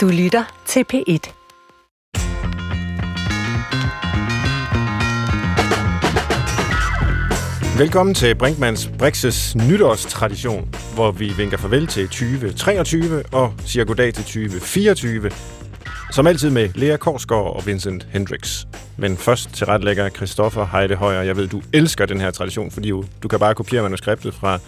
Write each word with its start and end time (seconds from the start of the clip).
Du 0.00 0.08
lytter 0.08 0.62
til 0.66 0.84
P1. 0.92 1.32
Velkommen 7.78 8.14
til 8.14 8.34
Brinkmans 8.34 8.90
Brixes 8.98 9.56
nytårstradition, 9.56 10.74
hvor 10.94 11.10
vi 11.10 11.32
vinker 11.36 11.56
farvel 11.56 11.86
til 11.86 12.08
2023 12.08 13.22
og 13.32 13.52
siger 13.66 13.84
goddag 13.84 14.14
til 14.14 14.24
2024. 14.24 15.30
Som 16.12 16.26
altid 16.26 16.50
med 16.50 16.68
Lea 16.74 16.96
Korsgaard 16.96 17.56
og 17.56 17.66
Vincent 17.66 18.06
Hendricks. 18.12 18.66
Men 18.98 19.16
først 19.16 19.54
til 19.54 19.66
retlægger 19.66 20.08
Christoffer 20.08 20.66
Heide 20.66 20.94
Højer. 20.94 21.22
Jeg 21.22 21.36
ved, 21.36 21.48
du 21.48 21.62
elsker 21.72 22.06
den 22.06 22.20
her 22.20 22.30
tradition, 22.30 22.70
fordi 22.70 22.88
du 23.22 23.28
kan 23.30 23.38
bare 23.38 23.54
kopiere 23.54 23.82
manuskriptet 23.82 24.34
fra 24.34 24.58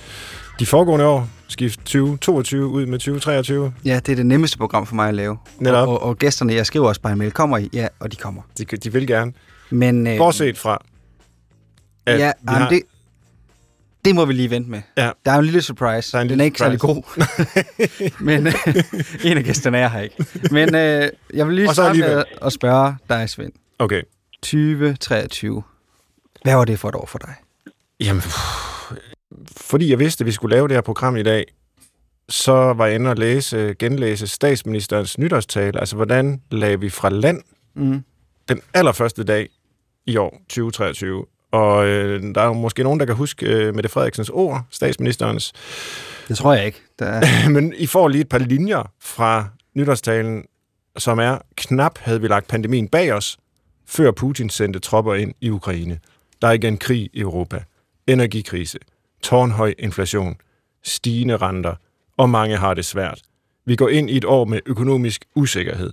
de 0.59 0.67
foregående 0.67 1.07
år. 1.07 1.29
Skift 1.53 1.79
2022 1.79 2.67
ud 2.67 2.87
med 2.87 2.99
2023. 2.99 3.75
Ja, 3.85 4.01
det 4.07 4.13
er 4.13 4.17
det 4.17 4.27
nemmeste 4.27 4.59
program 4.59 4.87
for 4.87 4.95
mig 4.95 5.09
at 5.09 5.15
lave. 5.15 5.39
Netop. 5.59 5.89
Og, 5.89 5.95
og, 5.95 6.03
og 6.09 6.19
gæsterne, 6.19 6.55
jeg 6.55 6.67
skriver 6.67 6.89
også 6.89 7.01
bare 7.01 7.13
en 7.13 7.19
mail, 7.19 7.31
kommer 7.31 7.59
I? 7.59 7.71
Ja, 7.73 7.89
og 8.01 8.13
de 8.13 8.17
kommer. 8.17 8.43
De, 8.59 8.65
de 8.65 8.93
vil 8.93 9.07
gerne. 9.07 9.33
Men, 9.71 10.07
øh, 10.07 10.19
Bortset 10.19 10.59
fra, 10.59 10.85
at 12.07 12.19
ja, 12.19 12.33
jamen, 12.49 12.63
har... 12.63 12.69
det, 12.69 12.83
det 14.05 14.15
må 14.15 14.25
vi 14.25 14.33
lige 14.33 14.51
vente 14.51 14.71
med. 14.71 14.83
Ja. 14.97 15.11
Der 15.25 15.33
er 15.33 15.39
en 15.39 15.45
lille 15.45 15.63
surprise. 15.63 16.13
Der 16.13 16.19
er 16.19 16.23
en 16.23 16.29
Den 16.29 16.29
lille 16.29 16.43
er 16.43 16.45
ikke 16.45 16.59
særlig 16.59 16.81
god. 16.81 17.03
Men 18.25 18.47
øh, 18.47 18.55
en 19.25 19.39
af 19.39 19.45
gæsterne 19.45 19.79
er 19.79 19.89
her 19.89 20.01
ikke. 20.01 20.27
Men 20.51 20.75
øh, 20.75 21.09
jeg 21.35 21.47
vil 21.47 21.55
lige 21.55 21.69
Og 21.69 21.75
starte 21.75 21.99
med 21.99 22.25
at 22.43 22.53
spørge 22.53 22.97
dig, 23.09 23.31
Svend. 23.31 23.53
Okay. 23.79 24.03
2023. 24.43 25.63
Hvad 26.43 26.55
var 26.55 26.65
det 26.65 26.79
for 26.79 26.89
et 26.89 26.95
år 26.95 27.07
for 27.07 27.19
dig? 27.19 27.35
Jamen, 28.01 28.23
pff, 28.23 28.72
fordi 29.57 29.91
jeg 29.91 29.99
vidste, 29.99 30.23
at 30.23 30.27
vi 30.27 30.33
skulle 30.33 30.57
lave 30.57 30.69
det 30.69 30.77
her 30.77 30.81
program 30.81 31.17
i 31.17 31.23
dag, 31.23 31.45
så 32.29 32.53
var 32.53 32.87
jeg 32.87 32.95
inde 32.95 33.11
og 33.11 33.17
læse, 33.17 33.75
genlæse 33.79 34.27
statsministerens 34.27 35.19
nytårstale. 35.19 35.81
Altså, 35.81 35.97
hvordan 35.97 36.41
lagde 36.51 36.81
vi 36.81 36.91
fra 36.91 37.09
land 37.09 37.43
Mm. 37.75 38.05
den 38.49 38.61
allerførste 38.75 39.25
dag 39.25 39.49
i 40.07 40.17
år, 40.17 40.43
2023. 40.49 41.25
Og 41.51 41.87
øh, 41.87 42.35
der 42.35 42.41
er 42.41 42.47
jo 42.47 42.53
måske 42.53 42.83
nogen, 42.83 43.01
der 43.01 43.07
kan 43.07 43.15
huske 43.15 43.47
øh, 43.47 43.75
Mette 43.75 43.89
Frederiksens 43.89 44.29
ord, 44.31 44.63
statsministerens. 44.71 45.53
Det 46.29 46.37
tror 46.37 46.55
jeg 46.55 46.67
ikke. 46.67 46.79
Der 46.99 47.07
er, 47.07 47.49
Men 47.57 47.75
I 47.77 47.87
får 47.87 48.09
lige 48.09 48.21
et 48.21 48.29
par 48.29 48.39
linjer 48.39 48.91
fra 49.01 49.49
nytårstalen, 49.75 50.45
som 50.99 51.19
er, 51.19 51.39
knap 51.57 51.99
havde 51.99 52.21
vi 52.21 52.29
lagt 52.29 52.49
pandemien 52.49 52.89
bag 52.89 53.13
os, 53.13 53.39
før 53.87 54.11
Putin 54.11 54.51
sendte 54.51 54.79
tropper 54.79 55.15
ind 55.15 55.35
i 55.41 55.51
Ukraine. 55.51 55.99
Der 56.43 56.49
er 56.49 56.53
igen 56.53 56.79
krig 56.79 57.11
i 57.13 57.21
Europa, 57.21 57.63
energikrise, 58.07 58.79
tårnhøj 59.23 59.75
inflation, 59.79 60.37
stigende 60.83 61.37
renter, 61.37 61.75
og 62.17 62.31
mange 62.31 62.57
har 62.57 62.75
det 62.75 62.85
svært. 62.85 63.23
Vi 63.67 63.77
går 63.77 63.89
ind 63.89 64.11
i 64.11 64.17
et 64.17 64.25
år 64.25 64.45
med 64.45 64.61
økonomisk 64.67 65.25
usikkerhed, 65.35 65.93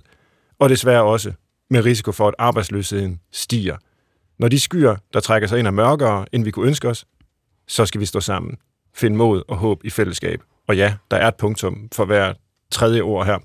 og 0.58 0.68
desværre 0.68 1.02
også 1.02 1.32
med 1.70 1.84
risiko 1.84 2.12
for, 2.12 2.28
at 2.28 2.34
arbejdsløsheden 2.38 3.20
stiger. 3.32 3.76
Når 4.38 4.48
de 4.48 4.60
skyer, 4.60 4.96
der 5.14 5.20
trækker 5.20 5.48
sig 5.48 5.58
ind, 5.58 5.66
er 5.66 5.70
mørkere, 5.70 6.26
end 6.32 6.44
vi 6.44 6.50
kunne 6.50 6.66
ønske 6.66 6.88
os, 6.88 7.06
så 7.68 7.86
skal 7.86 8.00
vi 8.00 8.06
stå 8.06 8.20
sammen, 8.20 8.56
finde 8.94 9.16
mod 9.16 9.42
og 9.48 9.56
håb 9.56 9.84
i 9.84 9.90
fællesskab. 9.90 10.40
Og 10.68 10.76
ja, 10.76 10.94
der 11.10 11.16
er 11.16 11.28
et 11.28 11.34
punktum 11.34 11.88
for 11.92 12.04
hver 12.04 12.32
tredje 12.70 13.00
ord 13.00 13.26
her, 13.26 13.38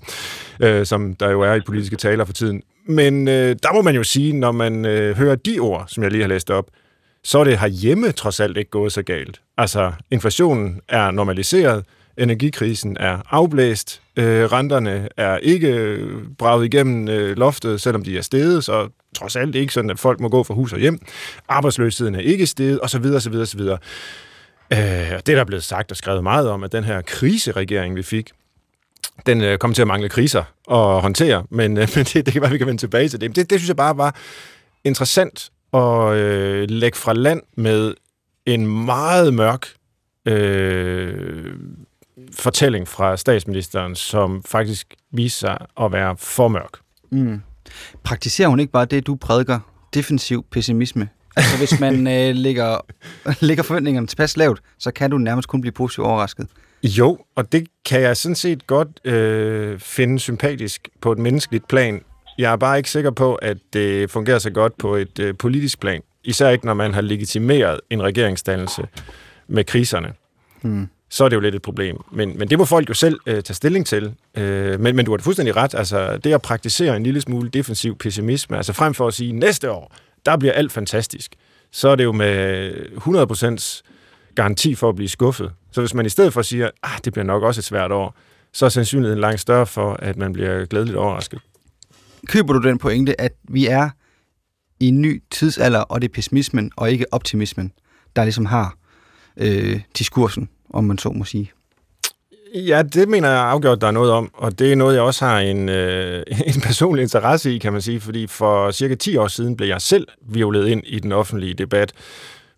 øh, 0.60 0.86
som 0.86 1.14
der 1.14 1.30
jo 1.30 1.40
er 1.40 1.54
i 1.54 1.60
politiske 1.60 1.96
taler 1.96 2.24
for 2.24 2.32
tiden. 2.32 2.62
Men 2.88 3.28
øh, 3.28 3.56
der 3.62 3.72
må 3.74 3.82
man 3.82 3.94
jo 3.94 4.02
sige, 4.02 4.32
når 4.32 4.52
man 4.52 4.84
øh, 4.84 5.16
hører 5.16 5.34
de 5.34 5.58
ord, 5.58 5.84
som 5.88 6.02
jeg 6.02 6.12
lige 6.12 6.22
har 6.22 6.28
læst 6.28 6.50
op, 6.50 6.70
så 7.26 7.38
er 7.38 7.44
det 7.44 7.58
herhjemme 7.58 8.12
trods 8.12 8.40
alt 8.40 8.56
ikke 8.56 8.70
gået 8.70 8.92
så 8.92 9.02
galt. 9.02 9.40
Altså, 9.58 9.92
inflationen 10.10 10.80
er 10.88 11.10
normaliseret, 11.10 11.84
energikrisen 12.16 12.96
er 13.00 13.18
afblæst, 13.30 14.02
øh, 14.16 14.44
renterne 14.44 15.08
er 15.16 15.36
ikke 15.36 15.68
øh, 15.68 16.22
braget 16.38 16.64
igennem 16.64 17.08
øh, 17.08 17.36
loftet, 17.36 17.80
selvom 17.80 18.04
de 18.04 18.18
er 18.18 18.22
steget, 18.22 18.64
så 18.64 18.88
trods 19.16 19.36
alt 19.36 19.54
ikke 19.54 19.72
sådan, 19.72 19.90
at 19.90 19.98
folk 19.98 20.20
må 20.20 20.28
gå 20.28 20.42
fra 20.42 20.54
hus 20.54 20.72
og 20.72 20.78
hjem. 20.78 20.98
Arbejdsløsheden 21.48 22.14
er 22.14 22.20
ikke 22.20 22.46
steget, 22.46 22.80
osv. 22.82 23.04
osv. 23.04 23.34
osv. 23.34 23.60
Øh, 23.60 23.68
og 25.16 25.26
det 25.26 25.28
er 25.28 25.36
der 25.36 25.44
blevet 25.44 25.64
sagt 25.64 25.90
og 25.90 25.96
skrevet 25.96 26.22
meget 26.22 26.48
om, 26.48 26.64
at 26.64 26.72
den 26.72 26.84
her 26.84 27.02
kriseregering, 27.02 27.96
vi 27.96 28.02
fik, 28.02 28.30
den 29.26 29.40
øh, 29.40 29.58
kom 29.58 29.74
til 29.74 29.82
at 29.82 29.88
mangle 29.88 30.08
kriser 30.08 30.44
at 30.70 31.02
håndtere, 31.02 31.44
men, 31.50 31.78
øh, 31.78 31.88
men 31.94 32.04
det, 32.04 32.26
det 32.26 32.32
kan 32.32 32.42
være, 32.42 32.50
vi 32.50 32.58
kan 32.58 32.66
vende 32.66 32.82
tilbage 32.82 33.08
til 33.08 33.20
det. 33.20 33.30
Men 33.30 33.34
det, 33.34 33.50
det 33.50 33.60
synes 33.60 33.68
jeg 33.68 33.76
bare 33.76 33.96
var 33.96 34.16
interessant 34.84 35.50
at 35.76 36.16
øh, 36.16 36.70
lægge 36.70 36.98
fra 36.98 37.12
land 37.12 37.42
med 37.56 37.94
en 38.46 38.84
meget 38.84 39.34
mørk 39.34 39.68
øh, 40.26 41.54
fortælling 42.32 42.88
fra 42.88 43.16
statsministeren, 43.16 43.94
som 43.94 44.42
faktisk 44.42 44.94
viser 45.12 45.38
sig 45.38 45.58
at 45.80 45.92
være 45.92 46.16
for 46.18 46.48
mørk. 46.48 46.78
mm. 47.10 47.40
Praktiserer 48.04 48.48
hun 48.48 48.60
ikke 48.60 48.72
bare 48.72 48.84
det, 48.84 49.06
du 49.06 49.14
prædiker? 49.14 49.60
Defensiv 49.94 50.44
pessimisme. 50.50 51.08
Altså, 51.36 51.58
hvis 51.58 51.80
man 51.80 52.06
øh, 52.16 52.34
lægger, 52.34 52.78
lægger 53.40 53.62
forventningerne 53.62 54.06
tilpas 54.06 54.36
lavt, 54.36 54.62
så 54.78 54.90
kan 54.90 55.10
du 55.10 55.18
nærmest 55.18 55.48
kun 55.48 55.60
blive 55.60 55.72
positivt 55.72 56.06
overrasket. 56.06 56.46
Jo, 56.82 57.18
og 57.34 57.52
det 57.52 57.66
kan 57.84 58.00
jeg 58.00 58.16
sådan 58.16 58.34
set 58.34 58.66
godt 58.66 59.06
øh, 59.06 59.80
finde 59.80 60.18
sympatisk 60.18 60.88
på 61.00 61.12
et 61.12 61.18
menneskeligt 61.18 61.68
plan. 61.68 62.00
Jeg 62.38 62.52
er 62.52 62.56
bare 62.56 62.76
ikke 62.76 62.90
sikker 62.90 63.10
på, 63.10 63.34
at 63.34 63.56
det 63.72 64.10
fungerer 64.10 64.38
så 64.38 64.50
godt 64.50 64.78
på 64.78 64.94
et 64.94 65.18
øh, 65.18 65.34
politisk 65.38 65.80
plan. 65.80 66.02
Især 66.24 66.50
ikke, 66.50 66.66
når 66.66 66.74
man 66.74 66.94
har 66.94 67.00
legitimeret 67.00 67.80
en 67.90 68.02
regeringsdannelse 68.02 68.88
med 69.48 69.64
kriserne. 69.64 70.12
Hmm. 70.62 70.88
Så 71.10 71.24
er 71.24 71.28
det 71.28 71.36
jo 71.36 71.40
lidt 71.40 71.54
et 71.54 71.62
problem. 71.62 71.96
Men, 72.12 72.38
men 72.38 72.50
det 72.50 72.58
må 72.58 72.64
folk 72.64 72.88
jo 72.88 72.94
selv 72.94 73.20
øh, 73.26 73.42
tage 73.42 73.54
stilling 73.54 73.86
til. 73.86 74.14
Øh, 74.36 74.80
men, 74.80 74.96
men 74.96 75.04
du 75.04 75.12
har 75.12 75.16
det 75.16 75.24
fuldstændig 75.24 75.56
ret. 75.56 75.74
Altså, 75.74 76.16
det 76.16 76.32
at 76.34 76.42
praktisere 76.42 76.96
en 76.96 77.02
lille 77.02 77.20
smule 77.20 77.48
defensiv 77.48 77.98
pessimisme, 77.98 78.56
altså 78.56 78.72
frem 78.72 78.94
for 78.94 79.06
at 79.06 79.14
sige, 79.14 79.32
næste 79.32 79.70
år, 79.70 79.94
der 80.26 80.36
bliver 80.36 80.52
alt 80.52 80.72
fantastisk, 80.72 81.34
så 81.72 81.88
er 81.88 81.96
det 81.96 82.04
jo 82.04 82.12
med 82.12 82.72
100% 83.80 83.82
garanti 84.34 84.74
for 84.74 84.88
at 84.88 84.96
blive 84.96 85.08
skuffet. 85.08 85.52
Så 85.72 85.80
hvis 85.80 85.94
man 85.94 86.06
i 86.06 86.08
stedet 86.08 86.32
for 86.32 86.42
siger, 86.42 86.70
ah, 86.82 86.98
det 87.04 87.12
bliver 87.12 87.26
nok 87.26 87.42
også 87.42 87.60
et 87.60 87.64
svært 87.64 87.92
år, 87.92 88.14
så 88.52 88.64
er 88.64 88.68
sandsynligheden 88.68 89.20
langt 89.20 89.40
større 89.40 89.66
for, 89.66 89.92
at 89.92 90.16
man 90.16 90.32
bliver 90.32 90.64
glædeligt 90.64 90.96
overrasket. 90.96 91.40
Køber 92.28 92.52
du 92.52 92.68
den 92.68 92.78
pointe, 92.78 93.20
at 93.20 93.32
vi 93.48 93.66
er 93.66 93.90
i 94.80 94.88
en 94.88 95.02
ny 95.02 95.22
tidsalder, 95.30 95.80
og 95.80 96.02
det 96.02 96.08
er 96.08 96.12
pessimismen 96.12 96.72
og 96.76 96.90
ikke 96.90 97.06
optimismen, 97.12 97.72
der 98.16 98.22
ligesom 98.22 98.46
har 98.46 98.76
øh, 99.36 99.80
diskursen, 99.98 100.48
om 100.70 100.84
man 100.84 100.98
så 100.98 101.10
må 101.10 101.24
sige? 101.24 101.52
Ja, 102.54 102.82
det 102.82 103.08
mener 103.08 103.28
jeg 103.28 103.40
afgjort, 103.40 103.80
der 103.80 103.86
er 103.86 103.90
noget 103.90 104.12
om, 104.12 104.30
og 104.34 104.58
det 104.58 104.72
er 104.72 104.76
noget, 104.76 104.94
jeg 104.94 105.02
også 105.02 105.24
har 105.24 105.38
en, 105.38 105.68
øh, 105.68 106.22
en 106.54 106.60
personlig 106.60 107.02
interesse 107.02 107.54
i, 107.54 107.58
kan 107.58 107.72
man 107.72 107.82
sige, 107.82 108.00
fordi 108.00 108.26
for 108.26 108.70
cirka 108.70 108.94
10 108.94 109.16
år 109.16 109.28
siden 109.28 109.56
blev 109.56 109.68
jeg 109.68 109.80
selv 109.80 110.08
violet 110.28 110.68
ind 110.68 110.82
i 110.86 110.98
den 110.98 111.12
offentlige 111.12 111.54
debat, 111.54 111.92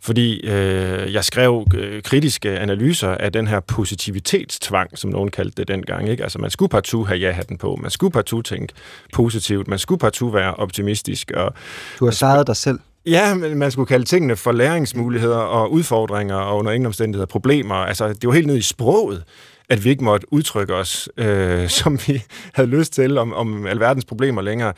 fordi 0.00 0.47
øh, 0.47 1.12
jeg 1.12 1.25
skrev 1.25 1.66
øh, 1.75 2.03
kritiske 2.03 2.59
analyser 2.59 3.09
af 3.09 3.32
den 3.32 3.47
her 3.47 3.60
positivitetstvang, 3.60 4.98
som 4.98 5.10
nogen 5.10 5.31
kaldte 5.31 5.56
det 5.56 5.69
dengang. 5.69 6.09
Ikke? 6.09 6.22
Altså 6.22 6.38
man 6.38 6.50
skulle 6.50 6.69
partout 6.69 7.09
have 7.09 7.19
ja-hatten 7.19 7.59
på, 7.59 7.78
man 7.82 7.91
skulle 7.91 8.12
partout 8.12 8.44
tænke 8.44 8.72
positivt, 9.12 9.69
man 9.69 9.78
skulle 9.78 9.98
partout 9.98 10.34
være 10.34 10.54
optimistisk, 10.54 11.31
og 11.31 11.54
Du 11.98 12.04
har 12.04 12.12
sejret 12.12 12.47
dig 12.47 12.56
selv. 12.56 12.78
Ja, 13.06 13.34
men 13.34 13.59
man 13.59 13.70
skulle 13.70 13.86
kalde 13.86 14.04
tingene 14.04 14.36
for 14.36 14.53
læringsmuligheder 14.53 15.36
og 15.36 15.72
udfordringer 15.72 16.36
og 16.36 16.56
under 16.56 16.72
ingen 16.72 16.86
omstændigheder 16.86 17.26
problemer. 17.26 17.75
Altså, 17.75 18.09
det 18.09 18.26
var 18.26 18.32
helt 18.32 18.47
ned 18.47 18.56
i 18.56 18.62
sproget, 18.62 19.25
at 19.69 19.84
vi 19.84 19.91
ikke 19.91 20.04
måtte 20.04 20.32
udtrykke 20.32 20.75
os, 20.75 21.09
øh, 21.16 21.69
som 21.80 21.98
vi 22.06 22.22
havde 22.53 22.69
lyst 22.69 22.92
til, 22.92 23.19
om, 23.19 23.32
om 23.32 23.66
alverdens 23.66 24.04
problemer 24.04 24.42
længere. 24.42 24.72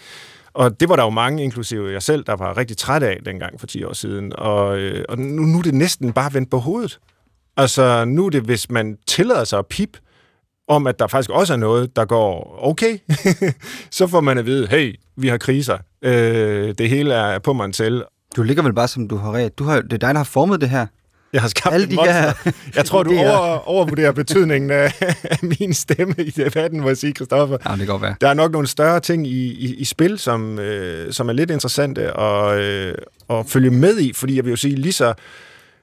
Og 0.53 0.81
det 0.81 0.89
var 0.89 0.97
der 0.97 1.05
jo 1.05 1.11
mange, 1.11 1.43
inklusive 1.45 1.93
jeg 1.93 2.03
selv, 2.03 2.25
der 2.25 2.37
var 2.37 2.57
rigtig 2.57 2.77
træt 2.77 3.03
af 3.03 3.19
dengang 3.25 3.61
for 3.61 3.67
10 3.67 3.85
år 3.85 3.93
siden. 3.93 4.33
Og, 4.37 4.79
øh, 4.79 5.05
og 5.09 5.19
nu, 5.19 5.43
nu 5.43 5.59
er 5.59 5.63
det 5.63 5.75
næsten 5.75 6.13
bare 6.13 6.35
vendt 6.35 6.51
på 6.51 6.59
hovedet. 6.59 6.99
Altså, 7.57 8.05
nu 8.05 8.27
er 8.27 8.31
det, 8.31 8.43
hvis 8.43 8.71
man 8.71 8.97
tillader 9.07 9.45
sig 9.45 9.59
at 9.59 9.67
pip 9.67 9.97
om, 10.69 10.87
at 10.87 10.99
der 10.99 11.07
faktisk 11.07 11.31
også 11.31 11.53
er 11.53 11.57
noget, 11.57 11.97
der 11.97 12.05
går 12.05 12.59
okay, 12.63 12.99
så 13.91 14.07
får 14.07 14.21
man 14.21 14.39
at 14.39 14.47
vide, 14.47 14.67
hey, 14.67 14.95
vi 15.17 15.29
har 15.29 15.39
kriser. 15.39 15.79
Øh, 16.03 16.75
det 16.79 16.89
hele 16.89 17.15
er 17.15 17.39
på 17.39 17.53
mig 17.53 17.75
selv. 17.75 18.05
Du 18.37 18.43
ligger 18.43 18.63
vel 18.63 18.75
bare, 18.75 18.89
som 18.89 19.09
du 19.09 19.17
har 19.17 19.33
ret. 19.33 19.59
Du 19.59 19.65
har, 19.65 19.81
det 19.81 19.93
er 19.93 19.99
dig, 19.99 20.15
der 20.15 20.19
har 20.19 20.25
formet 20.25 20.61
det 20.61 20.71
her. 20.71 20.87
Jeg 21.33 21.41
har 21.41 21.49
skabt 21.49 21.75
Alle 21.75 21.87
de 21.87 21.95
monster. 21.95 22.13
her 22.13 22.53
Jeg 22.77 22.85
tror, 22.85 23.03
du 23.03 23.19
over, 23.19 23.69
overvurderer 23.69 24.13
betydningen 24.13 24.71
af, 24.71 24.93
af 25.25 25.39
min 25.43 25.75
stemme 25.75 26.15
i 26.19 26.31
debatten, 26.31 26.81
må 26.81 26.89
jeg 26.89 26.97
sige, 26.97 27.13
Christoffer. 27.13 27.57
Ja, 27.67 27.71
det 27.71 27.79
kan 27.79 27.87
godt 27.87 28.03
være. 28.03 28.15
Der 28.21 28.29
er 28.29 28.35
nok 28.35 28.53
nogle 28.53 28.69
større 28.69 29.01
ting 29.01 29.27
i, 29.27 29.51
i, 29.53 29.75
i 29.75 29.85
spil, 29.85 30.19
som, 30.19 30.59
øh, 30.59 31.13
som 31.13 31.29
er 31.29 31.33
lidt 31.33 31.51
interessante 31.51 32.21
at, 32.21 32.59
øh, 32.59 32.95
at 33.31 33.47
følge 33.47 33.71
med 33.71 33.99
i, 33.99 34.13
fordi 34.13 34.37
jeg 34.37 34.45
vil 34.45 34.51
jo 34.51 34.57
sige, 34.57 34.77
lige 34.77 34.93
så 34.93 35.15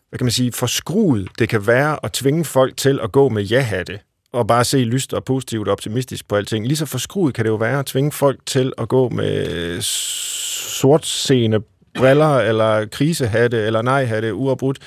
hvad 0.09 0.17
kan 0.17 0.25
man 0.25 0.31
sige, 0.31 0.51
forskruet 0.51 1.27
det 1.39 1.49
kan 1.49 1.67
være 1.67 1.97
at 2.03 2.11
tvinge 2.11 2.45
folk 2.45 2.77
til 2.77 2.99
at 3.03 3.11
gå 3.11 3.29
med 3.29 3.43
ja-hatte, 3.43 3.99
og 4.33 4.47
bare 4.47 4.63
se 4.63 4.77
lyst 4.77 5.13
og 5.13 5.23
positivt 5.23 5.67
og 5.67 5.71
optimistisk 5.71 6.27
på 6.27 6.35
alting. 6.35 6.67
Lige 6.67 6.77
så 6.77 6.85
forskruet 6.85 7.33
kan 7.33 7.45
det 7.45 7.49
jo 7.49 7.55
være 7.55 7.79
at 7.79 7.85
tvinge 7.85 8.11
folk 8.11 8.39
til 8.45 8.73
at 8.77 8.89
gå 8.89 9.09
med 9.09 9.81
sortseende 9.81 11.59
briller, 11.95 12.37
eller 12.37 12.85
krisehatte, 12.85 13.57
eller 13.57 13.81
nej-hatte, 13.81 14.33
uafbrudt. 14.33 14.77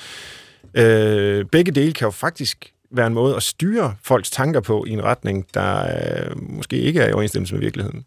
Øh, 0.73 1.45
begge 1.45 1.71
dele 1.71 1.93
kan 1.93 2.05
jo 2.05 2.11
faktisk 2.11 2.73
være 2.91 3.07
en 3.07 3.13
måde 3.13 3.35
at 3.35 3.43
styre 3.43 3.95
folks 4.03 4.31
tanker 4.31 4.59
på 4.59 4.85
i 4.85 4.89
en 4.89 5.03
retning, 5.03 5.45
der 5.53 5.85
øh, 5.85 6.41
måske 6.41 6.77
ikke 6.77 7.01
er 7.01 7.09
i 7.09 7.11
overensstemmelse 7.11 7.53
med 7.53 7.61
virkeligheden. 7.61 8.05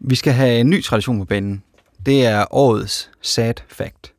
Vi 0.00 0.14
skal 0.14 0.32
have 0.32 0.60
en 0.60 0.70
ny 0.70 0.84
tradition 0.84 1.18
på 1.18 1.24
banen. 1.24 1.62
Det 2.06 2.26
er 2.26 2.44
årets 2.50 3.10
sad 3.22 3.54
fact. 3.68 4.12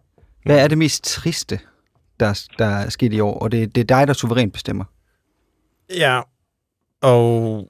Hvad 0.43 0.63
er 0.63 0.67
det 0.67 0.77
mest 0.77 1.03
triste, 1.03 1.59
der, 2.19 2.47
der 2.59 2.65
er 2.65 2.89
sket 2.89 3.13
i 3.13 3.19
år? 3.19 3.39
Og 3.39 3.51
det, 3.51 3.75
det 3.75 3.81
er 3.81 3.85
dig, 3.97 4.07
der 4.07 4.13
suverænt 4.13 4.53
bestemmer. 4.53 4.85
Ja, 5.89 6.21
og 7.01 7.67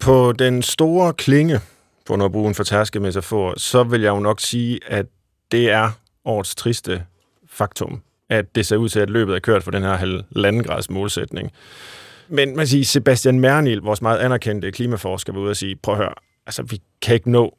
på 0.00 0.32
den 0.32 0.62
store 0.62 1.12
klinge, 1.12 1.60
for 2.06 2.24
at 2.24 2.32
bruge 2.32 2.48
en 2.48 2.54
fortærsket 2.54 3.02
metafor, 3.02 3.58
så 3.58 3.82
vil 3.82 4.00
jeg 4.00 4.08
jo 4.10 4.20
nok 4.20 4.40
sige, 4.40 4.80
at 4.86 5.06
det 5.50 5.70
er 5.70 5.90
årets 6.24 6.54
triste 6.54 7.04
faktum, 7.46 8.02
at 8.30 8.54
det 8.54 8.66
ser 8.66 8.76
ud 8.76 8.88
til, 8.88 9.00
at 9.00 9.10
løbet 9.10 9.34
er 9.34 9.38
kørt 9.38 9.62
for 9.62 9.70
den 9.70 9.82
her 9.82 9.96
halvandengrads 9.96 10.90
målsætning. 10.90 11.52
Men 12.28 12.56
man 12.56 12.66
siger, 12.66 12.84
Sebastian 12.84 13.40
Mernil, 13.40 13.78
vores 13.78 14.02
meget 14.02 14.18
anerkendte 14.18 14.72
klimaforsker, 14.72 15.32
var 15.32 15.40
ude 15.40 15.50
og 15.50 15.56
sige, 15.56 15.76
prøv 15.76 15.94
at 15.94 15.98
høre, 15.98 16.14
altså 16.46 16.62
vi 16.62 16.80
kan 17.02 17.14
ikke 17.14 17.30
nå 17.30 17.58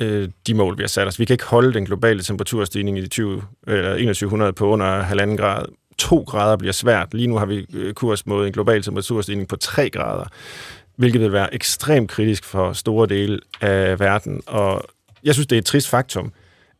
øh, 0.00 0.28
de 0.46 0.54
mål, 0.54 0.78
vi 0.78 0.82
har 0.82 0.88
sat 0.88 1.06
os. 1.06 1.18
Vi 1.18 1.24
kan 1.24 1.34
ikke 1.34 1.44
holde 1.44 1.74
den 1.74 1.84
globale 1.84 2.22
temperaturstigning 2.22 2.98
i 2.98 3.08
20, 3.08 3.42
eller 3.66 3.90
2100 3.90 4.52
på 4.52 4.68
under 4.68 5.02
halvanden 5.02 5.36
grad. 5.36 5.64
2 5.98 6.20
grader 6.20 6.56
bliver 6.56 6.72
svært. 6.72 7.14
Lige 7.14 7.26
nu 7.26 7.36
har 7.36 7.46
vi 7.46 7.66
øh, 7.74 7.94
kurs 7.94 8.26
mod 8.26 8.46
en 8.46 8.52
global 8.52 8.82
temperaturstigning 8.82 9.48
på 9.48 9.56
3 9.56 9.90
grader, 9.90 10.24
hvilket 10.96 11.20
vil 11.20 11.32
være 11.32 11.54
ekstremt 11.54 12.10
kritisk 12.10 12.44
for 12.44 12.72
store 12.72 13.06
dele 13.06 13.40
af 13.60 14.00
verden. 14.00 14.42
Og 14.46 14.84
jeg 15.24 15.34
synes, 15.34 15.46
det 15.46 15.56
er 15.56 15.60
et 15.60 15.66
trist 15.66 15.88
faktum, 15.88 16.32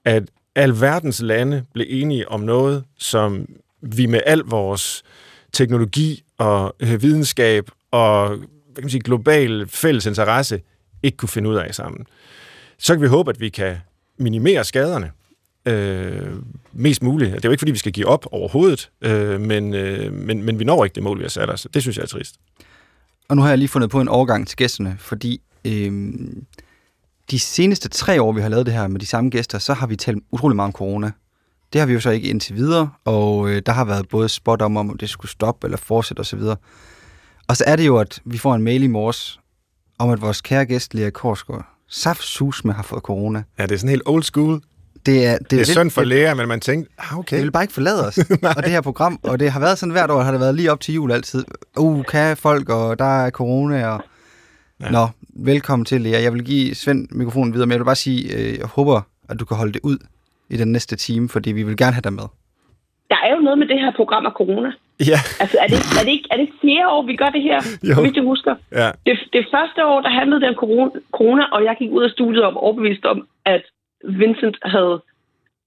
at 0.04 0.22
alverdens 0.54 1.22
lande 1.22 1.64
blev 1.74 1.86
enige 1.88 2.28
om 2.28 2.40
noget, 2.40 2.84
som 2.98 3.46
vi 3.80 4.06
med 4.06 4.20
al 4.26 4.38
vores 4.38 5.02
teknologi 5.52 6.22
og 6.38 6.74
øh, 6.80 7.02
videnskab 7.02 7.70
og 7.90 8.28
hvad 8.72 8.82
kan 8.82 8.84
man 8.84 8.90
sige, 8.90 9.02
global 9.02 9.68
fælles 9.68 10.06
interesse 10.06 10.60
ikke 11.02 11.16
kunne 11.16 11.28
finde 11.28 11.48
ud 11.48 11.54
af 11.54 11.74
sammen. 11.74 12.06
Så 12.78 12.94
kan 12.94 13.02
vi 13.02 13.06
håbe, 13.06 13.30
at 13.30 13.40
vi 13.40 13.48
kan 13.48 13.76
minimere 14.18 14.64
skaderne 14.64 15.10
øh, 15.66 16.32
mest 16.72 17.02
muligt. 17.02 17.32
Det 17.32 17.44
er 17.44 17.48
jo 17.48 17.50
ikke, 17.50 17.60
fordi 17.60 17.72
vi 17.72 17.78
skal 17.78 17.92
give 17.92 18.06
op 18.06 18.26
overhovedet, 18.32 18.90
øh, 19.02 19.40
men, 19.40 19.74
øh, 19.74 20.12
men, 20.12 20.42
men 20.42 20.58
vi 20.58 20.64
når 20.64 20.84
ikke 20.84 20.94
det 20.94 21.02
mål, 21.02 21.18
vi 21.18 21.24
har 21.24 21.28
sat 21.28 21.50
os. 21.50 21.66
Det 21.74 21.82
synes 21.82 21.96
jeg 21.96 22.02
er 22.02 22.06
trist. 22.06 22.34
Og 23.28 23.36
nu 23.36 23.42
har 23.42 23.48
jeg 23.48 23.58
lige 23.58 23.68
fundet 23.68 23.90
på 23.90 24.00
en 24.00 24.08
overgang 24.08 24.48
til 24.48 24.56
gæsterne, 24.56 24.96
fordi 24.98 25.40
øh, 25.64 26.12
de 27.32 27.38
seneste 27.38 27.88
tre 27.88 28.22
år, 28.22 28.32
vi 28.32 28.40
har 28.40 28.48
lavet 28.48 28.66
det 28.66 28.74
her 28.74 28.88
med 28.88 29.00
de 29.00 29.06
samme 29.06 29.30
gæster, 29.30 29.58
så 29.58 29.74
har 29.74 29.86
vi 29.86 29.96
talt 29.96 30.18
utrolig 30.30 30.56
meget 30.56 30.66
om 30.66 30.72
corona. 30.72 31.10
Det 31.72 31.80
har 31.80 31.86
vi 31.86 31.92
jo 31.92 32.00
så 32.00 32.10
ikke 32.10 32.28
indtil 32.28 32.56
videre, 32.56 32.90
og 33.04 33.50
øh, 33.50 33.62
der 33.66 33.72
har 33.72 33.84
været 33.84 34.08
både 34.08 34.28
spot 34.28 34.62
om, 34.62 34.76
om 34.76 34.96
det 34.98 35.10
skulle 35.10 35.30
stoppe 35.30 35.66
eller 35.66 35.78
fortsætte 35.78 36.20
osv. 36.20 36.40
Og 37.48 37.56
så 37.56 37.64
er 37.66 37.76
det 37.76 37.86
jo, 37.86 37.96
at 37.96 38.20
vi 38.24 38.38
får 38.38 38.54
en 38.54 38.62
mail 38.62 38.82
i 38.82 38.86
morges 38.86 39.40
om, 39.98 40.10
at 40.10 40.20
vores 40.20 40.40
kære 40.40 40.64
gæst, 40.64 40.94
Lea 40.94 41.10
Korsgaard, 41.10 41.66
med 42.64 42.74
har 42.74 42.82
fået 42.82 43.02
corona. 43.02 43.42
Ja, 43.58 43.62
det 43.62 43.72
er 43.72 43.76
sådan 43.76 43.90
helt 43.90 44.02
old 44.06 44.22
school. 44.22 44.62
Det 45.06 45.26
er, 45.26 45.38
det, 45.38 45.50
det 45.50 45.60
er 45.60 45.64
synd 45.64 45.90
for 45.90 46.02
læger, 46.02 46.34
men 46.34 46.48
man 46.48 46.60
tænkte, 46.60 46.92
ah, 46.98 47.18
okay. 47.18 47.36
Det 47.36 47.44
vil 47.44 47.52
bare 47.52 47.64
ikke 47.64 47.74
forlade 47.74 48.06
os, 48.06 48.18
og 48.56 48.62
det 48.62 48.70
her 48.70 48.80
program. 48.80 49.20
Og 49.22 49.40
det 49.40 49.52
har 49.52 49.60
været 49.60 49.78
sådan 49.78 49.92
hvert 49.92 50.10
år, 50.10 50.22
har 50.22 50.30
det 50.30 50.40
været 50.40 50.54
lige 50.54 50.72
op 50.72 50.80
til 50.80 50.94
jul 50.94 51.12
altid. 51.12 51.44
Uh, 51.76 52.04
kan 52.04 52.36
folk, 52.36 52.68
og 52.68 52.98
der 52.98 53.24
er 53.24 53.30
corona, 53.30 53.88
og... 53.88 54.02
Ja. 54.80 54.90
Nå, 54.90 55.08
velkommen 55.32 55.84
til, 55.84 56.00
Lea. 56.00 56.22
Jeg 56.22 56.32
vil 56.32 56.44
give 56.44 56.74
Svend 56.74 57.08
mikrofonen 57.10 57.52
videre, 57.52 57.66
men 57.66 57.72
jeg 57.72 57.80
vil 57.80 57.84
bare 57.84 58.04
sige, 58.06 58.20
øh, 58.36 58.58
jeg 58.58 58.66
håber, 58.66 59.00
at 59.28 59.40
du 59.40 59.44
kan 59.44 59.56
holde 59.56 59.72
det 59.72 59.80
ud 59.84 59.98
i 60.50 60.56
den 60.56 60.72
næste 60.72 60.96
time, 60.96 61.28
fordi 61.28 61.52
vi 61.52 61.62
vil 61.62 61.76
gerne 61.76 61.92
have 61.92 62.06
dig 62.08 62.12
med. 62.12 62.28
Der 63.10 63.16
er 63.24 63.34
jo 63.34 63.40
noget 63.40 63.58
med 63.58 63.68
det 63.68 63.80
her 63.80 63.92
program 63.96 64.26
af 64.26 64.32
corona. 64.32 64.72
Ja. 65.10 65.18
Altså, 65.42 65.56
er 65.64 65.66
det, 65.66 65.78
er, 65.98 66.04
det 66.04 66.12
ikke, 66.16 66.28
er 66.30 66.36
det 66.36 66.48
fjerde 66.62 66.88
år, 66.88 67.02
vi 67.06 67.16
gør 67.16 67.30
det 67.36 67.42
her? 67.42 67.58
Jo. 67.88 67.94
Hvis 68.02 68.12
du 68.12 68.22
husker. 68.24 68.54
Ja. 68.72 68.90
Det, 69.06 69.18
det 69.32 69.44
første 69.54 69.86
år, 69.86 70.00
der 70.00 70.08
handlede 70.20 70.40
det 70.40 70.48
om 70.48 70.58
corona, 71.12 71.44
og 71.54 71.64
jeg 71.64 71.76
gik 71.78 71.90
ud 71.90 72.04
af 72.04 72.10
studiet 72.10 72.44
om 72.44 72.56
overbevist 72.56 73.04
om, 73.04 73.26
at 73.44 73.62
Vincent 74.04 74.58
havde 74.64 75.02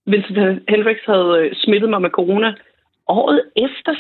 Vincent 0.06 0.38
Hendricks 0.70 1.06
havde 1.06 1.30
øh, 1.40 1.52
smittet 1.56 1.90
mig 1.90 2.02
med 2.02 2.10
corona. 2.10 2.54
Året 3.08 3.42
efter 3.66 3.94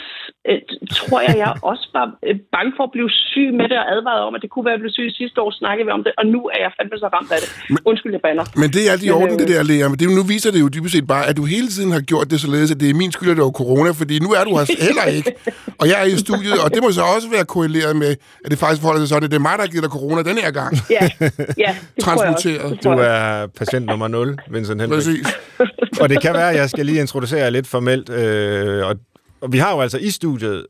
øh, 0.49 0.59
tror 0.99 1.19
jeg, 1.27 1.35
jeg 1.43 1.51
også 1.71 1.85
var 1.97 2.05
øh, 2.27 2.35
bange 2.55 2.71
for 2.77 2.83
at 2.87 2.91
blive 2.95 3.09
syg 3.31 3.49
med 3.59 3.65
det, 3.71 3.77
og 3.83 3.87
advaret 3.95 4.21
om, 4.27 4.35
at 4.35 4.41
det 4.43 4.49
kunne 4.51 4.65
være, 4.65 4.75
at 4.75 4.77
jeg 4.77 4.83
blev 4.85 4.93
syg 4.97 5.07
sidste 5.21 5.37
år, 5.43 5.51
snakkede 5.61 5.85
vi 5.87 5.91
om 5.97 6.03
det, 6.05 6.11
og 6.19 6.25
nu 6.33 6.39
er 6.53 6.59
jeg 6.65 6.71
fandme 6.77 6.97
så 7.03 7.07
ramt 7.15 7.31
af 7.35 7.39
det. 7.43 7.49
Undskyld, 7.89 8.11
jeg 8.17 8.23
bander. 8.27 8.45
Men 8.61 8.69
det 8.75 8.81
er 8.87 8.91
alt 8.93 9.03
i 9.07 9.11
orden, 9.19 9.35
øh, 9.35 9.39
det 9.41 9.47
der, 9.53 9.63
Lea. 9.69 9.87
Men 9.91 9.97
det, 9.99 10.05
nu 10.19 10.23
viser 10.33 10.49
det 10.53 10.59
jo 10.65 10.67
dybest 10.75 10.93
set 10.95 11.07
bare, 11.13 11.23
at 11.29 11.35
du 11.39 11.43
hele 11.55 11.67
tiden 11.75 11.91
har 11.97 12.03
gjort 12.11 12.27
det 12.31 12.37
således, 12.45 12.69
at 12.73 12.79
det 12.81 12.87
er 12.89 12.95
min 13.03 13.11
skyld, 13.15 13.29
at 13.33 13.37
det 13.39 13.45
var 13.49 13.55
corona, 13.63 13.89
fordi 14.01 14.15
nu 14.25 14.29
er 14.37 14.43
du 14.47 14.51
her 14.57 14.65
heller 14.87 15.05
ikke. 15.17 15.31
Og 15.81 15.85
jeg 15.91 15.97
er 16.03 16.07
i 16.15 16.17
studiet, 16.27 16.57
og 16.65 16.69
det 16.73 16.79
må 16.83 16.89
så 16.99 17.03
også 17.15 17.27
være 17.35 17.45
korreleret 17.55 17.95
med, 18.03 18.11
at 18.45 18.49
det 18.51 18.57
faktisk 18.63 18.81
forholder 18.81 19.01
sig 19.01 19.09
sådan, 19.09 19.25
at 19.27 19.31
det 19.31 19.39
er 19.41 19.45
mig, 19.49 19.55
der 19.61 19.67
giver 19.73 19.83
dig 19.87 19.91
corona 19.97 20.21
den 20.31 20.37
her 20.43 20.51
gang. 20.51 20.71
Ja, 20.89 21.09
ja 21.65 21.71
det 21.95 22.03
Transmuteret. 22.03 22.83
Du 22.83 22.89
er 22.89 23.47
patient 23.59 23.85
nummer 23.85 24.07
0, 24.07 24.37
Vincent 24.49 24.81
Hendricks. 24.81 25.05
Præcis. 25.05 25.27
og 26.01 26.09
det 26.09 26.21
kan 26.21 26.33
være, 26.33 26.49
at 26.49 26.55
jeg 26.55 26.69
skal 26.69 26.85
lige 26.85 26.99
introducere 26.99 27.51
lidt 27.51 27.67
formelt, 27.67 28.09
øh, 28.09 28.87
og 28.87 28.94
og 29.45 29.53
vi 29.53 29.57
har 29.57 29.71
jo 29.71 29.81
altså 29.81 29.97
i 29.97 30.09
studiet 30.09 30.65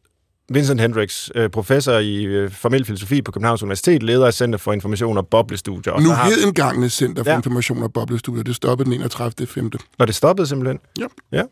Vincent 0.49 0.81
Hendricks, 0.81 1.31
øh, 1.35 1.49
professor 1.49 1.93
i 1.93 2.23
øh, 2.23 2.51
formel 2.51 2.85
filosofi 2.85 3.21
på 3.21 3.31
Københavns 3.31 3.63
Universitet, 3.63 4.03
leder 4.03 4.27
af 4.27 4.33
Center 4.33 4.59
for 4.59 4.73
Information 4.73 5.17
og 5.17 5.27
Boblestudier. 5.27 5.93
Og 5.93 6.01
nu 6.01 6.09
har... 6.09 6.31
engangne 6.45 6.89
Center 6.89 7.23
for 7.23 7.31
ja. 7.31 7.37
Information 7.37 7.83
og 7.83 7.93
Boblestudier. 7.93 8.43
Det 8.43 8.55
stoppede 8.55 8.85
den 8.89 8.93
31. 8.93 9.47
5. 9.47 9.71
Når 9.99 10.05
det 10.05 10.15
stoppede 10.15 10.47
simpelthen? 10.47 10.79
Ja. 10.99 11.05
ja. 11.31 11.43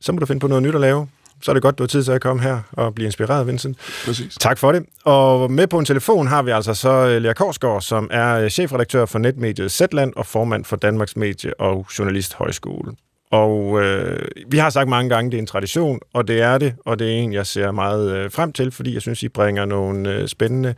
Så 0.00 0.12
må 0.12 0.18
du 0.18 0.26
finde 0.26 0.40
på 0.40 0.46
noget 0.46 0.62
nyt 0.62 0.74
at 0.74 0.80
lave. 0.80 1.08
Så 1.42 1.50
er 1.50 1.52
det 1.52 1.62
godt, 1.62 1.78
du 1.78 1.82
har 1.82 1.88
tid 1.88 2.04
til 2.04 2.12
at 2.12 2.20
komme 2.20 2.42
her 2.42 2.60
og 2.72 2.94
blive 2.94 3.06
inspireret, 3.06 3.46
Vincent. 3.46 3.78
Præcis. 4.06 4.36
Tak 4.40 4.58
for 4.58 4.72
det. 4.72 4.84
Og 5.04 5.50
med 5.50 5.66
på 5.66 5.78
en 5.78 5.84
telefon 5.84 6.26
har 6.26 6.42
vi 6.42 6.50
altså 6.50 6.74
så 6.74 6.90
øh, 6.90 7.22
Lea 7.22 7.32
Korsgaard, 7.32 7.82
som 7.82 8.08
er 8.10 8.48
chefredaktør 8.48 9.06
for 9.06 9.18
netmediet 9.18 9.72
Zetland 9.72 10.12
og 10.16 10.26
formand 10.26 10.64
for 10.64 10.76
Danmarks 10.76 11.16
Medie- 11.16 11.60
og 11.60 11.86
Journalisthøjskole. 11.98 12.92
Og 13.32 13.82
øh, 13.82 14.18
vi 14.48 14.58
har 14.58 14.70
sagt 14.70 14.88
mange 14.88 15.10
gange, 15.10 15.30
det 15.30 15.36
er 15.36 15.40
en 15.40 15.46
tradition, 15.46 16.00
og 16.12 16.28
det 16.28 16.40
er 16.40 16.58
det, 16.58 16.74
og 16.84 16.98
det 16.98 17.06
er 17.06 17.12
en, 17.12 17.32
jeg 17.32 17.46
ser 17.46 17.70
meget 17.70 18.16
øh, 18.16 18.30
frem 18.30 18.52
til, 18.52 18.70
fordi 18.70 18.94
jeg 18.94 19.02
synes, 19.02 19.22
I 19.22 19.28
bringer 19.28 19.64
nogle 19.64 20.14
øh, 20.14 20.28
spændende 20.28 20.74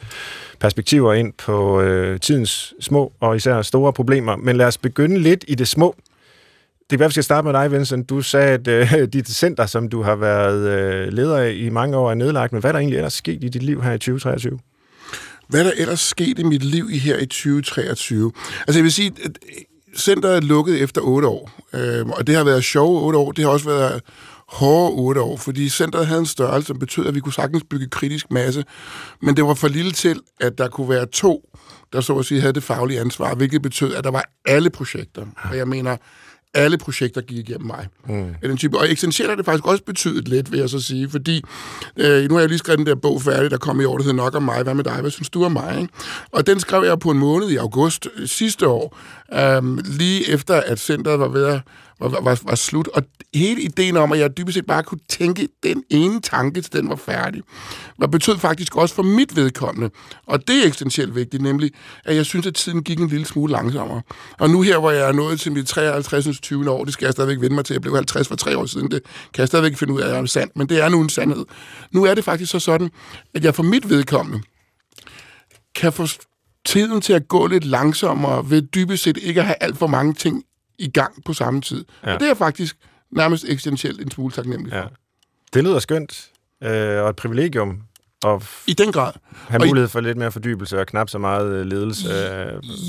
perspektiver 0.61 1.13
ind 1.13 1.33
på 1.33 1.81
øh, 1.81 2.21
tidens 2.21 2.75
små 2.81 3.13
og 3.21 3.37
især 3.37 3.63
store 3.63 3.93
problemer. 3.93 4.37
Men 4.37 4.57
lad 4.57 4.67
os 4.67 4.79
begynde 4.79 5.19
lidt 5.19 5.45
i 5.49 5.55
det 5.55 5.69
små. 5.69 5.97
Det 6.91 6.93
er 6.93 6.97
hvad 6.97 7.09
vi 7.09 7.13
skal 7.13 7.25
starte 7.25 7.45
med 7.45 7.53
dig, 7.53 7.73
Vincent. 7.73 8.09
Du 8.09 8.23
sagde, 8.23 8.49
at 8.49 8.69
øh, 8.69 9.09
dit 9.13 9.29
center, 9.29 9.67
som 9.67 9.89
du 9.89 10.03
har 10.03 10.17
været 10.17 10.69
øh, 10.69 11.13
leder 11.13 11.39
af 11.39 11.53
i 11.53 11.69
mange 11.69 11.97
år, 11.97 12.11
er 12.11 12.15
nedlagt. 12.15 12.53
Men 12.53 12.61
hvad 12.61 12.71
er 12.71 12.73
der 12.73 12.79
egentlig 12.79 12.97
ellers 12.97 13.13
sket 13.15 13.45
i 13.45 13.49
dit 13.49 13.63
liv 13.63 13.83
her 13.83 13.93
i 13.93 13.99
2023? 13.99 14.59
Hvad 15.49 15.61
er 15.61 15.65
der 15.65 15.73
ellers 15.77 16.01
sket 16.01 16.39
i 16.39 16.43
mit 16.43 16.65
liv 16.65 16.89
i 16.93 16.99
her 16.99 17.19
i 17.19 17.27
2023? 17.27 18.33
Altså 18.67 18.79
jeg 18.79 18.85
vil 18.85 18.93
sige, 18.93 19.13
at 19.25 19.39
centret 19.97 20.37
er 20.37 20.41
lukket 20.41 20.83
efter 20.83 21.01
otte 21.01 21.29
år, 21.29 21.51
øh, 21.73 22.07
og 22.07 22.27
det 22.27 22.35
har 22.35 22.45
været 22.45 22.65
sjove 22.65 23.01
otte 23.01 23.19
år. 23.19 23.33
Det 23.33 23.45
har 23.45 23.51
også 23.51 23.69
været 23.69 24.03
hårde 24.49 24.93
otte 24.93 25.21
år, 25.21 25.37
fordi 25.37 25.69
centret 25.69 26.07
havde 26.07 26.21
en 26.21 26.27
størrelse, 26.27 26.67
som 26.67 26.79
betød, 26.79 27.07
at 27.07 27.15
vi 27.15 27.21
kunne 27.21 27.33
sagtens 27.33 27.65
bygge 27.71 27.89
kritisk 27.89 28.31
masse, 28.31 28.65
men 29.23 29.37
det 29.37 29.45
var 29.45 29.55
for 29.55 29.69
lille 29.69 29.93
til, 29.93 30.21
at 30.41 30.59
der 30.59 30.69
kunne 30.69 30.89
være 30.89 31.07
to, 31.07 31.49
der 31.93 32.01
så 32.01 32.19
at 32.19 32.25
sige 32.25 32.41
havde 32.41 32.53
det 32.53 32.63
faglige 32.63 33.01
ansvar, 33.01 33.35
hvilket 33.35 33.63
betød, 33.63 33.95
at 33.95 34.05
der 34.05 34.11
var 34.11 34.25
alle 34.45 34.71
projekter. 34.71 35.27
Og 35.51 35.57
jeg 35.57 35.69
mener, 35.69 35.97
alle 36.55 36.79
projekter 36.79 37.21
gik 37.21 37.49
igennem 37.49 37.67
mig. 37.67 37.89
Mm. 38.09 38.35
Den 38.43 38.57
type. 38.57 38.79
Og 38.79 38.93
essentielt 38.93 39.31
har 39.31 39.37
det 39.37 39.45
faktisk 39.45 39.67
også 39.67 39.85
betydet 39.85 40.29
lidt, 40.29 40.53
vil 40.53 40.61
jeg 40.61 40.69
så 40.69 40.81
sige, 40.81 41.11
fordi 41.11 41.43
øh, 41.97 42.29
nu 42.29 42.35
har 42.35 42.41
jeg 42.41 42.49
lige 42.49 42.59
skrevet 42.59 42.79
den 42.79 42.87
der 42.87 42.95
bog 42.95 43.23
færdig, 43.23 43.51
der 43.51 43.59
kom 43.59 43.81
i 43.81 43.85
år, 43.85 43.97
der 43.97 44.05
hedder 44.05 44.17
Nok 44.17 44.35
om 44.35 44.43
mig, 44.43 44.63
hvad 44.63 44.75
med 44.75 44.85
dig, 44.85 45.01
hvad 45.01 45.11
synes 45.11 45.31
du 45.31 45.45
om 45.45 45.53
mig? 45.53 45.81
Ikke? 45.81 45.93
Og 46.33 46.47
den 46.47 46.61
skrev 46.61 46.85
jeg 46.85 46.99
på 46.99 47.11
en 47.11 47.19
måned 47.19 47.51
i 47.51 47.57
august 47.57 48.09
sidste 48.27 48.69
år, 48.69 48.99
øhm, 49.33 49.81
lige 49.85 50.31
efter 50.31 50.55
at 50.55 50.81
centret 50.81 51.21
var 51.21 51.29
ved 51.29 51.45
at 51.45 51.61
var, 52.01 52.21
var, 52.21 52.41
var 52.43 52.55
slut. 52.55 52.89
Og 52.89 53.03
hele 53.35 53.63
ideen 53.63 53.97
om, 53.97 54.13
at 54.13 54.19
jeg 54.19 54.37
dybest 54.37 54.55
set 54.55 54.67
bare 54.67 54.83
kunne 54.83 55.01
tænke 55.09 55.49
den 55.63 55.85
ene 55.91 56.21
tanke, 56.21 56.61
til 56.61 56.73
den 56.73 56.89
var 56.89 56.97
færdig, 56.97 57.43
var 57.99 58.07
betød 58.07 58.39
faktisk 58.39 58.77
også 58.77 58.95
for 58.95 59.03
mit 59.03 59.37
vedkommende. 59.37 59.91
Og 60.27 60.49
det 60.49 60.63
er 60.63 60.67
eksistentielt 60.67 61.15
vigtigt, 61.15 61.43
nemlig, 61.43 61.71
at 62.05 62.17
jeg 62.17 62.27
synes, 62.27 62.47
at 62.47 62.55
tiden 62.55 62.83
gik 62.83 63.01
en 63.01 63.09
lille 63.09 63.27
smule 63.27 63.53
langsommere. 63.53 64.03
Og 64.39 64.51
nu 64.51 64.63
her, 64.63 64.79
hvor 64.79 64.91
jeg 64.91 65.09
er 65.09 65.13
nået 65.13 65.41
til 65.41 65.53
mit 65.53 65.67
53. 65.67 66.41
20. 66.41 66.71
år, 66.71 66.85
det 66.85 66.93
skal 66.93 67.07
jeg 67.07 67.13
stadigvæk 67.13 67.41
vende 67.41 67.55
mig 67.55 67.65
til. 67.65 67.75
Jeg 67.75 67.83
blev 67.83 67.95
50 67.95 68.29
for 68.29 68.37
tre 68.37 68.59
år 68.59 68.67
siden. 68.67 68.91
Det 68.91 69.03
kan 69.35 69.41
jeg 69.41 69.49
stadigvæk 69.49 69.77
finde 69.77 69.93
ud 69.93 70.01
af, 70.01 70.07
at 70.07 70.13
jeg 70.13 70.21
er 70.21 70.27
sandt, 70.27 70.57
men 70.57 70.69
det 70.69 70.81
er 70.81 70.89
nu 70.89 71.01
en 71.01 71.09
sandhed. 71.09 71.45
Nu 71.93 72.05
er 72.05 72.15
det 72.15 72.25
faktisk 72.25 72.51
så 72.51 72.59
sådan, 72.59 72.91
at 73.35 73.45
jeg 73.45 73.55
for 73.55 73.63
mit 73.63 73.91
vedkommende 73.91 74.41
kan 75.75 75.93
få 75.93 76.07
tiden 76.65 77.01
til 77.01 77.13
at 77.13 77.29
gå 77.29 77.47
lidt 77.47 77.65
langsommere 77.65 78.51
ved 78.51 78.63
dybest 78.63 79.03
set 79.03 79.17
ikke 79.17 79.41
at 79.41 79.47
have 79.47 79.57
alt 79.61 79.77
for 79.77 79.87
mange 79.87 80.15
ting 80.15 80.45
i 80.79 80.91
gang 80.91 81.25
på 81.25 81.33
samme 81.33 81.61
tid. 81.61 81.85
Ja. 82.05 82.15
Og 82.15 82.21
det 82.21 82.31
er 82.31 82.35
faktisk 82.35 82.77
nærmest 83.11 83.45
eksistentielt 83.49 84.01
en 84.01 84.11
smule 84.11 84.33
taknemmelig 84.33 84.73
for. 84.73 84.79
Ja. 84.79 84.87
Det 85.55 85.65
lyder 85.65 85.79
skønt, 85.79 86.31
øh, 86.63 87.03
og 87.03 87.11
et 87.11 87.17
privilegium. 87.17 87.81
Og 88.25 88.43
I 88.67 88.73
den 88.73 88.93
grad. 88.93 89.13
have 89.49 89.61
Og 89.63 89.67
mulighed 89.67 89.89
for 89.89 90.01
lidt 90.01 90.19
mere 90.19 90.33
fordybelse 90.33 90.81
og 90.81 90.87
knap 90.87 91.09
så 91.11 91.19
meget 91.19 91.53
øh, 91.53 91.67
ledelse. 91.67 92.09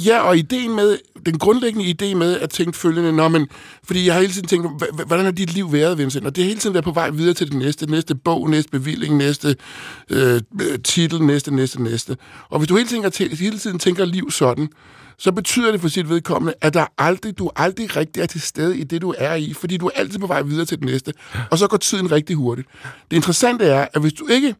Ja, 0.06 0.20
og 0.20 0.38
ideen 0.38 0.75
med, 0.75 0.98
den 1.25 1.38
grundlæggende 1.39 1.96
idé 2.01 2.15
med 2.15 2.39
at 2.39 2.50
tænke 2.50 2.77
følgende, 2.77 3.12
Nå, 3.13 3.27
men, 3.27 3.48
fordi 3.84 4.06
jeg 4.06 4.13
har 4.13 4.22
hele 4.22 4.34
tiden 4.34 4.48
tænkt, 4.48 4.84
"Hva- 4.84 4.96
hva- 4.96 5.06
hvordan 5.06 5.25
har 5.25 5.32
dit 5.32 5.54
liv 5.54 5.74
været, 5.74 5.98
Vincent? 5.98 6.25
Og 6.25 6.36
det 6.36 6.42
er 6.42 6.46
hele 6.46 6.60
tiden 6.60 6.74
været 6.74 6.84
på 6.86 6.92
vej 6.92 7.10
videre 7.10 7.34
til 7.34 7.48
det 7.51 7.58
næste, 7.58 7.86
næste 7.86 8.15
bog, 8.15 8.50
næste 8.50 8.72
bevilling, 8.72 9.18
næste 9.18 9.56
øh, 10.10 10.42
titel, 10.84 11.22
næste, 11.24 11.56
næste, 11.56 11.84
næste. 11.84 12.18
Og 12.50 12.60
hvis 12.60 12.68
du 12.68 12.75
hele 12.75 12.89
tiden, 12.89 13.12
tænker, 13.12 13.36
hele 13.36 13.60
tiden 13.60 13.80
tænker 13.80 14.06
liv 14.06 14.32
sådan, 14.32 14.70
så 15.17 15.31
betyder 15.31 15.72
det 15.72 15.81
for 15.81 15.88
sit 15.88 16.10
vedkommende, 16.10 16.53
at 16.62 16.74
der 16.74 16.86
aldrig, 16.98 17.38
du 17.38 17.51
aldrig 17.55 17.95
rigtig 17.95 18.22
er 18.22 18.25
til 18.25 18.41
stede 18.41 18.77
i 18.77 18.84
det, 18.84 19.01
du 19.01 19.13
er 19.17 19.34
i, 19.36 19.53
fordi 19.53 19.77
du 19.77 19.86
er 19.86 19.91
altid 19.95 20.19
på 20.19 20.27
vej 20.27 20.41
videre 20.41 20.65
til 20.65 20.77
det 20.79 20.86
næste. 20.86 21.13
Og 21.51 21.57
så 21.57 21.67
går 21.67 21.77
tiden 21.77 22.12
rigtig 22.12 22.36
hurtigt. 22.36 22.67
Det 23.12 23.15
interessante 23.17 23.65
er, 23.65 23.88
at 23.93 24.01
hvis 24.01 24.13
du 24.13 24.27
ikke 24.27 24.55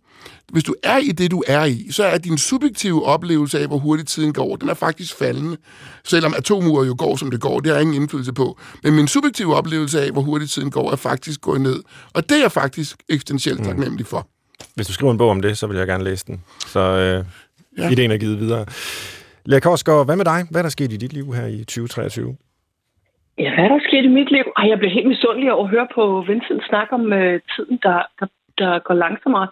hvis 0.52 0.64
du 0.64 0.76
er 0.84 0.98
i 0.98 1.08
det, 1.08 1.32
du 1.32 1.44
er 1.48 1.66
i, 1.66 1.88
så 1.92 2.04
er 2.04 2.18
din 2.18 2.38
subjektive 2.38 3.06
oplevelse 3.06 3.60
af, 3.60 3.68
hvor 3.68 3.78
hurtigt 3.78 4.10
tiden 4.10 4.34
går, 4.34 4.56
den 4.56 4.70
er 4.70 4.74
faktisk 4.74 5.18
faldende. 5.18 5.58
Selvom 6.04 6.34
atomuret 6.38 6.88
jo 6.88 6.96
går, 6.98 7.16
som 7.16 7.32
det 7.32 7.42
går, 7.42 7.60
det 7.60 7.72
har 7.74 7.80
ingen 7.80 8.02
indflydelse 8.02 8.34
på. 8.34 8.60
Men 8.84 8.94
min 8.96 9.08
subjektive 9.08 9.56
oplevelse 9.56 10.02
af, 10.02 10.12
hvor 10.12 10.22
hurtigt 10.22 10.52
tiden 10.52 10.72
går, 10.72 10.92
er 10.92 10.96
faktisk 10.96 11.42
gået 11.42 11.62
ned. 11.62 11.80
Og 12.14 12.30
det 12.30 12.38
er 12.38 12.42
jeg 12.42 12.52
faktisk 12.52 12.98
eksistentielt 13.10 13.60
Mm. 13.60 13.66
taknemmelig 13.66 14.06
for. 14.08 14.28
Hvis 14.76 14.88
du 14.88 14.94
skriver 14.94 15.12
en 15.12 15.18
bog 15.18 15.30
om 15.30 15.42
det, 15.42 15.58
så 15.58 15.68
vil 15.68 15.78
jeg 15.78 15.88
gerne 15.88 16.04
læse 16.04 16.26
den. 16.28 16.44
Så 16.68 16.80
øh, 16.80 17.26
ja. 17.78 17.90
ideen 17.90 18.12
er 18.12 18.18
givet 18.18 18.40
videre. 18.40 18.66
Lea 19.46 19.60
Korsgaard, 19.60 20.06
hvad 20.06 20.16
med 20.16 20.26
dig? 20.26 20.40
Hvad 20.52 20.62
er 20.62 20.66
der 20.68 20.78
sket 20.78 20.92
i 20.94 20.98
dit 20.98 21.14
liv 21.14 21.26
her 21.38 21.46
i 21.46 21.58
2023? 21.58 22.36
Ja, 23.38 23.50
hvad 23.54 23.64
er 23.66 23.70
der 23.70 23.80
sket 23.88 24.06
i 24.06 24.18
mit 24.20 24.32
liv? 24.32 24.46
Ej, 24.58 24.66
jeg 24.70 24.80
blev 24.80 24.92
helt 24.92 25.08
misundelig 25.08 25.54
over 25.54 25.64
at 25.64 25.70
høre 25.70 25.88
på 25.96 26.24
Vincent 26.28 26.64
snakke 26.70 26.94
om 26.94 27.14
øh, 27.14 27.40
tiden, 27.56 27.80
der, 27.84 28.00
der, 28.20 28.28
der 28.58 28.80
går 28.80 28.94
langsommere. 28.94 29.48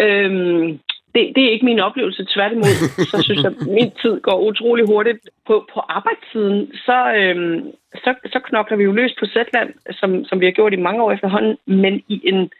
Øhm, 0.00 0.78
det, 1.14 1.22
det 1.34 1.42
er 1.44 1.50
ikke 1.50 1.64
min 1.64 1.80
oplevelse. 1.88 2.26
Tværtimod, 2.34 2.74
så 3.12 3.22
synes 3.22 3.42
jeg, 3.42 3.52
at 3.52 3.66
min 3.78 3.90
tid 4.02 4.20
går 4.20 4.38
utrolig 4.48 4.84
hurtigt. 4.86 5.18
På, 5.46 5.54
på 5.72 5.80
arbejdstiden, 5.80 6.72
så, 6.86 6.98
øhm, 7.20 7.60
så, 7.94 8.10
så 8.32 8.38
knokler 8.48 8.76
vi 8.76 8.84
jo 8.84 8.92
løs 8.92 9.14
på 9.18 9.26
Zetland, 9.26 9.70
som, 9.90 10.24
som 10.24 10.40
vi 10.40 10.44
har 10.44 10.52
gjort 10.52 10.72
i 10.72 10.84
mange 10.86 11.02
år 11.02 11.12
efterhånden, 11.12 11.56
men 11.66 12.02
i 12.08 12.20
en 12.24 12.50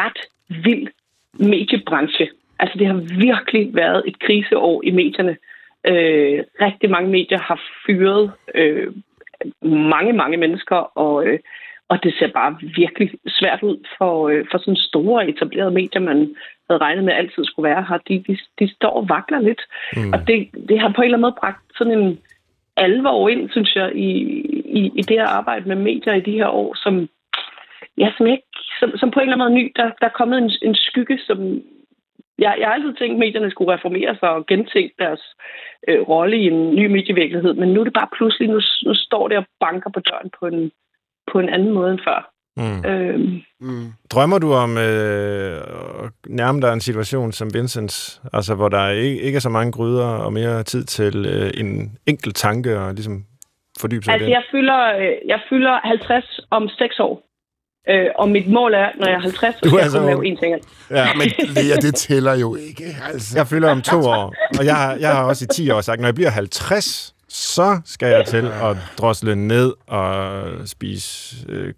ret 0.00 0.20
vild 0.64 0.88
mediebranche. 1.32 2.28
Altså, 2.58 2.78
det 2.78 2.86
har 2.86 2.98
virkelig 3.28 3.74
været 3.74 4.02
et 4.06 4.18
kriseår 4.18 4.82
i 4.84 4.90
medierne. 4.90 5.36
Øh, 5.86 6.44
rigtig 6.60 6.90
mange 6.90 7.10
medier 7.10 7.38
har 7.38 7.60
fyret 7.86 8.32
øh, 8.54 8.92
mange, 9.62 10.12
mange 10.12 10.36
mennesker, 10.36 10.76
og, 10.76 11.26
øh, 11.26 11.38
og 11.88 12.02
det 12.02 12.14
ser 12.18 12.32
bare 12.32 12.56
virkelig 12.60 13.10
svært 13.28 13.62
ud 13.62 13.78
for, 13.98 14.28
øh, 14.28 14.44
for 14.50 14.58
sådan 14.58 14.76
store 14.76 15.28
etablerede 15.28 15.70
medier, 15.70 16.00
man 16.00 16.34
havde 16.70 16.80
regnet 16.80 17.04
med 17.04 17.12
altid 17.12 17.44
skulle 17.44 17.68
være 17.70 17.86
her. 17.88 17.98
De, 18.08 18.24
de, 18.26 18.38
de 18.58 18.74
står 18.74 18.90
og 18.90 19.08
vakler 19.08 19.40
lidt, 19.40 19.62
mm. 19.96 20.12
og 20.12 20.18
det, 20.26 20.48
det 20.68 20.80
har 20.80 20.92
på 20.92 21.00
en 21.00 21.04
eller 21.04 21.16
anden 21.16 21.28
måde 21.28 21.40
bragt 21.40 21.62
sådan 21.78 21.98
en 21.98 22.18
alvor 22.76 23.28
ind, 23.28 23.50
synes 23.50 23.76
jeg, 23.76 23.92
i, 23.94 24.08
i, 24.78 24.92
i 25.00 25.02
det 25.02 25.16
her 25.20 25.26
arbejde 25.26 25.68
med 25.68 25.76
medier 25.76 26.14
i 26.14 26.20
de 26.20 26.32
her 26.32 26.48
år, 26.48 26.74
som, 26.74 27.08
ja, 27.98 28.12
som, 28.16 28.26
ikke, 28.26 28.48
som, 28.80 28.96
som 28.96 29.10
på 29.10 29.20
en 29.20 29.28
eller 29.28 29.36
anden 29.36 29.48
måde 29.48 29.62
ny, 29.62 29.72
der, 29.76 29.84
der 30.00 30.06
er 30.06 30.18
kommet 30.20 30.38
en, 30.38 30.50
en 30.62 30.74
skygge, 30.74 31.18
som 31.18 31.62
jeg, 32.40 32.56
jeg 32.60 32.66
har 32.66 32.74
altid 32.74 32.94
tænkt, 32.94 33.14
at 33.14 33.18
medierne 33.24 33.50
skulle 33.50 33.74
reformere 33.74 34.16
sig 34.20 34.30
og 34.30 34.46
gentænke 34.46 34.94
deres 34.98 35.22
øh, 35.88 36.00
rolle 36.12 36.36
i 36.42 36.46
en 36.52 36.74
ny 36.74 36.86
medievirkelighed, 36.86 37.54
men 37.54 37.68
nu 37.68 37.80
er 37.80 37.84
det 37.84 37.98
bare 38.00 38.14
pludselig, 38.16 38.48
nu, 38.48 38.60
nu 38.86 38.94
står 38.94 39.28
det 39.28 39.36
og 39.36 39.44
banker 39.60 39.90
på 39.90 40.00
døren 40.00 40.30
på 40.38 40.46
en, 40.46 40.70
på 41.32 41.38
en 41.38 41.48
anden 41.48 41.72
måde 41.72 41.90
end 41.92 42.00
før. 42.08 42.20
Mm. 42.56 42.84
Øhm, 42.90 43.42
Mm. 43.62 43.92
Drømmer 44.12 44.38
du 44.38 44.52
om 44.52 44.78
øh, 44.78 45.56
at 46.04 46.12
nærme 46.26 46.60
dig 46.60 46.72
en 46.72 46.80
situation 46.80 47.32
som 47.32 47.54
Vincents, 47.54 48.22
altså 48.32 48.54
hvor 48.54 48.68
der 48.68 48.88
ikke, 48.88 49.20
ikke 49.22 49.36
er 49.36 49.40
så 49.40 49.48
mange 49.48 49.72
gryder 49.72 50.06
og 50.06 50.32
mere 50.32 50.62
tid 50.62 50.84
til 50.84 51.26
øh, 51.26 51.50
en 51.60 51.98
enkelt 52.06 52.36
tanke 52.36 52.78
og 52.78 52.94
ligesom 52.94 53.24
fordybe 53.80 54.04
sig 54.04 54.10
i 54.10 54.14
altså, 54.14 54.24
den? 54.24 54.32
jeg 54.32 54.44
fylder, 54.50 54.80
øh, 55.00 55.14
jeg 55.26 55.40
fylder 55.48 55.80
50 55.84 56.40
om 56.50 56.68
6 56.68 57.00
år. 57.00 57.29
Øh, 57.88 58.06
og 58.18 58.28
mit 58.28 58.48
mål 58.52 58.74
er, 58.74 58.88
når 58.98 59.06
jeg 59.06 59.14
er 59.16 59.20
50, 59.20 59.54
så 59.54 59.60
Du 59.64 59.68
skal 59.68 59.78
er 59.78 59.82
jeg 59.82 59.90
så 59.90 59.98
kun 59.98 60.06
lave 60.06 60.24
én 60.26 60.40
ting. 60.40 60.56
Ja, 60.90 61.14
Men 61.14 61.28
Lea, 61.48 61.76
det 61.76 61.94
tæller 61.94 62.34
jo 62.34 62.54
ikke. 62.54 62.84
Altså. 63.12 63.38
jeg 63.38 63.46
fylder 63.46 63.70
om 63.70 63.82
to 63.82 63.96
år, 64.00 64.34
og 64.58 64.64
jeg 64.64 64.76
har, 64.76 64.94
jeg 64.94 65.10
har 65.16 65.24
også 65.24 65.44
i 65.44 65.54
10 65.54 65.70
år 65.70 65.80
sagt, 65.80 66.00
når 66.00 66.08
jeg 66.08 66.14
bliver 66.14 66.30
50, 66.30 67.14
så 67.28 67.80
skal 67.84 68.08
jeg 68.08 68.26
til 68.26 68.46
at 68.62 68.76
drosle 68.98 69.36
ned 69.36 69.74
og 69.86 70.42
spise 70.68 71.36
øh, 71.48 71.72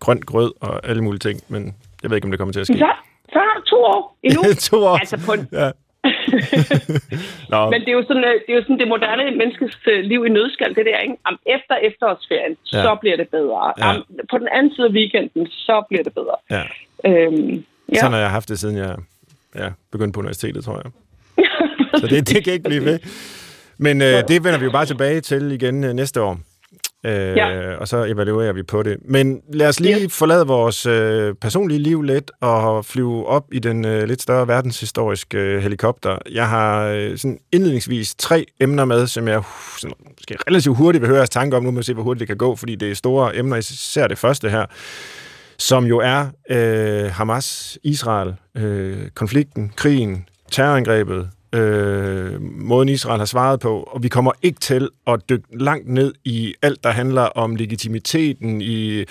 grønt 0.00 0.26
grød 0.26 0.52
og 0.60 0.88
alle 0.88 1.04
mulige 1.04 1.18
ting, 1.18 1.40
men 1.48 1.74
jeg 2.02 2.10
ved 2.10 2.16
ikke, 2.16 2.26
om 2.26 2.30
det 2.30 2.38
kommer 2.38 2.52
til 2.52 2.60
at 2.60 2.66
ske. 2.66 2.78
Så, 2.78 2.92
så 3.28 3.38
har 3.38 3.60
du 3.60 3.64
to 3.66 3.76
år 3.76 4.18
endnu. 4.22 4.42
to 4.70 4.84
år. 4.84 4.96
altså 4.98 5.18
på 5.26 5.32
en, 5.32 5.48
Ja. 5.52 5.70
Nå, 7.52 7.70
Men 7.70 7.80
det 7.80 7.88
er 7.88 7.92
jo 8.00 8.04
sådan, 8.10 8.24
øh, 8.24 8.34
det, 8.46 8.50
er 8.52 8.58
jo 8.60 8.62
sådan 8.62 8.78
det 8.78 8.88
moderne 8.88 9.36
menneskes 9.40 9.76
øh, 9.92 10.00
liv 10.04 10.26
i 10.26 10.28
nødskal, 10.28 10.74
det 10.74 10.86
der, 10.86 10.98
ikke? 10.98 11.14
Am, 11.24 11.38
efter 11.46 11.74
efterårsferien, 11.88 12.56
Ja. 12.72 12.82
så 12.82 12.96
bliver 13.00 13.16
det 13.16 13.28
bedre. 13.28 13.72
Ja. 13.78 13.88
Am, 13.90 14.04
på 14.30 14.38
den 14.38 14.48
anden 14.56 14.74
side 14.74 14.86
af 14.86 14.92
weekenden, 14.92 15.46
så 15.46 15.84
bliver 15.88 16.04
det 16.04 16.14
bedre. 16.14 16.36
ja. 16.50 16.62
Øhm, 17.10 17.64
ja. 17.94 17.98
Sådan 18.00 18.12
har 18.12 18.20
jeg 18.20 18.30
haft 18.30 18.48
det, 18.48 18.58
siden 18.58 18.76
jeg 18.76 18.96
ja, 19.54 19.68
begyndte 19.92 20.12
på 20.14 20.20
universitetet, 20.20 20.64
tror 20.64 20.82
jeg. 20.84 20.90
Så 22.00 22.06
det, 22.06 22.28
det 22.28 22.44
kan 22.44 22.52
ikke 22.52 22.68
blive 22.68 22.84
ved. 22.84 22.98
Men 23.78 24.02
øh, 24.02 24.22
det 24.28 24.44
vender 24.44 24.58
vi 24.58 24.64
jo 24.64 24.70
bare 24.70 24.86
tilbage 24.86 25.20
til 25.20 25.52
igen 25.52 25.84
øh, 25.84 25.92
næste 25.92 26.22
år. 26.22 26.38
Øh, 27.06 27.36
Ja. 27.36 27.76
Og 27.76 27.88
så 27.88 28.04
evaluerer 28.04 28.52
vi 28.52 28.62
på 28.62 28.82
det. 28.82 28.96
Men 29.04 29.40
lad 29.52 29.68
os 29.68 29.80
lige 29.80 30.10
forlade 30.10 30.46
vores 30.46 30.86
øh, 30.86 31.34
personlige 31.34 31.78
liv 31.78 32.02
lidt 32.02 32.30
og 32.40 32.84
flyve 32.84 33.26
op 33.26 33.44
i 33.52 33.58
den 33.58 33.84
øh, 33.84 34.08
lidt 34.08 34.22
større 34.22 34.48
verdenshistoriske 34.48 35.38
øh, 35.38 35.62
helikopter. 35.62 36.18
Jeg 36.32 36.48
har 36.48 36.86
øh, 36.86 37.18
sådan 37.18 37.38
indledningsvis 37.52 38.14
tre 38.14 38.46
emner 38.60 38.84
med, 38.84 39.06
som 39.06 39.28
jeg 39.28 39.38
uh, 39.38 39.44
sådan, 39.78 39.96
måske 40.18 40.36
relativt 40.48 40.76
hurtigt 40.76 41.02
vil 41.02 41.08
høre 41.08 41.18
jeres 41.18 41.30
tanker 41.30 41.56
om. 41.56 41.64
Nu 41.64 41.70
må 41.70 41.80
vi 41.80 41.84
se, 41.84 41.94
hvor 41.94 42.02
hurtigt 42.02 42.20
det 42.20 42.28
kan 42.28 42.36
gå, 42.36 42.56
fordi 42.56 42.74
det 42.74 42.90
er 42.90 42.94
store 42.94 43.36
emner, 43.36 43.56
især 43.56 44.06
det 44.06 44.18
første 44.18 44.50
her 44.50 44.66
som 45.58 45.84
jo 45.84 45.98
er 45.98 46.26
øh, 46.50 47.10
Hamas, 47.12 47.78
Israel, 47.82 48.34
øh, 48.54 49.08
konflikten, 49.14 49.72
krigen, 49.76 50.28
terrorangrebet, 50.52 51.30
øh, 51.56 52.42
måden 52.42 52.88
Israel 52.88 53.18
har 53.18 53.24
svaret 53.24 53.60
på, 53.60 53.80
og 53.80 54.02
vi 54.02 54.08
kommer 54.08 54.32
ikke 54.42 54.60
til 54.60 54.88
at 55.06 55.20
dykke 55.28 55.46
langt 55.50 55.88
ned 55.88 56.14
i 56.24 56.54
alt, 56.62 56.84
der 56.84 56.90
handler 56.90 57.22
om 57.22 57.56
legitimiteten 57.56 58.60
i 58.60 59.04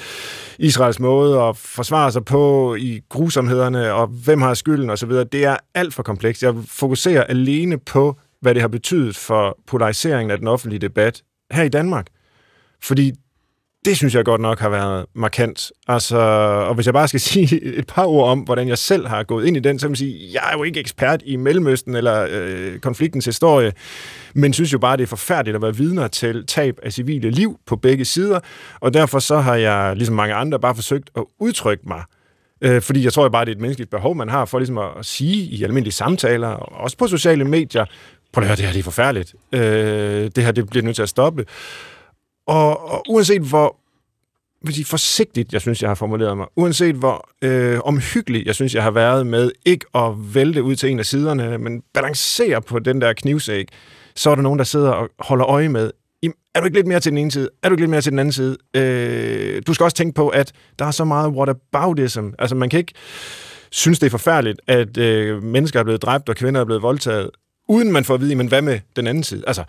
Israels 0.59 0.99
måde 0.99 1.41
at 1.41 1.57
forsvare 1.57 2.11
sig 2.11 2.25
på, 2.25 2.75
i 2.75 3.01
grusomhederne, 3.09 3.93
og 3.93 4.07
hvem 4.07 4.41
har 4.41 4.53
skylden 4.53 4.89
osv. 4.89 5.09
Det 5.11 5.45
er 5.45 5.57
alt 5.73 5.93
for 5.93 6.03
komplekst. 6.03 6.43
Jeg 6.43 6.53
fokuserer 6.67 7.23
alene 7.23 7.77
på, 7.77 8.17
hvad 8.41 8.53
det 8.53 8.61
har 8.61 8.67
betydet 8.67 9.15
for 9.15 9.57
polariseringen 9.67 10.31
af 10.31 10.37
den 10.37 10.47
offentlige 10.47 10.79
debat 10.79 11.21
her 11.51 11.63
i 11.63 11.69
Danmark. 11.69 12.07
Fordi 12.83 13.13
det 13.85 13.97
synes 13.97 14.15
jeg 14.15 14.25
godt 14.25 14.41
nok 14.41 14.59
har 14.59 14.69
været 14.69 15.05
markant. 15.13 15.71
Altså, 15.87 16.17
og 16.67 16.75
hvis 16.75 16.85
jeg 16.85 16.93
bare 16.93 17.07
skal 17.07 17.19
sige 17.31 17.63
et 17.63 17.87
par 17.87 18.05
ord 18.05 18.29
om, 18.29 18.39
hvordan 18.39 18.67
jeg 18.67 18.77
selv 18.77 19.07
har 19.07 19.23
gået 19.23 19.45
ind 19.45 19.57
i 19.57 19.59
den, 19.59 19.79
så 19.79 19.87
vil 19.87 19.91
jeg 19.91 19.97
sige, 19.97 20.29
jeg 20.33 20.41
er 20.51 20.57
jo 20.57 20.63
ikke 20.63 20.79
ekspert 20.79 21.21
i 21.25 21.35
Mellemøsten 21.35 21.95
eller 21.95 22.27
øh, 22.31 22.79
konfliktens 22.79 23.25
historie, 23.25 23.73
men 24.33 24.53
synes 24.53 24.73
jo 24.73 24.79
bare, 24.79 24.97
det 24.97 25.03
er 25.03 25.07
forfærdeligt 25.07 25.55
at 25.55 25.61
være 25.61 25.75
vidner 25.75 26.07
til 26.07 26.45
tab 26.47 26.79
af 26.83 26.93
civile 26.93 27.29
liv 27.29 27.59
på 27.65 27.75
begge 27.75 28.05
sider, 28.05 28.39
og 28.79 28.93
derfor 28.93 29.19
så 29.19 29.37
har 29.37 29.55
jeg, 29.55 29.95
ligesom 29.95 30.15
mange 30.15 30.33
andre, 30.33 30.59
bare 30.59 30.75
forsøgt 30.75 31.09
at 31.17 31.23
udtrykke 31.39 31.83
mig 31.87 32.03
Øh, 32.61 32.81
fordi 32.81 33.03
jeg 33.03 33.13
tror 33.13 33.29
bare, 33.29 33.45
det 33.45 33.51
er 33.51 33.55
et 33.55 33.61
menneskeligt 33.61 33.91
behov, 33.91 34.15
man 34.15 34.29
har 34.29 34.45
for 34.45 34.59
ligesom 34.59 34.77
at, 34.77 34.89
at 34.99 35.05
sige 35.05 35.43
i 35.43 35.63
almindelige 35.63 35.93
samtaler, 35.93 36.47
og 36.47 36.81
også 36.83 36.97
på 36.97 37.07
sociale 37.07 37.45
medier, 37.45 37.85
prøv 38.33 38.43
at 38.43 38.47
høre, 38.47 38.55
det 38.55 38.65
her 38.65 38.71
det 38.71 38.79
er 38.79 38.83
forfærdeligt. 38.83 39.35
Øh, 39.51 40.31
det 40.35 40.43
her 40.43 40.51
det 40.51 40.69
bliver 40.69 40.83
nødt 40.83 40.95
til 40.95 41.03
at 41.03 41.09
stoppe. 41.09 41.45
Og, 42.47 42.89
og 42.91 43.03
uanset 43.09 43.41
hvor 43.41 43.77
vil 44.61 44.73
sige, 44.73 44.85
forsigtigt, 44.85 45.53
jeg 45.53 45.61
synes, 45.61 45.81
jeg 45.81 45.89
har 45.89 45.95
formuleret 45.95 46.37
mig, 46.37 46.47
uanset 46.55 46.95
hvor 46.95 47.29
øh, 47.41 47.79
omhyggelig, 47.83 48.45
jeg 48.45 48.55
synes, 48.55 48.75
jeg 48.75 48.83
har 48.83 48.91
været 48.91 49.27
med 49.27 49.51
ikke 49.65 49.85
at 49.95 50.11
vælte 50.33 50.63
ud 50.63 50.75
til 50.75 50.89
en 50.89 50.99
af 50.99 51.05
siderne, 51.05 51.57
men 51.57 51.83
balancere 51.93 52.61
på 52.61 52.79
den 52.79 53.01
der 53.01 53.13
knivsæg, 53.13 53.67
så 54.15 54.29
er 54.29 54.35
der 54.35 54.41
nogen, 54.41 54.59
der 54.59 54.65
sidder 54.65 54.89
og 54.89 55.09
holder 55.19 55.45
øje 55.45 55.69
med, 55.69 55.91
er 56.55 56.59
du 56.59 56.65
ikke 56.65 56.77
lidt 56.77 56.87
mere 56.87 56.99
til 56.99 57.11
den 57.11 57.17
ene 57.17 57.31
side? 57.31 57.49
Er 57.63 57.69
du 57.69 57.73
ikke 57.73 57.81
lidt 57.81 57.89
mere 57.89 58.01
til 58.01 58.11
den 58.11 58.19
anden 58.19 58.31
side? 58.31 58.57
Øh, 58.73 59.61
du 59.67 59.73
skal 59.73 59.83
også 59.83 59.97
tænke 59.97 60.15
på, 60.15 60.29
at 60.29 60.51
der 60.79 60.85
er 60.85 60.91
så 60.91 61.05
meget 61.05 61.31
whataboutism. 61.31 62.29
Altså, 62.39 62.55
man 62.55 62.69
kan 62.69 62.79
ikke 62.79 62.93
synes, 63.71 63.99
det 63.99 64.05
er 64.05 64.11
forfærdeligt, 64.11 64.61
at 64.67 64.97
øh, 64.97 65.43
mennesker 65.43 65.79
er 65.79 65.83
blevet 65.83 66.01
dræbt, 66.01 66.29
og 66.29 66.35
kvinder 66.35 66.61
er 66.61 66.65
blevet 66.65 66.81
voldtaget, 66.81 67.29
uden 67.69 67.91
man 67.91 68.05
får 68.05 68.13
at 68.13 68.21
vide, 68.21 68.35
men 68.35 68.47
hvad 68.47 68.61
med 68.61 68.79
den 68.95 69.07
anden 69.07 69.23
side? 69.23 69.43
Altså, 69.47 69.63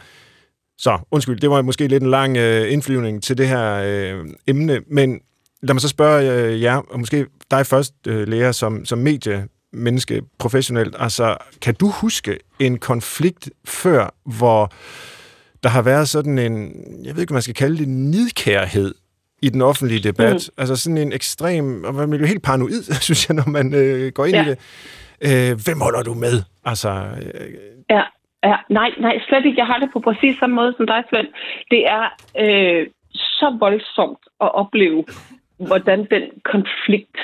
så, 0.78 0.98
undskyld, 1.10 1.40
det 1.40 1.50
var 1.50 1.62
måske 1.62 1.88
lidt 1.88 2.02
en 2.02 2.10
lang 2.10 2.36
øh, 2.36 2.72
indflyvning 2.72 3.22
til 3.22 3.38
det 3.38 3.48
her 3.48 3.74
øh, 3.74 4.24
emne, 4.46 4.80
men 4.90 5.20
lad 5.62 5.74
mig 5.74 5.80
så 5.80 5.88
spørge 5.88 6.32
øh, 6.32 6.62
jer, 6.62 6.76
og 6.76 7.00
måske 7.00 7.26
dig 7.50 7.66
først, 7.66 7.94
øh, 8.06 8.28
Lea, 8.28 8.52
som, 8.52 8.84
som 8.84 8.98
mediemenneske 8.98 10.22
professionelt. 10.38 10.96
Altså, 10.98 11.36
kan 11.62 11.74
du 11.74 11.90
huske 11.90 12.38
en 12.58 12.78
konflikt 12.78 13.50
før, 13.64 14.14
hvor 14.24 14.72
der 15.62 15.68
har 15.68 15.82
været 15.82 16.08
sådan 16.08 16.38
en, 16.38 16.72
jeg 17.04 17.14
ved 17.14 17.22
ikke, 17.22 17.32
man 17.32 17.42
skal 17.42 17.54
kalde 17.54 17.78
det, 17.78 17.88
nidkærhed 17.88 18.94
i 19.42 19.48
den 19.48 19.62
offentlige 19.62 20.00
debat? 20.00 20.34
Mm. 20.34 20.60
Altså 20.60 20.76
sådan 20.76 20.98
en 20.98 21.12
ekstrem, 21.12 21.84
og 21.84 21.94
man 21.94 22.10
bliver 22.10 22.20
jo 22.20 22.26
helt 22.26 22.42
paranoid, 22.42 22.82
synes 23.00 23.28
jeg, 23.28 23.34
når 23.34 23.48
man 23.48 23.74
øh, 23.74 24.12
går 24.12 24.24
ind. 24.24 24.36
Ja. 24.36 24.46
i 24.46 24.48
det. 24.48 24.58
Øh, 25.20 25.60
hvem 25.64 25.80
holder 25.80 26.02
du 26.02 26.14
med? 26.14 26.42
Altså, 26.64 26.90
øh... 26.90 27.50
ja, 27.90 28.02
ja, 28.46 28.56
nej, 28.68 28.90
nej, 28.98 29.20
slet 29.28 29.46
ikke. 29.46 29.58
Jeg 29.58 29.66
har 29.66 29.78
det 29.78 29.90
på 29.92 30.00
præcis 30.00 30.38
samme 30.38 30.56
måde 30.56 30.74
som 30.76 30.86
dig, 30.86 31.04
Svend. 31.10 31.28
Det 31.70 31.82
er 31.88 32.04
øh, 32.42 32.86
så 33.14 33.56
voldsomt 33.60 34.22
at 34.40 34.54
opleve, 34.54 35.04
hvordan 35.68 36.06
den 36.10 36.22
konflikt 36.44 37.18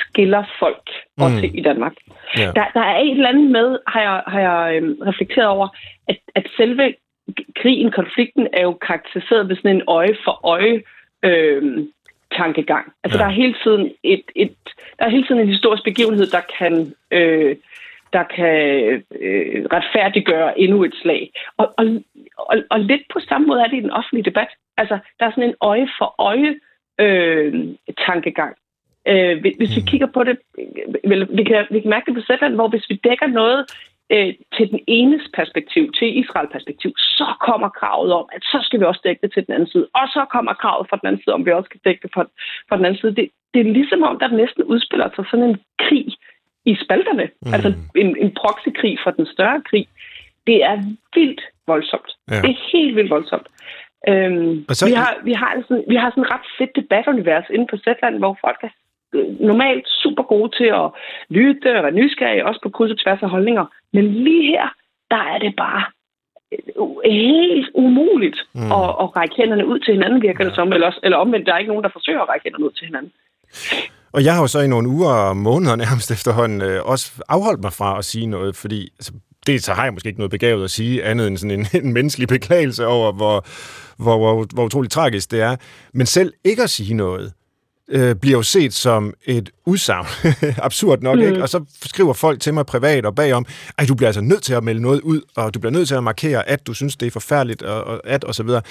skiller 0.00 0.44
folk 0.58 0.86
også 1.18 1.46
mm. 1.46 1.58
i 1.58 1.62
Danmark. 1.62 1.92
Yeah. 2.40 2.54
Der, 2.54 2.64
der 2.74 2.80
er 2.80 2.98
et 2.98 3.10
eller 3.10 3.28
andet 3.28 3.50
med, 3.50 3.78
har 3.86 4.00
jeg, 4.00 4.22
har 4.26 4.40
jeg 4.40 4.76
øhm, 4.76 4.96
reflekteret 5.06 5.48
over, 5.48 5.68
at, 6.08 6.18
at 6.34 6.46
selve 6.56 6.94
krigen, 7.56 7.90
konflikten, 7.90 8.48
er 8.52 8.62
jo 8.62 8.72
karakteriseret 8.72 9.48
ved 9.48 9.56
sådan 9.56 9.76
en 9.76 9.82
øje 9.86 10.16
for 10.24 10.46
øje 10.46 10.82
øh, 11.22 11.86
tankegang. 12.36 12.92
Altså 13.04 13.18
ja. 13.18 13.24
der 13.24 13.30
er 13.30 13.34
hele 13.34 13.54
tiden 13.64 13.92
et, 14.02 14.22
et, 14.34 14.56
der 14.98 15.04
er 15.04 15.10
hele 15.10 15.26
tiden 15.26 15.40
en 15.40 15.48
historisk 15.48 15.84
begivenhed, 15.84 16.26
der 16.26 16.40
kan 16.58 16.94
øh, 17.10 17.56
der 18.12 18.24
kan 18.36 18.56
øh, 19.20 19.64
retfærdiggøre 19.72 20.60
endnu 20.60 20.84
et 20.84 20.94
slag. 21.02 21.32
Og, 21.56 21.74
og, 21.78 21.84
og, 22.38 22.56
og 22.70 22.80
lidt 22.80 23.02
på 23.12 23.20
samme 23.20 23.46
måde 23.46 23.60
er 23.60 23.66
det 23.66 23.76
i 23.76 23.86
den 23.86 23.90
offentlige 23.90 24.24
debat. 24.30 24.48
Altså, 24.76 24.98
der 25.18 25.26
er 25.26 25.30
sådan 25.30 25.48
en 25.48 25.54
øje 25.60 25.88
for 25.98 26.14
øje 26.18 26.54
øh, 27.00 27.54
tankegang. 28.06 28.56
Øh, 29.08 29.40
hvis 29.40 29.76
vi 29.76 29.80
mm. 29.80 29.86
kigger 29.86 30.06
på 30.06 30.24
det, 30.24 30.38
vi 31.38 31.44
kan, 31.44 31.66
vi 31.70 31.80
kan 31.80 31.90
mærke 31.90 32.06
det 32.06 32.14
på 32.14 32.26
Zetland, 32.26 32.54
hvor 32.54 32.68
hvis 32.68 32.90
vi 32.90 33.00
dækker 33.04 33.26
noget 33.26 33.60
øh, 34.12 34.34
til 34.56 34.70
den 34.70 34.80
enes 34.86 35.22
perspektiv, 35.34 35.92
til 35.92 36.18
Israel 36.18 36.48
perspektiv, 36.52 36.92
så 36.96 37.26
kommer 37.40 37.68
kravet 37.68 38.12
om, 38.12 38.26
at 38.32 38.42
så 38.42 38.58
skal 38.62 38.80
vi 38.80 38.84
også 38.84 39.00
dække 39.04 39.22
det 39.22 39.32
til 39.32 39.46
den 39.46 39.54
anden 39.54 39.68
side. 39.68 39.86
Og 39.94 40.06
så 40.08 40.26
kommer 40.30 40.52
kravet 40.52 40.86
fra 40.90 40.96
den 41.00 41.06
anden 41.08 41.22
side, 41.22 41.34
om 41.34 41.46
vi 41.46 41.52
også 41.52 41.68
skal 41.70 41.80
dække 41.84 42.02
det 42.02 42.10
fra, 42.14 42.22
fra 42.68 42.76
den 42.76 42.84
anden 42.84 43.00
side. 43.00 43.14
Det, 43.16 43.28
det 43.54 43.60
er 43.60 43.72
ligesom 43.78 44.02
om, 44.02 44.18
der 44.18 44.28
næsten 44.28 44.62
udspiller 44.64 45.08
sig 45.16 45.24
sådan 45.30 45.48
en 45.50 45.60
krig 45.78 46.08
i 46.64 46.76
spalterne. 46.84 47.28
Mm. 47.42 47.54
Altså 47.54 47.72
en, 47.94 48.16
en 48.16 48.34
proxykrig 48.40 48.98
for 49.04 49.10
den 49.10 49.26
større 49.26 49.62
krig. 49.70 49.86
Det 50.46 50.64
er 50.64 50.76
vildt 51.14 51.40
voldsomt. 51.66 52.10
Ja. 52.30 52.40
Det 52.42 52.50
er 52.50 52.70
helt 52.72 52.96
vildt 52.96 53.10
voldsomt. 53.10 53.46
Øhm, 54.08 54.64
så... 54.68 54.86
vi, 54.86 54.92
har, 54.92 55.16
vi, 55.24 55.32
har 55.32 55.62
sådan, 55.68 55.84
vi 55.88 55.96
har 55.96 56.10
sådan 56.10 56.24
et 56.24 56.30
ret 56.30 56.46
fedt 56.58 56.76
debatunivers 56.76 57.44
inde 57.50 57.66
på 57.70 57.76
Zetland, 57.76 58.18
hvor 58.18 58.38
folk 58.40 58.58
er 58.62 58.68
normalt 59.40 59.88
super 60.02 60.22
gode 60.22 60.50
til 60.58 60.64
at 60.64 60.90
lytte 61.28 61.76
og 61.78 61.82
være 61.84 61.98
nysgerrige, 62.00 62.46
også 62.46 62.60
på 62.62 62.70
kryds 62.70 62.92
og 62.92 62.98
tværs 62.98 63.22
af 63.22 63.30
holdninger. 63.30 63.66
Men 63.92 64.04
lige 64.14 64.46
her, 64.46 64.68
der 65.10 65.22
er 65.34 65.38
det 65.38 65.56
bare 65.56 65.84
øh, 66.52 67.12
helt 67.12 67.70
umuligt 67.74 68.38
mm. 68.54 68.72
at, 68.78 68.88
at 69.02 69.16
række 69.16 69.34
hænderne 69.36 69.66
ud 69.66 69.78
til 69.78 69.94
hinanden, 69.94 70.22
virker 70.22 70.44
ja. 70.44 70.48
det 70.48 70.54
som. 70.54 70.72
Eller, 70.72 70.98
eller 71.02 71.18
omvendt, 71.18 71.46
der 71.46 71.54
er 71.54 71.58
ikke 71.58 71.72
nogen, 71.72 71.84
der 71.84 71.96
forsøger 71.98 72.20
at 72.20 72.28
række 72.28 72.44
hænderne 72.44 72.64
ud 72.64 72.70
til 72.70 72.86
hinanden. 72.86 73.12
Og 74.12 74.24
jeg 74.24 74.34
har 74.34 74.40
jo 74.40 74.46
så 74.46 74.60
i 74.60 74.66
nogle 74.66 74.88
uger 74.88 75.10
og 75.10 75.36
måneder 75.36 75.76
nærmest 75.86 76.10
efterhånden 76.10 76.62
øh, 76.62 76.84
også 76.84 77.12
afholdt 77.28 77.62
mig 77.62 77.72
fra 77.72 77.98
at 77.98 78.04
sige 78.04 78.26
noget, 78.26 78.56
fordi 78.56 78.88
altså, 78.98 79.12
det 79.46 79.64
så 79.64 79.72
har 79.72 79.84
jeg 79.84 79.92
måske 79.92 80.08
ikke 80.08 80.20
noget 80.20 80.30
begavet 80.30 80.64
at 80.64 80.70
sige, 80.70 81.04
andet 81.04 81.26
end 81.26 81.36
sådan 81.36 81.60
en, 81.60 81.66
en 81.84 81.92
menneskelig 81.92 82.28
beklagelse 82.28 82.86
over, 82.86 83.12
hvor, 83.12 83.46
hvor, 83.96 84.18
hvor, 84.18 84.46
hvor 84.54 84.64
utroligt 84.64 84.92
tragisk 84.92 85.30
det 85.30 85.40
er. 85.40 85.56
Men 85.94 86.06
selv 86.06 86.32
ikke 86.44 86.62
at 86.62 86.70
sige 86.70 86.94
noget, 86.94 87.32
øh, 87.90 88.14
bliver 88.14 88.36
jo 88.36 88.42
set 88.42 88.74
som 88.74 89.14
et 89.24 89.50
udsagn. 89.66 90.06
Absurd 90.66 91.02
nok, 91.02 91.16
mm. 91.16 91.22
ikke? 91.22 91.42
Og 91.42 91.48
så 91.48 91.64
skriver 91.84 92.12
folk 92.12 92.40
til 92.40 92.54
mig 92.54 92.66
privat 92.66 93.06
og 93.06 93.14
bagom, 93.14 93.46
at 93.78 93.88
du 93.88 93.94
bliver 93.94 94.08
altså 94.08 94.20
nødt 94.20 94.42
til 94.42 94.54
at 94.54 94.64
melde 94.64 94.80
noget 94.80 95.00
ud, 95.00 95.20
og 95.36 95.54
du 95.54 95.58
bliver 95.58 95.72
nødt 95.72 95.88
til 95.88 95.94
at 95.94 96.04
markere, 96.04 96.48
at 96.48 96.66
du 96.66 96.74
synes, 96.74 96.96
det 96.96 97.06
er 97.06 97.10
forfærdeligt, 97.10 97.62
og, 97.62 97.84
og 97.84 98.00
at, 98.04 98.24
og 98.24 98.34
så 98.34 98.42
videre. 98.42 98.62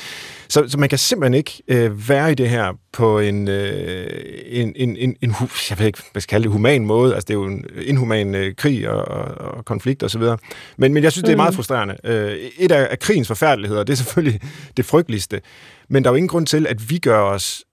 Så, 0.49 0.63
så 0.67 0.77
man 0.77 0.89
kan 0.89 0.97
simpelthen 0.97 1.33
ikke 1.33 1.63
øh, 1.67 2.09
være 2.09 2.31
i 2.31 2.35
det 2.35 2.49
her 2.49 2.73
på 2.93 3.19
en, 3.19 3.47
øh, 3.47 4.07
en, 4.45 4.73
en, 4.75 4.97
en, 4.97 5.15
en, 5.21 5.35
jeg 5.69 5.79
ved 5.79 5.85
ikke, 5.85 5.99
hvad 6.11 6.21
skal 6.21 6.33
kalde 6.33 6.43
det, 6.43 6.51
human 6.51 6.85
måde. 6.85 7.13
Altså, 7.15 7.25
det 7.27 7.33
er 7.33 7.37
jo 7.37 7.45
en 7.45 7.65
inhuman 7.81 8.35
øh, 8.35 8.55
krig 8.55 8.89
og, 8.89 9.07
og, 9.07 9.51
og 9.57 9.65
konflikt 9.65 10.03
og 10.03 10.11
så 10.11 10.19
videre. 10.19 10.37
Men, 10.77 10.93
men 10.93 11.03
jeg 11.03 11.11
synes, 11.11 11.23
det 11.23 11.31
er 11.31 11.37
meget 11.37 11.53
mm. 11.53 11.55
frustrerende. 11.55 11.97
Øh, 12.03 12.37
et 12.57 12.71
af, 12.71 12.87
af 12.91 12.99
krigens 12.99 13.27
forfærdeligheder, 13.27 13.83
det 13.83 13.93
er 13.93 13.97
selvfølgelig 13.97 14.41
det 14.77 14.85
frygteligste. 14.85 15.41
Men 15.89 16.03
der 16.03 16.09
er 16.09 16.13
jo 16.13 16.15
ingen 16.15 16.29
grund 16.29 16.47
til, 16.47 16.67
at 16.67 16.89
vi 16.89 16.97
gør 16.97 17.19
os 17.19 17.63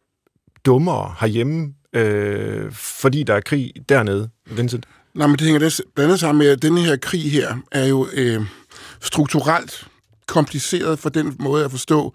dummere 0.66 1.14
herhjemme, 1.20 1.72
øh, 1.92 2.72
fordi 2.72 3.22
der 3.22 3.34
er 3.34 3.40
krig 3.40 3.72
dernede, 3.88 4.28
Vincent? 4.50 4.86
Nej, 5.14 5.26
men 5.26 5.36
det 5.36 5.46
hænger 5.46 5.58
det 5.58 5.80
blandt 5.94 6.08
andet 6.08 6.20
sammen 6.20 6.38
med, 6.38 6.48
at 6.48 6.62
denne 6.62 6.80
her 6.80 6.96
krig 6.96 7.32
her 7.32 7.56
er 7.72 7.86
jo 7.86 8.06
øh, 8.12 8.40
strukturelt 9.00 9.86
kompliceret 10.26 10.98
for 10.98 11.08
den 11.08 11.36
måde 11.38 11.64
at 11.64 11.70
forstå, 11.70 12.14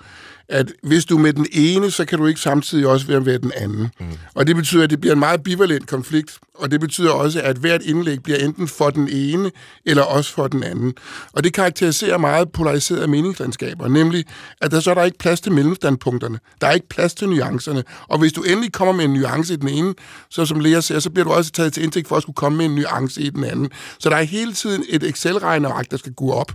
at 0.49 0.73
hvis 0.83 1.05
du 1.05 1.17
er 1.17 1.21
med 1.21 1.33
den 1.33 1.45
ene, 1.51 1.91
så 1.91 2.05
kan 2.05 2.19
du 2.19 2.25
ikke 2.25 2.39
samtidig 2.39 2.87
også 2.87 3.07
være 3.07 3.21
med 3.21 3.39
den 3.39 3.51
anden. 3.55 3.89
Mm. 3.99 4.05
Og 4.33 4.47
det 4.47 4.55
betyder, 4.55 4.83
at 4.83 4.89
det 4.89 5.01
bliver 5.01 5.13
en 5.13 5.19
meget 5.19 5.43
bivalent 5.43 5.87
konflikt, 5.87 6.39
og 6.59 6.71
det 6.71 6.79
betyder 6.79 7.11
også, 7.11 7.41
at 7.41 7.57
hvert 7.57 7.81
indlæg 7.81 8.23
bliver 8.23 8.39
enten 8.39 8.67
for 8.67 8.89
den 8.89 9.09
ene, 9.09 9.51
eller 9.85 10.03
også 10.03 10.33
for 10.33 10.47
den 10.47 10.63
anden. 10.63 10.93
Og 11.33 11.43
det 11.43 11.53
karakteriserer 11.53 12.17
meget 12.17 12.51
polariserede 12.51 13.07
meningslandskaber, 13.07 13.87
nemlig, 13.87 14.25
at 14.61 14.71
der 14.71 14.79
så 14.79 14.89
er 14.89 14.93
der 14.93 15.03
ikke 15.03 15.17
plads 15.17 15.41
til 15.41 15.51
mellemstandpunkterne. 15.51 16.39
Der 16.61 16.67
er 16.67 16.71
ikke 16.71 16.89
plads 16.89 17.13
til 17.13 17.29
nuancerne. 17.29 17.83
Og 18.07 18.19
hvis 18.19 18.33
du 18.33 18.41
endelig 18.41 18.71
kommer 18.71 18.93
med 18.93 19.05
en 19.05 19.13
nuance 19.13 19.53
i 19.53 19.57
den 19.57 19.69
ene, 19.69 19.93
så 20.29 20.45
som 20.45 20.59
Lea 20.59 20.81
siger, 20.81 20.99
så 20.99 21.09
bliver 21.09 21.25
du 21.25 21.31
også 21.31 21.51
taget 21.51 21.73
til 21.73 21.83
indtægt 21.83 22.07
for 22.07 22.15
at 22.15 22.21
skulle 22.21 22.35
komme 22.35 22.57
med 22.57 22.65
en 22.65 22.75
nuance 22.75 23.21
i 23.21 23.29
den 23.29 23.43
anden. 23.43 23.69
Så 23.99 24.09
der 24.09 24.15
er 24.15 24.23
hele 24.23 24.53
tiden 24.53 24.85
et 24.89 25.03
Excel-regneark, 25.03 25.91
der 25.91 25.97
skal 25.97 26.13
gå 26.13 26.31
op. 26.31 26.51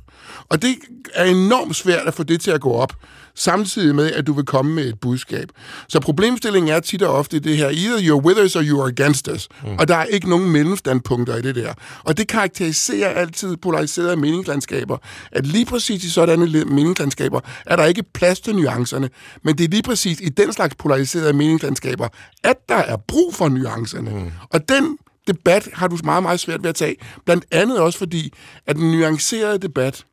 Og 0.49 0.63
det 0.63 0.75
er 1.15 1.25
enormt 1.25 1.77
svært 1.77 2.07
at 2.07 2.15
få 2.15 2.23
det 2.23 2.41
til 2.41 2.51
at 2.51 2.61
gå 2.61 2.73
op 2.73 2.93
samtidig 3.35 3.95
med, 3.95 4.13
at 4.13 4.27
du 4.27 4.33
vil 4.33 4.45
komme 4.45 4.75
med 4.75 4.85
et 4.85 5.01
budskab. 5.01 5.49
Så 5.89 6.01
problemstillingen 6.01 6.73
er 6.73 6.81
tit 6.81 7.03
og 7.03 7.15
ofte 7.15 7.39
det 7.39 7.57
her, 7.57 7.69
either 7.69 7.99
you're 7.99 8.25
with 8.25 8.41
us 8.45 8.57
or 8.57 8.61
you're 8.61 8.89
against 8.89 9.29
us. 9.29 9.49
Mm. 9.63 9.77
Og 9.79 9.89
der 9.95 10.01
er 10.01 10.05
ikke 10.05 10.31
nogen 10.31 10.51
mellemstandpunkter 10.51 11.37
i 11.37 11.43
det 11.43 11.55
der. 11.55 11.75
Og 12.05 12.17
det 12.17 12.29
karakteriserer 12.29 13.09
altid 13.09 13.57
polariserede 13.57 14.17
meningslandskaber, 14.17 14.99
at 15.33 15.47
lige 15.47 15.67
præcis 15.67 16.05
i 16.05 16.11
sådanne 16.11 16.65
meningslandskaber 16.65 17.41
er 17.67 17.77
der 17.77 17.85
ikke 17.85 18.03
plads 18.03 18.41
til 18.41 18.57
nuancerne, 18.57 19.11
men 19.43 19.59
det 19.59 19.65
er 19.65 19.69
lige 19.69 19.83
præcis 19.83 20.21
i 20.21 20.29
den 20.29 20.53
slags 20.53 20.75
polariserede 20.75 21.33
meningslandskaber, 21.33 22.09
at 22.45 22.57
der 22.69 22.75
er 22.75 22.97
brug 22.97 23.35
for 23.35 23.49
nuancerne. 23.49 24.11
Mm. 24.11 24.31
Og 24.51 24.69
den 24.69 24.99
debat 25.27 25.69
har 25.73 25.89
du 25.89 25.99
meget, 26.05 26.23
meget 26.23 26.41
svært 26.41 26.63
ved 26.63 26.69
at 26.69 26.77
tage. 26.77 26.97
Blandt 27.25 27.45
andet 27.51 27.79
også 27.79 27.99
fordi, 27.99 28.33
at 28.67 28.77
den 28.77 28.93
nuancerede 28.93 29.59
debat 29.59 30.05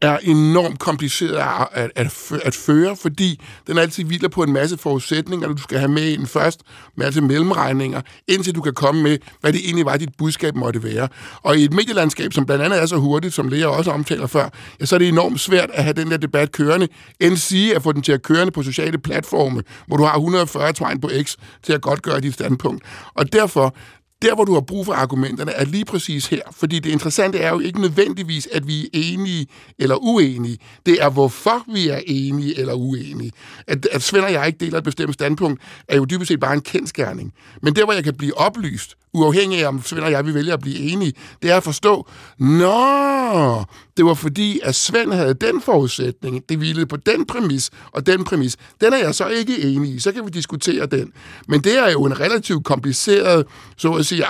er 0.00 0.18
enormt 0.22 0.78
kompliceret 0.78 1.36
at, 1.36 1.68
at, 1.72 1.90
at, 1.96 2.40
at 2.44 2.54
føre, 2.54 2.96
fordi 2.96 3.40
den 3.66 3.78
altid 3.78 4.04
hviler 4.04 4.28
på 4.28 4.42
en 4.42 4.52
masse 4.52 4.78
forudsætninger, 4.78 5.48
du 5.48 5.62
skal 5.62 5.78
have 5.78 5.90
med 5.90 6.02
ind 6.02 6.26
først, 6.26 6.60
med 6.96 7.06
altså 7.06 7.20
mellemregninger, 7.20 8.00
indtil 8.28 8.54
du 8.54 8.60
kan 8.60 8.74
komme 8.74 9.02
med, 9.02 9.18
hvad 9.40 9.52
det 9.52 9.60
egentlig 9.64 9.84
var, 9.86 9.96
dit 9.96 10.14
budskab 10.18 10.56
måtte 10.56 10.82
være. 10.82 11.08
Og 11.42 11.56
i 11.56 11.64
et 11.64 11.72
medielandskab, 11.72 12.32
som 12.32 12.46
blandt 12.46 12.64
andet 12.64 12.82
er 12.82 12.86
så 12.86 12.96
hurtigt, 12.96 13.34
som 13.34 13.48
Lea 13.48 13.66
også 13.66 13.90
omtaler 13.90 14.26
før, 14.26 14.48
ja, 14.80 14.86
så 14.86 14.94
er 14.94 14.98
det 14.98 15.08
enormt 15.08 15.40
svært 15.40 15.70
at 15.72 15.84
have 15.84 15.92
den 15.92 16.10
der 16.10 16.16
debat 16.16 16.52
kørende, 16.52 16.88
end 17.20 17.36
sige 17.36 17.76
at 17.76 17.82
få 17.82 17.92
den 17.92 18.02
til 18.02 18.12
at 18.12 18.22
kørende 18.22 18.52
på 18.52 18.62
sociale 18.62 18.98
platforme, 18.98 19.62
hvor 19.86 19.96
du 19.96 20.04
har 20.04 20.14
140 20.14 20.72
tegn 20.72 21.00
på 21.00 21.10
X 21.22 21.36
til 21.62 21.72
at 21.72 21.80
godt 21.80 22.02
gøre 22.02 22.20
dit 22.20 22.34
standpunkt. 22.34 22.84
Og 23.14 23.32
derfor 23.32 23.74
der, 24.22 24.34
hvor 24.34 24.44
du 24.44 24.54
har 24.54 24.60
brug 24.60 24.86
for 24.86 24.92
argumenterne, 24.92 25.52
er 25.52 25.64
lige 25.64 25.84
præcis 25.84 26.26
her. 26.26 26.42
Fordi 26.52 26.78
det 26.78 26.90
interessante 26.90 27.38
er 27.38 27.50
jo 27.50 27.58
ikke 27.58 27.80
nødvendigvis, 27.80 28.48
at 28.52 28.66
vi 28.66 28.84
er 28.84 28.88
enige 28.92 29.46
eller 29.78 29.96
uenige. 29.96 30.58
Det 30.86 31.02
er, 31.02 31.10
hvorfor 31.10 31.64
vi 31.74 31.88
er 31.88 32.00
enige 32.06 32.58
eller 32.58 32.74
uenige. 32.74 33.32
At, 33.66 33.86
at 33.92 34.02
Svend 34.02 34.24
og 34.24 34.32
jeg 34.32 34.46
ikke 34.46 34.64
deler 34.64 34.78
et 34.78 34.84
bestemt 34.84 35.14
standpunkt, 35.14 35.62
er 35.88 35.96
jo 35.96 36.04
dybest 36.04 36.28
set 36.28 36.40
bare 36.40 36.54
en 36.54 36.60
kendskærning. 36.60 37.32
Men 37.62 37.76
der, 37.76 37.84
hvor 37.84 37.92
jeg 37.92 38.04
kan 38.04 38.14
blive 38.14 38.38
oplyst, 38.38 38.96
uafhængig 39.12 39.62
af 39.62 39.68
om 39.68 39.82
Svend 39.82 40.04
og 40.04 40.10
jeg 40.10 40.26
vil 40.26 40.34
vælge 40.34 40.52
at 40.52 40.60
blive 40.60 40.78
enige, 40.78 41.12
det 41.42 41.50
er 41.50 41.56
at 41.56 41.62
forstå, 41.62 42.08
nå, 42.38 43.64
det 43.96 44.04
var 44.04 44.14
fordi, 44.14 44.60
at 44.62 44.74
Svend 44.74 45.12
havde 45.12 45.34
den 45.34 45.60
forudsætning, 45.60 46.48
det 46.48 46.58
hvilede 46.58 46.86
på 46.86 46.96
den 46.96 47.26
præmis, 47.26 47.70
og 47.92 48.06
den 48.06 48.24
præmis, 48.24 48.56
den 48.80 48.92
er 48.92 48.96
jeg 48.96 49.14
så 49.14 49.28
ikke 49.28 49.62
enig 49.62 49.94
i, 49.94 49.98
så 49.98 50.12
kan 50.12 50.24
vi 50.24 50.30
diskutere 50.30 50.86
den. 50.86 51.12
Men 51.48 51.60
det 51.60 51.78
er 51.78 51.90
jo 51.90 52.04
en 52.04 52.20
relativt 52.20 52.64
kompliceret, 52.64 53.46
så 53.76 53.92
at 53.92 54.06
sige, 54.10 54.24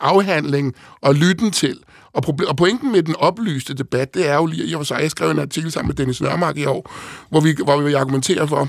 afhandling 0.00 0.74
og 1.00 1.14
lytten 1.14 1.50
til. 1.50 1.78
Og, 2.12 2.38
og 2.48 2.56
pointen 2.56 2.92
med 2.92 3.02
den 3.02 3.16
oplyste 3.16 3.74
debat, 3.74 4.14
det 4.14 4.28
er 4.28 4.34
jo 4.34 4.46
lige, 4.46 4.78
jeg, 4.78 5.00
jeg 5.00 5.10
skrev 5.10 5.30
en 5.30 5.38
artikel 5.38 5.72
sammen 5.72 5.88
med 5.88 5.94
Dennis 5.94 6.20
Nørmark 6.20 6.56
i 6.56 6.64
år, 6.64 6.92
hvor 7.30 7.40
vi, 7.40 7.56
hvor 7.64 7.80
vi 7.80 7.94
argumenterer 7.94 8.46
for, 8.46 8.68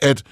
at 0.00 0.22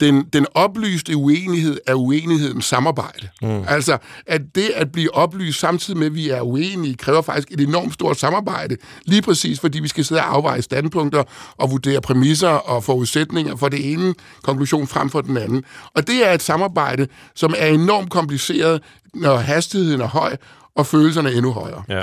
den, 0.00 0.24
den 0.32 0.46
oplyste 0.54 1.16
uenighed 1.16 1.78
er 1.86 1.94
uenighedens 1.94 2.64
samarbejde. 2.64 3.28
Mm. 3.42 3.64
Altså, 3.68 3.98
at 4.26 4.40
det 4.54 4.70
at 4.74 4.92
blive 4.92 5.14
oplyst 5.14 5.60
samtidig 5.60 5.98
med, 5.98 6.06
at 6.06 6.14
vi 6.14 6.28
er 6.28 6.40
uenige, 6.40 6.94
kræver 6.94 7.22
faktisk 7.22 7.48
et 7.50 7.60
enormt 7.60 7.94
stort 7.94 8.16
samarbejde. 8.18 8.76
Lige 9.04 9.22
præcis, 9.22 9.60
fordi 9.60 9.80
vi 9.80 9.88
skal 9.88 10.04
sidde 10.04 10.20
og 10.20 10.34
afveje 10.34 10.62
standpunkter 10.62 11.22
og 11.56 11.70
vurdere 11.70 12.00
præmisser 12.00 12.48
og 12.48 12.84
forudsætninger 12.84 13.56
for 13.56 13.68
det 13.68 13.92
ene 13.92 14.14
konklusion 14.42 14.86
frem 14.86 15.10
for 15.10 15.20
den 15.20 15.36
anden. 15.36 15.64
Og 15.94 16.06
det 16.06 16.28
er 16.28 16.32
et 16.32 16.42
samarbejde, 16.42 17.06
som 17.34 17.54
er 17.58 17.66
enormt 17.66 18.10
kompliceret, 18.10 18.82
når 19.14 19.36
hastigheden 19.36 20.00
er 20.00 20.06
høj, 20.06 20.36
og 20.74 20.86
følelserne 20.86 21.30
er 21.30 21.36
endnu 21.36 21.52
højere. 21.52 21.82
Ja. 21.88 22.02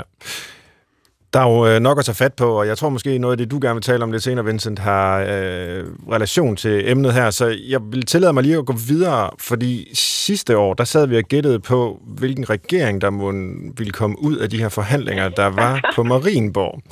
Der 1.32 1.40
er 1.40 1.48
jo 1.48 1.66
øh, 1.66 1.80
nok 1.80 1.98
at 1.98 2.04
tage 2.04 2.16
fat 2.16 2.34
på, 2.34 2.58
og 2.58 2.66
jeg 2.66 2.78
tror 2.78 2.88
måske 2.88 3.18
noget 3.18 3.32
af 3.32 3.38
det, 3.38 3.50
du 3.50 3.58
gerne 3.62 3.74
vil 3.74 3.82
tale 3.82 4.02
om 4.02 4.12
lidt 4.12 4.22
senere, 4.22 4.44
Vincent, 4.44 4.78
har 4.78 5.20
øh, 5.20 5.84
relation 6.12 6.56
til 6.56 6.90
emnet 6.90 7.12
her. 7.14 7.30
Så 7.30 7.56
jeg 7.68 7.80
vil 7.92 8.06
tillade 8.06 8.32
mig 8.32 8.42
lige 8.42 8.58
at 8.58 8.66
gå 8.66 8.74
videre, 8.88 9.30
fordi 9.40 9.94
sidste 9.94 10.58
år, 10.58 10.74
der 10.74 10.84
sad 10.84 11.06
vi 11.06 11.16
og 11.16 11.22
gættede 11.22 11.60
på, 11.60 12.02
hvilken 12.06 12.50
regering, 12.50 13.00
der 13.00 13.10
må, 13.10 13.32
ville 13.78 13.92
komme 13.92 14.16
ud 14.22 14.36
af 14.36 14.50
de 14.50 14.58
her 14.58 14.68
forhandlinger, 14.68 15.28
der 15.28 15.46
var 15.46 15.92
på 15.94 16.02
Marienborg. 16.02 16.82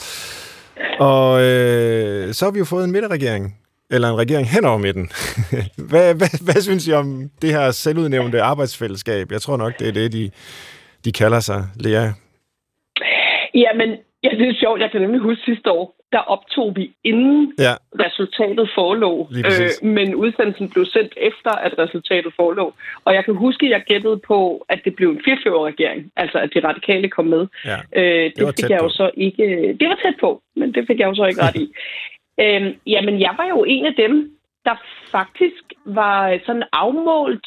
Og 1.01 1.42
øh, 1.42 2.35
så 2.35 2.44
har 2.44 2.53
vi 2.53 2.59
jo 2.59 2.64
fået 2.64 2.85
en 2.85 2.92
midterregering, 2.92 3.59
eller 3.90 4.09
en 4.09 4.18
regering 4.18 4.49
hen 4.49 4.64
over 4.64 4.79
midten. 4.79 5.11
hvad, 5.90 6.14
hvad, 6.14 6.44
hvad 6.44 6.62
synes 6.62 6.88
I 6.88 6.92
om 6.92 7.31
det 7.42 7.51
her 7.51 7.70
selvudnævnte 7.70 8.42
arbejdsfællesskab? 8.42 9.33
Jeg 9.33 9.42
tror 9.42 9.57
nok, 9.57 9.79
det 9.79 9.88
er 9.88 9.92
det, 9.92 10.12
de, 10.12 10.31
de 11.05 11.12
kalder 11.12 11.40
sig, 11.40 11.66
Lea. 11.77 12.11
Jamen, 13.55 13.90
Ja, 14.26 14.36
det 14.38 14.48
er 14.48 14.54
sjovt. 14.60 14.80
Jeg 14.80 14.90
kan 14.90 15.00
nemlig 15.00 15.20
huske 15.20 15.42
sidste 15.44 15.70
år, 15.70 15.96
der 16.12 16.18
optog 16.18 16.76
vi 16.76 16.94
inden 17.04 17.54
ja. 17.58 17.74
resultatet 18.04 18.70
forelå, 18.74 19.28
øh, 19.32 19.88
men 19.88 20.14
udsendelsen 20.14 20.70
blev 20.70 20.84
sendt 20.86 21.14
efter, 21.16 21.50
at 21.50 21.78
resultatet 21.78 22.32
forelå. 22.36 22.74
Og 23.04 23.14
jeg 23.14 23.24
kan 23.24 23.34
huske, 23.34 23.66
at 23.66 23.70
jeg 23.70 23.82
gættede 23.86 24.20
på, 24.26 24.66
at 24.68 24.80
det 24.84 24.96
blev 24.96 25.10
en 25.10 25.20
regering, 25.70 26.12
altså 26.16 26.38
at 26.38 26.50
de 26.54 26.68
radikale 26.68 27.08
kom 27.08 27.24
med. 27.24 27.46
Ja. 27.64 27.78
Øh, 27.96 28.24
det, 28.24 28.36
det 28.36 28.54
fik 28.60 28.70
jeg 28.70 28.80
jo 28.82 28.88
så 28.88 29.10
ikke... 29.14 29.76
Det 29.80 29.88
var 29.88 29.98
tæt 30.04 30.14
på, 30.20 30.42
men 30.56 30.74
det 30.74 30.86
fik 30.86 30.98
jeg 31.00 31.08
jo 31.08 31.14
så 31.14 31.24
ikke 31.24 31.42
ret 31.42 31.56
i. 31.56 31.66
øh, 32.42 32.74
jamen, 32.86 33.20
jeg 33.20 33.34
var 33.36 33.46
jo 33.48 33.64
en 33.64 33.86
af 33.86 33.94
dem, 33.94 34.30
der 34.64 34.76
faktisk 35.10 35.64
var 35.84 36.38
sådan 36.46 36.64
afmålt 36.72 37.46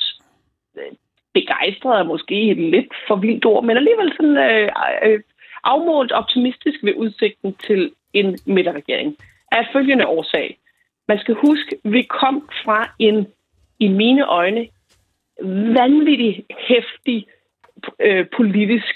øh, 0.78 0.94
begejstret 1.34 2.08
måske 2.08 2.52
et 2.52 2.58
lidt 2.58 2.94
for 3.08 3.16
vildt 3.16 3.46
ord, 3.46 3.64
men 3.64 3.78
alligevel 3.78 4.12
sådan 4.18 4.38
øh, 4.38 4.70
øh, 5.06 5.20
afmålt 5.64 6.12
optimistisk 6.12 6.80
ved 6.84 6.94
udsigten 6.96 7.54
til 7.54 7.92
en 8.14 8.38
midterregering 8.46 9.18
af 9.52 9.68
følgende 9.74 10.08
årsag. 10.08 10.58
Man 11.08 11.20
skal 11.20 11.36
huske, 11.36 11.78
vi 11.84 12.02
kom 12.02 12.50
fra 12.64 12.92
en, 13.00 13.28
i 13.80 13.88
mine 13.88 14.28
øjne, 14.28 14.68
vanvittig 15.80 16.46
hæftig 16.68 17.28
øh, 18.00 18.26
politisk 18.38 18.96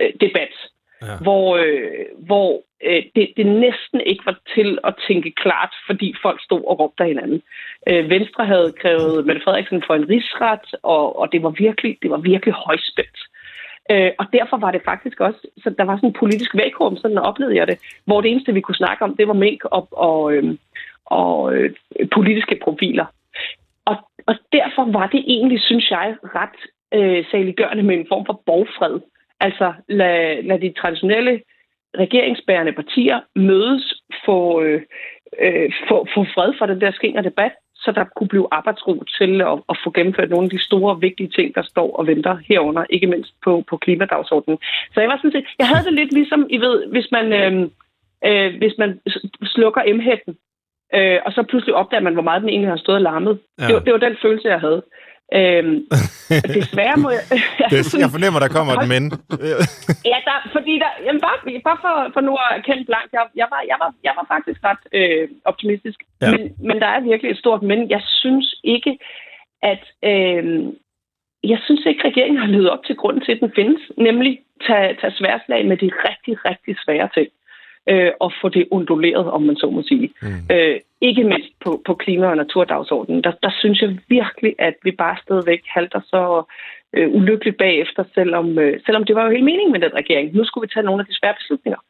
øh, 0.00 0.12
debat, 0.20 0.54
ja. 1.02 1.16
hvor, 1.22 1.56
øh, 1.56 2.04
hvor 2.18 2.62
øh, 2.82 3.02
det, 3.16 3.32
det 3.36 3.46
næsten 3.46 4.00
ikke 4.00 4.26
var 4.26 4.38
til 4.54 4.78
at 4.84 4.94
tænke 5.08 5.30
klart, 5.30 5.74
fordi 5.86 6.14
folk 6.22 6.42
stod 6.42 6.64
og 6.64 6.80
råbte 6.80 7.02
af 7.02 7.08
hinanden. 7.08 7.42
Øh, 7.88 8.10
Venstre 8.10 8.44
havde 8.46 8.74
krævet 8.80 9.26
Mette 9.26 9.42
Frederiksen 9.44 9.82
for 9.86 9.94
en 9.94 10.08
rigsret, 10.08 10.74
og, 10.82 11.18
og 11.18 11.32
det 11.32 11.42
var 11.42 11.50
virkelig, 11.50 11.98
det 12.02 12.10
var 12.10 12.18
virkelig 12.18 12.54
højspændt. 12.54 13.18
Øh, 13.90 14.10
og 14.18 14.26
derfor 14.32 14.56
var 14.56 14.70
det 14.70 14.82
faktisk 14.84 15.20
også, 15.20 15.46
så 15.62 15.70
der 15.78 15.84
var 15.84 15.96
sådan 15.96 16.08
en 16.08 16.20
politisk 16.20 16.54
vakuum, 16.54 16.96
sådan 16.96 17.18
oplevede 17.18 17.56
jeg 17.56 17.66
det, 17.66 17.78
hvor 18.04 18.20
det 18.20 18.30
eneste, 18.30 18.54
vi 18.54 18.60
kunne 18.60 18.74
snakke 18.74 19.04
om, 19.04 19.16
det 19.16 19.28
var 19.28 19.34
mink 19.34 19.64
og, 19.64 19.88
og, 19.90 20.32
øh, 20.32 20.56
og 21.04 21.54
øh, 21.54 21.74
politiske 22.14 22.58
profiler. 22.62 23.06
Og, 23.84 23.96
og 24.26 24.34
derfor 24.52 24.92
var 24.92 25.06
det 25.06 25.24
egentlig, 25.26 25.60
synes 25.60 25.90
jeg, 25.90 26.16
ret 26.22 26.58
øh, 26.94 27.24
saliggørende 27.30 27.82
med 27.82 27.96
en 27.96 28.06
form 28.08 28.26
for 28.26 28.42
borgfred. 28.46 29.00
Altså 29.40 29.72
lad, 29.88 30.42
lad 30.42 30.58
de 30.58 30.72
traditionelle 30.72 31.40
regeringsbærende 31.98 32.72
partier 32.72 33.20
mødes, 33.36 33.94
få, 34.26 34.62
øh, 34.62 34.82
øh, 35.38 35.72
få, 35.88 36.06
få 36.14 36.24
fred 36.34 36.52
for 36.58 36.66
den 36.66 36.80
der 36.80 36.92
skinger 36.92 37.22
debat, 37.22 37.52
så 37.84 37.92
der 37.92 38.04
kunne 38.16 38.28
blive 38.28 38.48
arbejdsro 38.50 39.04
til 39.18 39.40
at, 39.40 39.58
at 39.68 39.76
få 39.84 39.90
gennemført 39.90 40.30
nogle 40.30 40.44
af 40.44 40.50
de 40.50 40.62
store, 40.68 41.00
vigtige 41.00 41.28
ting, 41.28 41.54
der 41.54 41.62
står 41.62 41.96
og 41.98 42.06
venter 42.06 42.36
herunder, 42.48 42.84
ikke 42.90 43.06
mindst 43.06 43.34
på, 43.44 43.64
på 43.70 43.76
klimadagsordenen. 43.76 44.58
Så 44.94 45.00
jeg 45.00 45.08
var 45.08 45.16
sådan 45.16 45.32
set, 45.32 45.46
jeg 45.58 45.68
havde 45.68 45.84
det 45.84 45.92
lidt 45.92 46.12
ligesom, 46.12 46.46
I 46.50 46.58
ved, 46.58 46.86
hvis 46.86 47.08
man, 47.12 47.26
øh, 47.32 47.52
øh, 48.28 48.58
hvis 48.58 48.74
man 48.78 49.00
slukker 49.54 49.94
M-hætten, 49.94 50.36
øh, 50.94 51.18
og 51.26 51.32
så 51.32 51.42
pludselig 51.42 51.74
opdager 51.74 52.06
man, 52.06 52.14
hvor 52.14 52.22
meget 52.28 52.42
den 52.42 52.50
egentlig 52.50 52.70
har 52.70 52.76
stået 52.84 52.96
og 52.96 53.02
larmet. 53.02 53.38
Ja. 53.58 53.66
Det, 53.66 53.74
var, 53.74 53.80
det 53.80 53.92
var 53.92 53.98
den 53.98 54.16
følelse, 54.22 54.48
jeg 54.48 54.60
havde. 54.60 54.82
Øhm, 55.32 55.76
desværre 56.58 56.96
må 57.04 57.10
jeg... 57.16 57.24
det, 57.72 57.94
jeg 58.04 58.10
fornemmer, 58.16 58.40
der 58.40 58.50
kommer 58.56 58.72
et 58.74 58.88
men. 58.94 59.04
ja, 60.12 60.18
der, 60.28 60.38
fordi 60.56 60.74
der... 60.82 60.90
Jamen 61.06 61.20
bare, 61.26 61.38
bare 61.68 61.80
for, 61.84 61.94
for 62.14 62.20
nu 62.28 62.32
at 62.46 62.64
kende 62.66 62.84
blankt, 62.90 63.10
jeg, 63.12 63.24
jeg, 63.40 63.48
var, 63.54 63.62
jeg, 63.70 63.76
var, 63.82 63.90
jeg 64.06 64.14
var 64.18 64.26
faktisk 64.34 64.58
ret 64.68 64.84
øh, 64.98 65.28
optimistisk. 65.44 65.98
Ja. 66.22 66.30
Men, 66.30 66.40
men 66.68 66.76
der 66.82 66.86
er 66.86 67.00
virkelig 67.00 67.30
et 67.30 67.38
stort 67.38 67.62
men. 67.62 67.90
Jeg 67.90 68.02
synes 68.20 68.54
ikke, 68.64 68.98
at... 69.62 69.82
Øh, 70.10 70.44
jeg 71.52 71.58
synes 71.64 71.86
ikke, 71.86 72.08
regeringen 72.08 72.40
har 72.40 72.46
levet 72.46 72.70
op 72.70 72.84
til 72.84 72.96
grunden 72.96 73.24
til, 73.24 73.32
at 73.32 73.40
den 73.40 73.52
findes. 73.54 73.82
Nemlig 73.98 74.40
tage, 74.66 74.96
tage 75.00 75.12
sværslag 75.18 75.66
med 75.66 75.76
de 75.76 75.90
rigtig, 76.08 76.44
rigtig 76.44 76.76
svære 76.84 77.08
ting 77.14 77.28
øh, 77.88 78.10
og 78.20 78.32
få 78.40 78.48
det 78.48 78.68
unduleret, 78.70 79.26
om 79.30 79.42
man 79.42 79.56
så 79.56 79.70
må 79.70 79.82
sige. 79.82 80.10
Mm. 80.22 80.54
Øh, 80.54 80.80
ikke 81.00 81.24
mindst 81.24 81.52
på, 81.64 81.82
på 81.86 81.94
klima- 81.94 82.26
og 82.26 82.36
naturdagsordenen. 82.36 83.24
Der, 83.24 83.32
der 83.42 83.50
synes 83.60 83.82
jeg 83.82 83.98
virkelig, 84.08 84.54
at 84.58 84.74
vi 84.82 84.90
bare 84.90 85.16
stadigvæk 85.22 85.62
halter 85.66 86.00
så 86.00 86.42
øh, 86.96 87.08
ulykkeligt 87.18 87.58
bagefter, 87.58 88.04
selvom, 88.14 88.58
øh, 88.58 88.80
selvom 88.86 89.04
det 89.04 89.14
var 89.16 89.24
jo 89.24 89.30
helt 89.30 89.44
meningen 89.44 89.72
med 89.72 89.80
den 89.80 89.94
regering. 90.00 90.26
Nu 90.36 90.44
skulle 90.44 90.62
vi 90.66 90.70
tage 90.74 90.86
nogle 90.86 91.00
af 91.02 91.06
de 91.06 91.14
svære 91.18 91.34
beslutninger. 91.40 91.80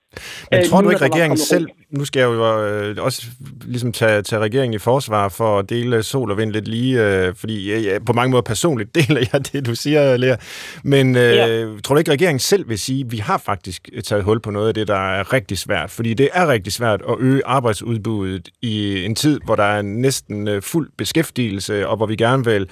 Men 0.50 0.64
tror 0.64 0.80
du 0.80 0.90
ikke, 0.90 1.04
regeringen 1.04 1.36
selv, 1.36 1.66
nu 1.90 2.04
skal 2.04 2.20
jeg 2.20 2.26
jo 2.26 2.66
øh, 2.66 2.96
også 2.98 3.26
ligesom 3.64 3.92
tage, 3.92 4.22
tage 4.22 4.40
regeringen 4.40 4.74
i 4.74 4.78
forsvar 4.78 5.28
for 5.28 5.58
at 5.58 5.70
dele 5.70 6.02
sol 6.02 6.30
og 6.30 6.38
vind 6.38 6.52
lidt 6.52 6.68
lige, 6.68 7.06
øh, 7.06 7.34
fordi 7.34 7.72
jeg, 7.72 8.04
på 8.06 8.12
mange 8.12 8.30
måder 8.30 8.42
personligt 8.42 8.94
deler 8.98 9.20
jeg 9.32 9.52
det, 9.52 9.66
du 9.66 9.74
siger, 9.74 10.16
Lea. 10.16 10.36
Men 10.84 11.16
øh, 11.16 11.22
ja. 11.22 11.66
tror 11.84 11.94
du 11.94 11.98
ikke, 11.98 12.10
regeringen 12.10 12.38
selv 12.38 12.68
vil 12.68 12.78
sige, 12.78 13.04
at 13.04 13.12
vi 13.12 13.16
har 13.16 13.38
faktisk 13.38 13.88
taget 14.04 14.24
hul 14.24 14.40
på 14.40 14.50
noget 14.50 14.68
af 14.68 14.74
det, 14.74 14.88
der 14.88 15.18
er 15.18 15.32
rigtig 15.32 15.58
svært? 15.58 15.90
Fordi 15.90 16.14
det 16.14 16.28
er 16.32 16.48
rigtig 16.48 16.72
svært 16.72 17.02
at 17.08 17.16
øge 17.20 17.42
arbejdsudbuddet 17.44 18.48
i 18.62 19.04
en 19.04 19.14
tid, 19.14 19.40
hvor 19.44 19.56
der 19.56 19.64
er 19.64 19.82
næsten 19.82 20.48
øh, 20.48 20.62
fuld 20.62 20.90
beskæftigelse, 20.98 21.88
og 21.88 21.96
hvor 21.96 22.06
vi 22.06 22.16
gerne 22.16 22.44
vil 22.44 22.68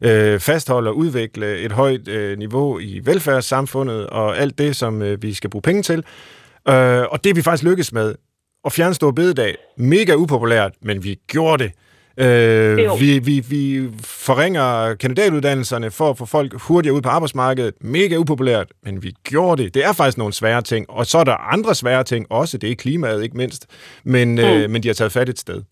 øh, 0.00 0.40
fastholde 0.40 0.90
og 0.90 0.96
udvikle 0.96 1.58
et 1.58 1.72
højt 1.72 2.08
øh, 2.08 2.38
niveau 2.38 2.78
i 2.78 3.00
velfærdssamfundet 3.04 4.06
og 4.06 4.38
alt 4.38 4.58
det, 4.58 4.76
som 4.76 5.02
øh, 5.02 5.22
vi 5.22 5.34
skal 5.34 5.50
bruge 5.50 5.62
penge 5.62 5.82
til. 5.82 5.98
Øh, 6.68 7.02
og 7.10 7.24
det 7.24 7.30
er 7.30 7.34
vi 7.34 7.42
faktisk 7.42 7.64
lykkes 7.64 7.92
med. 7.92 8.14
At 8.64 8.72
fjerne 8.72 8.94
store 8.94 9.14
bededag, 9.14 9.56
mega 9.76 10.14
upopulært, 10.14 10.72
men 10.82 11.04
vi 11.04 11.18
gjorde 11.26 11.64
det. 11.64 11.72
Øh, 12.16 13.00
vi, 13.00 13.18
vi, 13.18 13.40
vi 13.48 13.88
forringer 14.04 14.94
kandidatuddannelserne 14.94 15.90
for 15.90 16.10
at 16.10 16.18
få 16.18 16.26
folk 16.26 16.60
hurtigere 16.60 16.96
ud 16.96 17.02
på 17.02 17.08
arbejdsmarkedet. 17.08 17.74
Mega 17.80 18.16
upopulært, 18.16 18.66
men 18.84 19.02
vi 19.02 19.14
gjorde 19.24 19.62
det. 19.62 19.74
Det 19.74 19.84
er 19.84 19.92
faktisk 19.92 20.18
nogle 20.18 20.32
svære 20.32 20.62
ting. 20.62 20.90
Og 20.90 21.06
så 21.06 21.18
er 21.18 21.24
der 21.24 21.52
andre 21.52 21.74
svære 21.74 22.04
ting 22.04 22.26
også. 22.30 22.58
Det 22.58 22.70
er 22.70 22.74
klimaet, 22.74 23.22
ikke 23.22 23.36
mindst. 23.36 23.66
Men, 24.04 24.38
øh, 24.38 24.44
mm. 24.44 24.62
øh, 24.62 24.70
men 24.70 24.82
de 24.82 24.88
har 24.88 24.94
taget 24.94 25.12
fat 25.12 25.28
et 25.28 25.38
sted. 25.38 25.62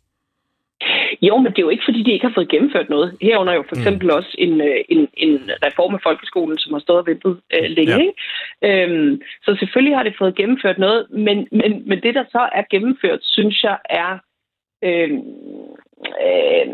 Jo, 1.23 1.37
men 1.37 1.53
det 1.53 1.59
er 1.59 1.63
jo 1.63 1.69
ikke, 1.69 1.85
fordi 1.85 2.03
de 2.03 2.13
ikke 2.13 2.27
har 2.27 2.35
fået 2.35 2.49
gennemført 2.49 2.89
noget. 2.91 3.17
Herunder 3.23 3.55
jo 3.55 3.65
for 3.69 3.75
mm. 3.75 3.81
eksempel 3.81 4.07
mm. 4.07 4.15
også 4.15 4.35
en, 4.39 4.61
øh, 4.61 4.81
en, 4.89 5.09
en 5.17 5.51
reform 5.67 5.95
af 5.95 6.01
folkeskolen, 6.03 6.59
som 6.59 6.73
har 6.73 6.81
stået 6.81 6.99
og 6.99 7.07
ventet 7.07 7.41
øh, 7.55 7.71
længe. 7.77 7.97
Ja. 7.97 7.99
Ikke? 7.99 8.83
Øhm, 8.85 9.21
så 9.45 9.57
selvfølgelig 9.59 9.97
har 9.97 10.03
det 10.03 10.15
fået 10.19 10.35
gennemført 10.35 10.79
noget, 10.79 11.07
men, 11.11 11.49
men, 11.53 11.89
men 11.89 12.03
det, 12.03 12.15
der 12.15 12.25
så 12.33 12.49
er 12.53 12.63
gennemført, 12.71 13.21
synes 13.23 13.63
jeg 13.63 13.79
er 13.91 14.19
øh, 14.85 15.11
øh, 16.27 16.67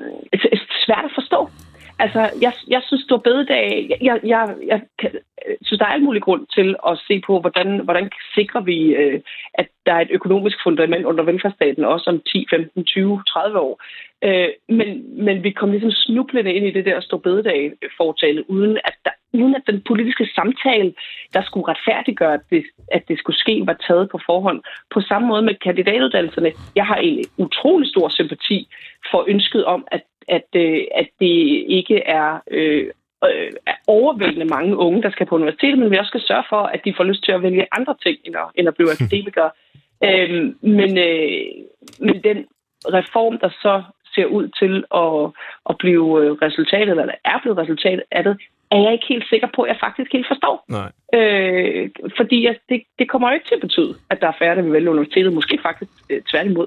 svært 0.85 1.05
at 1.05 1.15
forstå. 1.15 1.49
Altså, 1.99 2.21
jeg, 2.41 2.53
jeg 2.69 2.83
synes, 2.87 3.03
Stor 3.03 3.17
bededag. 3.17 3.87
Jeg, 3.91 3.99
jeg, 4.03 4.21
jeg, 4.25 4.55
jeg 4.67 4.81
øh, 5.05 5.57
synes, 5.63 5.79
der 5.79 5.87
er 5.87 5.95
alt 5.97 6.03
mulig 6.03 6.23
grund 6.23 6.47
til 6.55 6.77
at 6.89 6.99
se 7.09 7.23
på, 7.27 7.41
hvordan, 7.41 7.81
hvordan 7.85 8.11
sikrer 8.35 8.61
vi, 8.61 8.79
øh, 8.95 9.21
at 9.55 9.69
der 9.87 9.93
er 9.95 10.01
et 10.01 10.11
økonomisk 10.11 10.57
fundament 10.63 11.05
under 11.05 11.25
velfærdsstaten, 11.25 11.85
også 11.85 12.11
om 12.11 12.21
10, 12.21 12.47
15, 12.51 12.85
20, 12.85 13.23
30 13.29 13.59
år. 13.59 13.83
Øh, 14.25 14.49
men, 14.69 14.89
men 15.25 15.43
vi 15.45 15.51
kom 15.51 15.71
ligesom 15.71 15.91
snublende 15.91 16.53
ind 16.53 16.67
i 16.67 16.71
det 16.71 16.85
der 16.85 17.01
Stor 17.01 17.19
Bededag-fortale, 17.19 18.51
uden 18.51 18.79
at, 18.85 18.95
der, 19.05 19.11
uden 19.33 19.55
at 19.55 19.63
den 19.67 19.83
politiske 19.89 20.29
samtale, 20.35 20.95
der 21.33 21.43
skulle 21.43 21.69
retfærdiggøre, 21.69 22.35
at 22.35 22.45
det, 22.51 22.65
at 22.93 23.03
det 23.09 23.19
skulle 23.19 23.39
ske, 23.39 23.63
var 23.67 23.77
taget 23.87 24.11
på 24.11 24.19
forhånd. 24.27 24.61
På 24.95 25.01
samme 25.01 25.29
måde 25.29 25.43
med 25.43 25.55
kandidatuddannelserne. 25.55 26.53
Jeg 26.77 26.87
har 26.87 26.97
en 26.97 27.25
utrolig 27.39 27.89
stor 27.89 28.09
sympati 28.09 28.69
for 29.11 29.25
ønsket 29.29 29.65
om, 29.65 29.87
at 29.91 30.03
at, 30.29 30.49
øh, 30.57 30.81
at 30.95 31.09
det 31.21 31.65
ikke 31.69 31.99
er, 32.07 32.39
øh, 32.51 32.87
øh, 33.25 33.53
er 33.67 33.75
overvældende 33.87 34.45
mange 34.45 34.77
unge, 34.77 35.03
der 35.03 35.11
skal 35.11 35.27
på 35.27 35.35
universitetet, 35.35 35.79
men 35.79 35.91
vi 35.91 35.99
også 35.99 36.09
skal 36.09 36.27
sørge 36.29 36.45
for, 36.49 36.63
at 36.63 36.81
de 36.85 36.95
får 36.97 37.05
lyst 37.05 37.25
til 37.25 37.33
at 37.33 37.43
vælge 37.43 37.67
andre 37.73 37.95
ting, 38.03 38.19
end 38.25 38.37
at, 38.37 38.47
end 38.55 38.69
at 38.69 38.75
blive 38.75 38.93
akademikere. 38.97 39.51
øh, 40.05 40.55
men, 40.61 40.99
øh, 40.99 41.47
men 41.99 42.23
den 42.25 42.47
reform, 42.99 43.39
der 43.39 43.49
så 43.49 43.83
ser 44.15 44.27
ud 44.27 44.49
til 44.61 44.75
at, 45.03 45.33
at 45.71 45.79
blive 45.79 46.25
øh, 46.25 46.33
resultatet, 46.33 46.91
eller 46.91 47.15
er 47.25 47.39
blevet 47.43 47.59
resultatet 47.59 48.05
af 48.11 48.25
det, 48.25 48.37
er 48.71 48.81
jeg 48.85 48.93
ikke 48.93 49.07
helt 49.09 49.29
sikker 49.29 49.49
på, 49.55 49.63
at 49.63 49.69
jeg 49.69 49.79
faktisk 49.81 50.13
helt 50.13 50.29
forstår. 50.33 50.57
Nej. 50.69 50.91
Øh, 51.19 51.91
fordi 52.17 52.47
altså, 52.47 52.63
det, 52.69 52.83
det 52.99 53.09
kommer 53.11 53.29
jo 53.29 53.35
ikke 53.35 53.49
til 53.49 53.55
at 53.55 53.67
betyde, 53.67 53.95
at 54.11 54.21
der 54.21 54.29
er 54.29 54.39
færre, 54.39 54.57
der 54.57 54.63
vil 54.63 54.73
vælge 54.73 54.91
universitetet. 54.91 55.33
Måske 55.33 55.59
faktisk 55.63 55.93
øh, 56.11 56.23
tværtimod. 56.31 56.67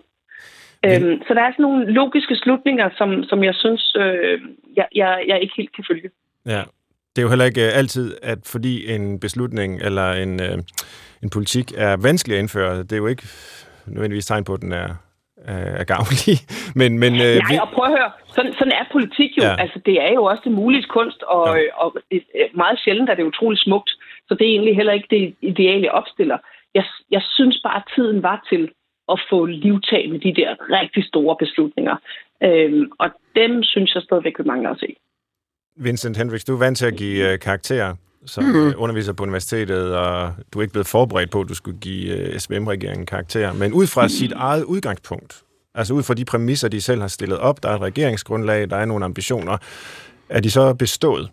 Øhm, 0.87 1.21
så 1.27 1.33
der 1.33 1.41
er 1.41 1.51
sådan 1.51 1.63
nogle 1.63 1.91
logiske 1.91 2.35
slutninger, 2.35 2.89
som, 2.97 3.23
som 3.23 3.43
jeg 3.43 3.55
synes, 3.55 3.95
øh, 3.99 4.41
jeg, 4.75 4.87
jeg, 4.95 5.23
jeg 5.27 5.41
ikke 5.41 5.53
helt 5.57 5.75
kan 5.75 5.83
følge. 5.89 6.09
Ja, 6.45 6.63
det 7.17 7.21
er 7.21 7.25
jo 7.27 7.29
heller 7.29 7.45
ikke 7.45 7.65
øh, 7.65 7.77
altid, 7.77 8.17
at 8.23 8.39
fordi 8.45 8.93
en 8.95 9.19
beslutning 9.19 9.81
eller 9.81 10.11
en, 10.11 10.41
øh, 10.41 10.57
en 11.23 11.29
politik 11.29 11.67
er 11.77 11.97
vanskelig 12.07 12.35
at 12.35 12.41
indføre. 12.41 12.77
Det 12.77 12.91
er 12.91 12.97
jo 12.97 13.07
ikke 13.07 13.27
nødvendigvis 13.87 14.25
tegn 14.25 14.43
på, 14.43 14.53
at 14.53 14.61
den 14.61 14.71
er, 14.71 14.89
er 15.81 15.83
gavnlig. 15.83 16.37
men, 16.79 16.99
men, 16.99 17.13
øh, 17.13 17.35
Nej, 17.35 17.59
og 17.61 17.69
prøv 17.75 17.85
at 17.85 17.97
høre, 17.97 18.11
sådan, 18.35 18.53
sådan 18.53 18.71
er 18.79 18.85
politik 18.91 19.31
jo. 19.37 19.43
Ja. 19.43 19.55
Altså, 19.63 19.79
det 19.85 19.95
er 20.07 20.11
jo 20.13 20.23
også 20.23 20.41
det 20.43 20.51
mulige 20.51 20.83
kunst, 20.83 21.23
og, 21.23 21.57
ja. 21.57 21.83
og 21.83 21.89
meget 22.53 22.79
sjældent 22.83 23.09
er 23.09 23.15
det 23.15 23.23
utroligt 23.23 23.63
smukt. 23.63 23.89
Så 24.27 24.31
det 24.37 24.43
er 24.45 24.51
egentlig 24.55 24.75
heller 24.75 24.93
ikke 24.93 25.07
det 25.09 25.35
ideale 25.41 25.91
opstiller. 25.91 26.37
Jeg, 26.73 26.85
jeg 27.11 27.21
synes 27.35 27.57
bare, 27.63 27.75
at 27.75 27.89
tiden 27.95 28.23
var 28.23 28.45
til 28.49 28.69
at 29.11 29.19
få 29.29 29.45
livtag 29.45 30.09
med 30.11 30.19
de 30.19 30.33
der 30.41 30.55
rigtig 30.79 31.03
store 31.05 31.35
beslutninger. 31.39 31.95
Øhm, 32.43 32.91
og 32.99 33.09
dem 33.35 33.63
synes 33.63 33.95
jeg 33.95 34.03
stadigvæk, 34.03 34.39
vi 34.39 34.43
mangler 34.43 34.69
at 34.69 34.79
se. 34.79 34.95
Vincent 35.75 36.17
Hendricks, 36.17 36.45
du 36.45 36.53
er 36.53 36.59
vant 36.59 36.77
til 36.77 36.85
at 36.85 36.97
give 36.97 37.33
uh, 37.33 37.39
karakterer 37.39 37.95
som 38.27 38.43
mm. 38.43 38.73
underviser 38.77 39.13
på 39.13 39.23
universitetet, 39.23 39.95
og 39.95 40.33
du 40.53 40.59
er 40.59 40.63
ikke 40.63 40.71
blevet 40.71 40.87
forberedt 40.87 41.31
på, 41.31 41.41
at 41.41 41.49
du 41.49 41.53
skulle 41.53 41.79
give 41.79 42.17
øh, 42.17 42.39
SVM-regeringen 42.39 43.05
karakter. 43.05 43.53
Men 43.53 43.73
ud 43.73 43.87
fra 43.87 44.07
sit 44.09 44.31
eget 44.31 44.63
udgangspunkt, 44.63 45.43
altså 45.75 45.93
ud 45.93 46.03
fra 46.03 46.13
de 46.13 46.25
præmisser, 46.25 46.67
de 46.67 46.81
selv 46.81 47.01
har 47.01 47.07
stillet 47.07 47.37
op, 47.37 47.63
der 47.63 47.69
er 47.69 47.75
et 47.75 47.81
regeringsgrundlag, 47.81 48.69
der 48.69 48.75
er 48.75 48.85
nogle 48.85 49.05
ambitioner, 49.05 49.57
er 50.29 50.39
de 50.39 50.51
så 50.51 50.73
bestået? 50.73 51.29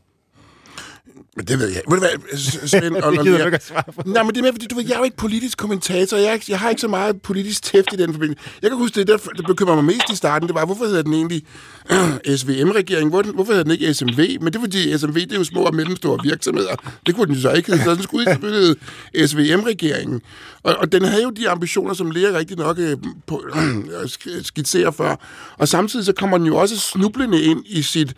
Men 1.37 1.47
det 1.47 1.59
ved 1.59 1.69
jeg. 1.69 1.83
Ved 1.89 1.97
du 1.97 2.01
hvad, 2.01 2.39
Svend? 2.69 2.97
Og, 3.05 3.13
det 3.13 3.23
gider 3.23 3.39
du 3.39 3.45
ikke 3.45 3.55
at 3.55 3.65
svare 3.65 3.83
på. 3.97 4.03
Nej, 4.07 4.23
men 4.23 4.31
det 4.35 4.39
er 4.39 4.43
med, 4.43 4.53
fordi 4.53 4.67
du 4.67 4.75
ved, 4.75 4.85
jeg 4.85 4.95
er 4.95 4.99
jo 4.99 5.05
ikke 5.05 5.17
politisk 5.17 5.59
kommentator. 5.59 6.17
Jeg, 6.17 6.41
jeg 6.49 6.59
har 6.59 6.69
ikke 6.69 6.81
så 6.81 6.89
meget 6.89 7.23
politisk 7.23 7.63
tæft 7.63 7.93
i 7.93 7.97
den 7.97 8.13
forbindelse. 8.13 8.45
Jeg 8.63 8.71
kan 8.71 8.79
huske, 8.79 9.01
det 9.01 9.09
der, 9.09 9.17
der 9.17 9.43
bekymrer 9.47 9.75
mig 9.75 9.85
mest 9.85 10.11
i 10.13 10.17
starten, 10.17 10.49
det 10.49 10.55
var, 10.55 10.67
hvorfor 10.67 10.85
hedder 10.85 11.03
den 11.03 11.15
egentlig 11.15 11.43
SVM-regering? 12.39 13.11
Hvor, 13.11 13.23
hvorfor 13.23 13.53
hedder 13.53 13.65
den 13.65 13.73
ikke 13.73 13.95
SMV? 13.95 14.19
Men 14.41 14.47
det 14.47 14.57
er 14.57 14.61
fordi, 14.61 14.99
SMV 14.99 15.15
det 15.15 15.33
er 15.33 15.37
jo 15.37 15.45
små 15.45 15.61
og 15.61 15.75
mellemstore 15.75 16.19
virksomheder. 16.23 16.77
Det 17.07 17.15
kunne 17.15 17.27
den 17.27 17.35
jo 17.35 17.41
så 17.41 17.53
ikke 17.53 17.71
hedde. 17.71 17.85
Så 17.85 17.95
den 17.95 18.03
skulle 18.03 18.25
selvfølgelig 18.31 18.77
hedde 19.15 19.29
SVM-regeringen. 19.29 20.23
Og, 20.63 20.77
og 20.77 20.93
den 20.93 21.05
havde 21.05 21.23
jo 21.23 21.31
de 21.31 21.49
ambitioner, 21.49 21.95
som 21.95 22.11
Lea 22.11 22.39
rigtig 22.39 22.57
nok 22.57 22.79
øh, 22.79 22.97
på, 23.27 23.45
øh, 23.57 24.43
skitserer 24.43 24.91
før. 24.91 25.17
Og 25.59 25.69
samtidig 25.69 26.07
så 26.07 26.13
kommer 26.13 26.39
den 26.39 26.47
jo 26.47 26.57
også 26.57 26.77
snublende 26.77 27.43
ind 27.43 27.63
i 27.67 27.83
sit 27.83 28.15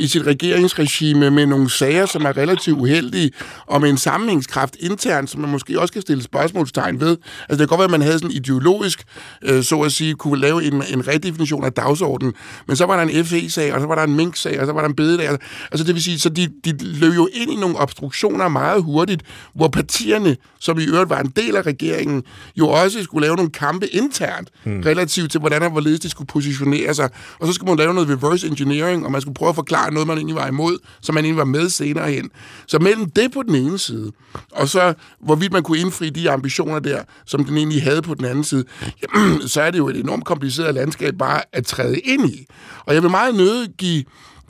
i 0.00 0.06
sit 0.06 0.26
regeringsregime 0.26 1.30
med 1.30 1.46
nogle 1.46 1.70
sager, 1.70 2.06
som 2.06 2.24
er 2.24 2.36
relativt 2.36 2.78
uheldige, 2.78 3.30
og 3.66 3.80
med 3.80 3.90
en 3.90 3.96
sammenhængskraft 3.96 4.76
internt, 4.80 5.30
som 5.30 5.40
man 5.40 5.50
måske 5.50 5.80
også 5.80 5.92
kan 5.92 6.02
stille 6.02 6.22
spørgsmålstegn 6.22 7.00
ved. 7.00 7.16
Altså 7.48 7.48
det 7.48 7.58
kan 7.58 7.66
godt 7.66 7.78
være, 7.78 7.84
at 7.84 7.90
man 7.90 8.02
havde 8.02 8.18
sådan 8.18 8.30
ideologisk, 8.30 9.04
øh, 9.42 9.62
så 9.62 9.80
at 9.80 9.92
sige, 9.92 10.14
kunne 10.14 10.40
lave 10.40 10.64
en, 10.64 10.74
en 10.74 11.08
redefinition 11.08 11.64
af 11.64 11.72
dagsordenen, 11.72 12.34
men 12.66 12.76
så 12.76 12.86
var 12.86 12.96
der 12.96 13.12
en 13.12 13.24
FE-sag, 13.24 13.74
og 13.74 13.80
så 13.80 13.86
var 13.86 13.94
der 13.94 14.02
en 14.02 14.16
Mink-sag, 14.16 14.60
og 14.60 14.66
så 14.66 14.72
var 14.72 14.80
der 14.80 14.88
en 14.88 14.94
bededag. 14.94 15.38
Altså 15.72 15.84
det 15.86 15.94
vil 15.94 16.02
sige, 16.02 16.18
så 16.18 16.28
de, 16.28 16.48
de 16.64 16.76
løb 16.80 17.14
jo 17.14 17.28
ind 17.32 17.52
i 17.52 17.56
nogle 17.56 17.76
obstruktioner 17.76 18.48
meget 18.48 18.82
hurtigt, 18.82 19.22
hvor 19.54 19.68
partierne, 19.68 20.36
som 20.60 20.78
i 20.78 20.84
øvrigt 20.84 21.10
var 21.10 21.20
en 21.20 21.32
del 21.36 21.56
af 21.56 21.62
regeringen, 21.66 22.22
jo 22.56 22.68
også 22.68 23.02
skulle 23.02 23.26
lave 23.26 23.36
nogle 23.36 23.50
kampe 23.50 23.86
internt, 23.94 24.48
hmm. 24.64 24.80
relativt 24.80 25.30
til, 25.30 25.40
hvordan 25.40 25.62
og 25.62 25.70
hvorledes 25.70 26.00
de 26.00 26.10
skulle 26.10 26.28
positionere 26.28 26.94
sig. 26.94 27.10
Og 27.40 27.46
så 27.46 27.52
skulle 27.52 27.70
man 27.70 27.78
lave 27.78 27.94
noget 27.94 28.08
reverse 28.08 28.46
engineering, 28.46 29.04
og 29.04 29.12
man 29.12 29.20
skulle 29.20 29.34
prøve 29.34 29.48
at 29.48 29.54
forklare 29.54 29.89
forklare 29.90 29.94
noget, 29.94 30.06
man 30.06 30.18
egentlig 30.18 30.36
var 30.36 30.48
imod, 30.48 30.78
som 31.02 31.14
man 31.14 31.24
egentlig 31.24 31.38
var 31.38 31.44
med 31.44 31.68
senere 31.68 32.10
hen. 32.10 32.30
Så 32.66 32.78
mellem 32.78 33.10
det 33.10 33.32
på 33.32 33.42
den 33.42 33.54
ene 33.54 33.78
side, 33.78 34.12
og 34.52 34.68
så 34.68 34.94
hvorvidt 35.20 35.52
man 35.52 35.62
kunne 35.62 35.78
indfri 35.78 36.10
de 36.10 36.30
ambitioner 36.30 36.78
der, 36.78 37.02
som 37.26 37.44
den 37.44 37.56
egentlig 37.56 37.82
havde 37.82 38.02
på 38.02 38.14
den 38.14 38.24
anden 38.24 38.44
side, 38.44 38.64
jamen, 39.02 39.48
så 39.48 39.62
er 39.62 39.70
det 39.70 39.78
jo 39.78 39.88
et 39.88 39.96
enormt 39.96 40.24
kompliceret 40.24 40.74
landskab 40.74 41.14
bare 41.18 41.42
at 41.52 41.66
træde 41.66 41.98
ind 41.98 42.30
i. 42.30 42.46
Og 42.86 42.94
jeg 42.94 43.02
vil 43.02 43.10
meget 43.10 43.34
nøde 43.34 43.68
give 43.78 44.04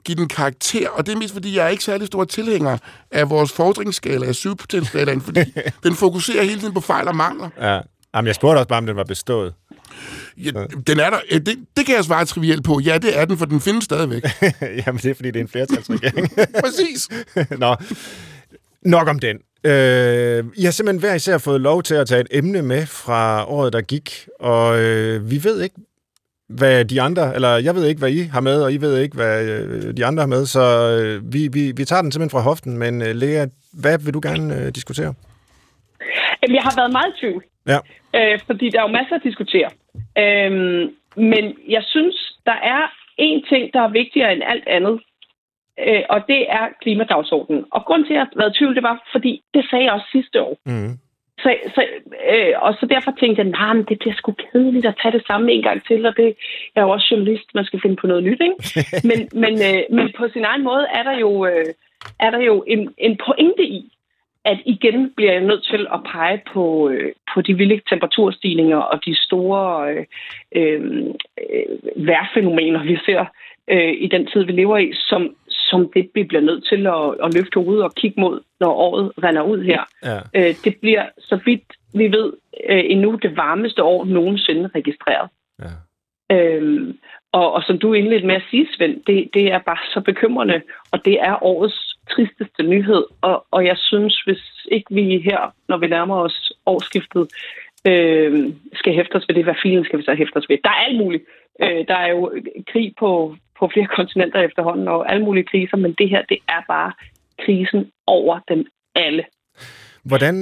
give 0.04 0.16
den 0.16 0.28
karakter, 0.28 0.88
og 0.88 1.06
det 1.06 1.12
er 1.14 1.18
mest 1.18 1.32
fordi, 1.32 1.56
jeg 1.56 1.64
er 1.64 1.68
ikke 1.68 1.84
særlig 1.84 2.06
stor 2.06 2.24
tilhænger 2.24 2.78
af 3.10 3.30
vores 3.30 3.52
fordringsskala 3.52 4.26
af 4.26 4.34
syvpotensskalaen, 4.34 5.20
fordi 5.20 5.40
den 5.84 5.94
fokuserer 5.94 6.42
hele 6.42 6.60
tiden 6.60 6.74
på 6.74 6.80
fejl 6.80 7.08
og 7.08 7.16
mangler. 7.16 7.48
Ja. 7.60 7.80
Jamen, 8.14 8.26
jeg 8.26 8.34
spurgte 8.34 8.58
også 8.58 8.68
bare, 8.68 8.78
om 8.78 8.86
den 8.86 8.96
var 8.96 9.04
bestået. 9.04 9.54
Ja, 10.36 10.50
den 10.86 11.00
er 11.00 11.10
der. 11.10 11.38
Det, 11.38 11.58
det 11.76 11.86
kan 11.86 11.94
jeg 11.96 12.04
svare 12.04 12.24
trivielt 12.24 12.64
på. 12.64 12.80
Ja, 12.80 12.98
det 12.98 13.18
er 13.18 13.24
den, 13.24 13.38
for 13.38 13.44
den 13.44 13.60
findes 13.60 13.84
stadigvæk. 13.84 14.22
Jamen, 14.86 14.98
det 14.98 15.10
er, 15.10 15.14
fordi 15.14 15.30
det 15.30 15.36
er 15.36 15.40
en 15.40 15.48
flertalsregering. 15.48 16.28
Præcis. 16.64 17.08
Nå, 17.64 17.76
nok 18.82 19.08
om 19.08 19.18
den. 19.18 19.36
Øh, 19.64 20.44
I 20.56 20.64
har 20.64 20.70
simpelthen 20.70 21.00
hver 21.00 21.14
især 21.14 21.38
fået 21.38 21.60
lov 21.60 21.82
til 21.82 21.94
at 21.94 22.06
tage 22.08 22.20
et 22.20 22.28
emne 22.30 22.62
med 22.62 22.86
fra 22.86 23.50
året, 23.50 23.72
der 23.72 23.80
gik, 23.80 24.28
og 24.40 24.80
øh, 24.80 25.30
vi 25.30 25.44
ved 25.44 25.60
ikke, 25.62 25.76
hvad 26.48 26.84
de 26.84 27.00
andre, 27.00 27.34
eller 27.34 27.56
jeg 27.56 27.74
ved 27.74 27.86
ikke, 27.86 27.98
hvad 27.98 28.10
I 28.10 28.22
har 28.22 28.40
med, 28.40 28.62
og 28.62 28.72
I 28.72 28.76
ved 28.76 28.98
ikke, 28.98 29.16
hvad 29.16 29.44
øh, 29.44 29.96
de 29.96 30.06
andre 30.06 30.20
har 30.20 30.26
med, 30.26 30.46
så 30.46 30.60
øh, 31.00 31.32
vi, 31.32 31.48
vi, 31.52 31.72
vi 31.76 31.84
tager 31.84 32.02
den 32.02 32.12
simpelthen 32.12 32.30
fra 32.30 32.40
hoften, 32.40 32.78
men 32.78 33.02
øh, 33.02 33.14
Lea, 33.14 33.46
hvad 33.72 33.98
vil 33.98 34.14
du 34.14 34.20
gerne 34.22 34.56
øh, 34.56 34.68
diskutere? 34.74 35.14
Jeg 36.42 36.62
har 36.62 36.74
været 36.76 36.92
meget 36.92 37.12
i 37.16 37.20
tvivl. 37.20 37.44
Ja. 37.66 37.78
Øh, 38.18 38.38
fordi 38.46 38.70
der 38.70 38.78
er 38.78 38.82
jo 38.88 38.92
masser 38.98 39.14
at 39.14 39.22
diskutere. 39.24 39.68
Øh, 40.18 40.52
men 41.16 41.44
jeg 41.68 41.82
synes, 41.86 42.16
der 42.46 42.58
er 42.76 42.82
en 43.18 43.44
ting, 43.50 43.72
der 43.72 43.80
er 43.80 43.88
vigtigere 43.88 44.32
end 44.32 44.42
alt 44.46 44.68
andet. 44.68 45.00
Øh, 45.86 46.02
og 46.08 46.20
det 46.28 46.40
er 46.48 46.64
klimadagsordenen. 46.82 47.64
Og 47.70 47.84
grund 47.84 48.04
til, 48.04 48.12
at 48.12 48.16
jeg 48.16 48.26
har 48.26 48.40
været 48.40 48.54
i 48.54 48.58
tvivl, 48.58 48.74
det 48.74 48.82
var, 48.82 49.08
fordi 49.12 49.42
det 49.54 49.66
sagde 49.70 49.84
jeg 49.84 49.92
også 49.92 50.08
sidste 50.12 50.42
år. 50.42 50.56
Mm. 50.66 50.98
Så, 51.42 51.54
så, 51.74 51.82
øh, 52.32 52.54
og 52.64 52.74
så 52.80 52.86
derfor 52.86 53.10
tænkte 53.20 53.42
jeg, 53.42 53.50
nej, 53.50 53.74
det 53.88 53.98
bliver 53.98 54.14
sgu 54.14 54.32
kedeligt 54.32 54.86
at 54.86 54.98
tage 55.02 55.12
det 55.12 55.26
samme 55.26 55.52
en 55.52 55.62
gang 55.62 55.86
til, 55.86 56.06
og 56.06 56.16
det 56.16 56.36
jeg 56.74 56.80
er 56.80 56.86
jo 56.86 56.90
også 56.90 57.08
journalist, 57.10 57.54
man 57.54 57.64
skal 57.64 57.80
finde 57.82 57.96
på 57.96 58.06
noget 58.06 58.24
nyt, 58.24 58.40
ikke? 58.46 58.56
men, 59.08 59.18
men, 59.42 59.54
øh, 59.68 59.82
men 59.96 60.12
på 60.18 60.28
sin 60.32 60.44
egen 60.44 60.64
måde 60.64 60.86
er 60.94 61.02
der 61.02 61.18
jo, 61.18 61.46
øh, 61.46 61.66
er 62.18 62.30
der 62.30 62.40
jo 62.40 62.64
en, 62.66 62.94
en 62.98 63.18
pointe 63.26 63.62
i, 63.62 63.92
at 64.44 64.58
igen 64.66 65.12
bliver 65.16 65.32
jeg 65.32 65.40
nødt 65.40 65.64
til 65.64 65.86
at 65.92 66.00
pege 66.12 66.42
på, 66.52 66.88
øh, 66.88 67.12
på 67.34 67.40
de 67.42 67.54
vilde 67.54 67.80
temperaturstigninger 67.88 68.76
og 68.76 69.04
de 69.04 69.14
store 69.16 69.92
øh, 69.92 70.06
øh, 70.56 71.06
vejrfænomener, 72.06 72.84
vi 72.84 72.96
ser 73.06 73.24
øh, 73.70 73.94
i 73.98 74.08
den 74.08 74.26
tid, 74.26 74.44
vi 74.44 74.52
lever 74.52 74.78
i, 74.78 74.92
som, 74.92 75.36
som 75.48 75.90
det 75.94 76.10
vi 76.14 76.24
bliver 76.24 76.42
nødt 76.42 76.64
til 76.68 76.86
at, 76.86 77.24
at 77.24 77.34
løfte 77.34 77.60
hovedet 77.60 77.84
og 77.84 77.94
kigge 77.94 78.20
mod, 78.20 78.40
når 78.60 78.72
året 78.72 79.12
render 79.22 79.42
ud 79.42 79.62
her. 79.62 79.82
Ja. 80.04 80.18
Øh, 80.34 80.54
det 80.64 80.76
bliver, 80.80 81.06
så 81.18 81.40
vidt 81.44 81.72
vi 81.94 82.12
ved, 82.12 82.32
øh, 82.68 82.84
endnu 82.84 83.14
det 83.14 83.36
varmeste 83.36 83.82
år 83.82 84.04
nogensinde 84.04 84.70
registreret. 84.74 85.28
Ja. 85.62 85.72
Øhm, 86.36 86.98
og, 87.32 87.52
og 87.52 87.62
som 87.62 87.78
du 87.78 87.92
indledte 87.92 88.26
med 88.26 88.34
at 88.34 88.42
sige, 88.50 88.68
Svend, 88.72 89.04
det, 89.06 89.30
det 89.34 89.52
er 89.52 89.58
bare 89.58 89.84
så 89.94 90.00
bekymrende, 90.00 90.62
og 90.92 91.04
det 91.04 91.20
er 91.20 91.44
årets 91.44 91.89
tristeste 92.12 92.62
nyhed. 92.62 93.04
Og, 93.20 93.46
og 93.50 93.64
jeg 93.64 93.76
synes, 93.78 94.22
hvis 94.26 94.42
ikke 94.72 94.94
vi 94.94 95.18
her, 95.18 95.54
når 95.68 95.78
vi 95.78 95.86
nærmer 95.86 96.16
os 96.16 96.52
årsskiftet, 96.66 97.28
øh, 97.86 98.52
skal 98.74 98.94
hæfte 98.94 99.14
os 99.14 99.24
ved 99.28 99.34
det, 99.34 99.44
hvad 99.44 99.60
filen 99.62 99.84
skal 99.84 99.98
vi 99.98 100.04
så 100.04 100.14
hæfte 100.14 100.36
os 100.36 100.48
ved? 100.48 100.58
Der 100.64 100.70
er 100.70 100.84
alt 100.86 100.98
muligt. 100.98 101.24
Øh, 101.62 101.86
der 101.88 101.94
er 101.94 102.10
jo 102.10 102.32
krig 102.72 102.94
på, 102.98 103.36
på 103.58 103.70
flere 103.72 103.88
kontinenter 103.98 104.40
efterhånden, 104.40 104.88
og 104.88 105.12
alle 105.12 105.24
mulige 105.24 105.44
kriser, 105.44 105.76
men 105.76 105.92
det 105.92 106.08
her, 106.08 106.22
det 106.28 106.38
er 106.48 106.62
bare 106.68 106.92
krisen 107.44 107.90
over 108.06 108.40
dem 108.48 108.66
alle. 108.94 109.24
Hvordan, 110.04 110.36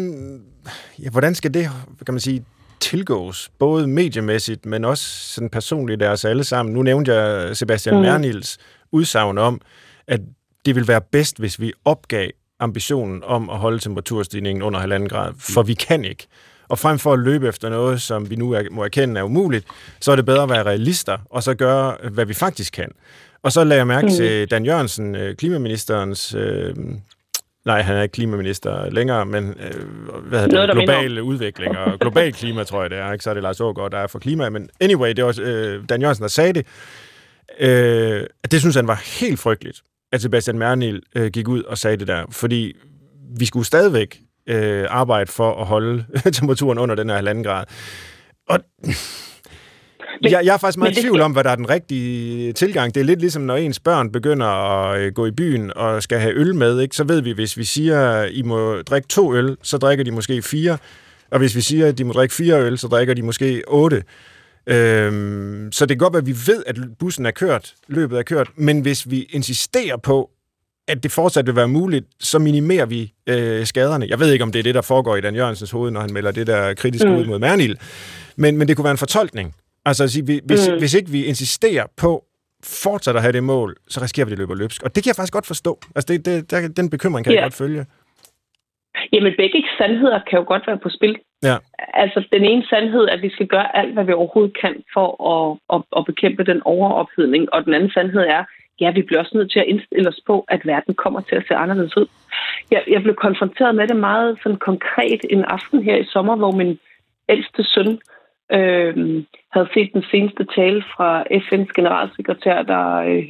ja, 1.02 1.10
hvordan 1.10 1.34
skal 1.34 1.54
det, 1.54 1.64
kan 2.06 2.14
man 2.14 2.20
sige, 2.20 2.44
tilgås, 2.80 3.50
både 3.58 3.86
mediemæssigt, 3.86 4.66
men 4.66 4.84
også 4.84 5.04
sådan 5.34 5.50
personligt 5.50 6.02
af 6.02 6.08
os 6.08 6.24
alle 6.24 6.44
sammen. 6.44 6.74
Nu 6.74 6.82
nævnte 6.82 7.14
jeg 7.14 7.56
Sebastian 7.56 7.94
mm. 7.94 8.00
Mernils 8.00 8.58
udsagn 8.92 9.38
om, 9.38 9.60
at 10.06 10.20
det 10.68 10.76
vil 10.76 10.88
være 10.88 11.00
bedst, 11.00 11.38
hvis 11.38 11.60
vi 11.60 11.72
opgav 11.84 12.30
ambitionen 12.60 13.22
om 13.24 13.50
at 13.50 13.58
holde 13.58 13.78
temperaturstigningen 13.78 14.62
under 14.62 14.80
halvanden 14.80 15.08
grad, 15.08 15.32
for 15.38 15.62
vi 15.62 15.74
kan 15.74 16.04
ikke. 16.04 16.26
Og 16.68 16.78
frem 16.78 16.98
for 16.98 17.12
at 17.12 17.18
løbe 17.18 17.48
efter 17.48 17.68
noget, 17.68 18.02
som 18.02 18.30
vi 18.30 18.36
nu 18.36 18.52
er, 18.52 18.62
må 18.70 18.84
erkende 18.84 19.20
er 19.20 19.24
umuligt, 19.24 19.66
så 20.00 20.12
er 20.12 20.16
det 20.16 20.24
bedre 20.24 20.42
at 20.42 20.48
være 20.48 20.62
realister, 20.62 21.18
og 21.30 21.42
så 21.42 21.54
gøre, 21.54 21.96
hvad 22.10 22.24
vi 22.24 22.34
faktisk 22.34 22.72
kan. 22.72 22.92
Og 23.42 23.52
så 23.52 23.64
lagde 23.64 23.78
jeg 23.78 23.86
mærke 23.86 24.06
mm. 24.06 24.12
til 24.12 24.50
Dan 24.50 24.64
Jørgensen, 24.64 25.14
øh, 25.14 25.36
klimaministerens 25.36 26.34
øh, 26.34 26.74
Nej, 27.64 27.82
han 27.82 27.96
er 27.96 28.02
ikke 28.02 28.12
klimaminister 28.12 28.90
længere, 28.90 29.26
men 29.26 29.48
øh, 29.48 29.84
hvad 30.22 30.40
hedder 30.40 30.66
det? 30.66 30.74
global 30.74 31.20
udvikling 31.20 31.78
og 31.78 31.98
global 32.00 32.32
klima, 32.32 32.64
tror 32.64 32.80
jeg 32.80 32.90
det 32.90 32.98
er. 32.98 33.12
Ikke? 33.12 33.22
Så 33.22 33.30
er 33.30 33.34
det 33.34 33.42
Lars 33.42 33.60
Aargaard, 33.60 33.90
der 33.90 33.98
er 33.98 34.06
for 34.06 34.18
klima. 34.18 34.48
Men 34.48 34.70
anyway, 34.80 35.12
det 35.12 35.24
var 35.24 35.38
øh, 35.42 35.84
Dan 35.88 36.00
Jørgensen, 36.00 36.22
der 36.22 36.28
sagde 36.28 36.52
det. 36.52 36.66
Øh, 37.60 38.26
det 38.50 38.60
synes 38.60 38.76
han 38.76 38.86
var 38.86 39.02
helt 39.20 39.38
frygteligt, 39.38 39.82
at 40.12 40.22
Sebastian 40.22 40.58
Mernil 40.58 41.02
øh, 41.14 41.30
gik 41.30 41.48
ud 41.48 41.62
og 41.62 41.78
sagde 41.78 41.96
det 41.96 42.08
der. 42.08 42.24
Fordi 42.30 42.76
vi 43.38 43.44
skulle 43.44 43.66
stadigvæk 43.66 44.20
øh, 44.46 44.86
arbejde 44.88 45.30
for 45.30 45.60
at 45.60 45.66
holde 45.66 46.04
temperaturen 46.32 46.78
under 46.78 46.94
den 46.94 47.08
her 47.08 47.16
halvanden 47.16 47.44
grad. 47.44 47.64
Og 48.48 48.60
men, 50.22 50.32
jeg, 50.32 50.44
jeg 50.44 50.54
er 50.54 50.58
faktisk 50.58 50.78
meget 50.78 50.98
i 50.98 51.00
tvivl 51.00 51.20
om, 51.20 51.32
hvad 51.32 51.44
der 51.44 51.50
er 51.50 51.56
den 51.56 51.70
rigtige 51.70 52.52
tilgang. 52.52 52.94
Det 52.94 53.00
er 53.00 53.04
lidt 53.04 53.20
ligesom, 53.20 53.42
når 53.42 53.56
ens 53.56 53.80
børn 53.80 54.12
begynder 54.12 54.46
at 54.46 55.00
øh, 55.00 55.12
gå 55.12 55.26
i 55.26 55.30
byen 55.30 55.72
og 55.76 56.02
skal 56.02 56.18
have 56.18 56.34
øl 56.34 56.54
med, 56.54 56.80
ikke? 56.80 56.96
så 56.96 57.04
ved 57.04 57.20
vi, 57.20 57.32
hvis 57.32 57.56
vi 57.56 57.64
siger, 57.64 58.10
at 58.10 58.30
I 58.32 58.42
må 58.42 58.82
drikke 58.82 59.08
to 59.08 59.34
øl, 59.34 59.56
så 59.62 59.78
drikker 59.78 60.04
de 60.04 60.10
måske 60.10 60.42
fire. 60.42 60.78
Og 61.30 61.38
hvis 61.38 61.56
vi 61.56 61.60
siger, 61.60 61.86
at 61.86 61.98
de 61.98 62.04
må 62.04 62.12
drikke 62.12 62.34
fire 62.34 62.62
øl, 62.62 62.78
så 62.78 62.88
drikker 62.88 63.14
de 63.14 63.22
måske 63.22 63.62
otte. 63.66 64.02
Øhm, 64.70 65.72
så 65.72 65.86
det 65.86 65.98
kan 65.98 65.98
godt 65.98 66.12
være, 66.12 66.20
at 66.20 66.26
vi 66.26 66.36
ved, 66.46 66.64
at 66.66 66.76
bussen 66.98 67.26
er 67.26 67.30
kørt, 67.30 67.74
løbet 67.86 68.18
er 68.18 68.22
kørt, 68.22 68.48
men 68.56 68.80
hvis 68.80 69.10
vi 69.10 69.22
insisterer 69.22 69.96
på, 69.96 70.30
at 70.88 71.02
det 71.02 71.12
fortsat 71.12 71.46
vil 71.46 71.56
være 71.56 71.68
muligt, 71.68 72.06
så 72.20 72.38
minimerer 72.38 72.86
vi 72.86 73.12
øh, 73.28 73.66
skaderne. 73.66 74.06
Jeg 74.08 74.20
ved 74.20 74.32
ikke, 74.32 74.44
om 74.44 74.52
det 74.52 74.58
er 74.58 74.62
det, 74.62 74.74
der 74.74 74.82
foregår 74.82 75.16
i 75.16 75.20
Dan 75.20 75.34
Jørgensens 75.34 75.70
hoved, 75.70 75.90
når 75.90 76.00
han 76.00 76.12
melder 76.12 76.30
det 76.30 76.46
der 76.46 76.74
kritiske 76.74 77.08
mm. 77.08 77.16
ud 77.16 77.24
mod 77.24 77.38
Mernil, 77.38 77.78
men, 78.36 78.56
men 78.58 78.68
det 78.68 78.76
kunne 78.76 78.84
være 78.84 78.90
en 78.98 78.98
fortolkning. 78.98 79.54
Altså 79.84 80.04
at 80.04 80.10
sige, 80.10 80.40
hvis, 80.44 80.68
mm. 80.68 80.78
hvis 80.78 80.94
ikke 80.94 81.10
vi 81.10 81.24
insisterer 81.24 81.86
på 81.96 82.24
fortsat 82.64 83.16
at 83.16 83.22
have 83.22 83.32
det 83.32 83.44
mål, 83.44 83.76
så 83.88 84.02
risikerer 84.02 84.26
vi, 84.26 84.28
at 84.28 84.30
det 84.30 84.38
løber 84.38 84.54
løbsk. 84.54 84.82
Og 84.82 84.94
det 84.94 85.02
kan 85.02 85.08
jeg 85.08 85.16
faktisk 85.16 85.32
godt 85.32 85.46
forstå. 85.46 85.78
Altså 85.96 86.12
det, 86.12 86.26
det, 86.26 86.50
der, 86.50 86.68
den 86.68 86.90
bekymring 86.90 87.24
kan 87.24 87.32
yeah. 87.32 87.36
jeg 87.36 87.44
godt 87.44 87.54
følge. 87.54 87.86
Jamen, 89.12 89.32
begge 89.36 89.64
sandheder 89.78 90.20
kan 90.30 90.38
jo 90.38 90.44
godt 90.52 90.62
være 90.66 90.78
på 90.82 90.88
spil. 90.88 91.16
Ja. 91.42 91.56
Altså, 91.94 92.28
den 92.32 92.44
ene 92.44 92.64
sandhed 92.70 93.04
er, 93.04 93.12
at 93.12 93.22
vi 93.22 93.30
skal 93.30 93.46
gøre 93.46 93.76
alt, 93.76 93.92
hvad 93.92 94.04
vi 94.04 94.12
overhovedet 94.12 94.60
kan 94.60 94.74
for 94.94 95.08
at, 95.34 95.58
at, 95.74 95.80
at 95.96 96.04
bekæmpe 96.04 96.44
den 96.44 96.62
overophedning. 96.64 97.52
Og 97.54 97.64
den 97.64 97.74
anden 97.74 97.90
sandhed 97.90 98.20
er, 98.20 98.44
ja, 98.80 98.90
vi 98.90 99.02
bliver 99.02 99.20
også 99.20 99.36
nødt 99.36 99.52
til 99.52 99.58
at 99.60 99.66
indstille 99.66 100.08
os 100.08 100.20
på, 100.26 100.44
at 100.48 100.66
verden 100.66 100.94
kommer 100.94 101.20
til 101.20 101.36
at 101.36 101.44
se 101.48 101.54
anderledes 101.54 101.96
ud. 101.96 102.06
Jeg, 102.70 102.82
jeg 102.88 103.02
blev 103.02 103.14
konfronteret 103.14 103.74
med 103.74 103.88
det 103.88 103.96
meget 103.96 104.38
sådan 104.42 104.58
konkret 104.58 105.20
en 105.30 105.44
aften 105.44 105.82
her 105.82 105.96
i 105.96 106.04
sommer, 106.04 106.36
hvor 106.36 106.50
min 106.50 106.78
ældste 107.28 107.64
søn 107.64 108.00
øh, 108.52 109.24
havde 109.52 109.68
set 109.74 109.90
den 109.92 110.04
seneste 110.10 110.44
tale 110.56 110.82
fra 110.96 111.22
FN's 111.22 111.72
generalsekretær, 111.74 112.62
der 112.62 112.84
øh, 112.96 113.24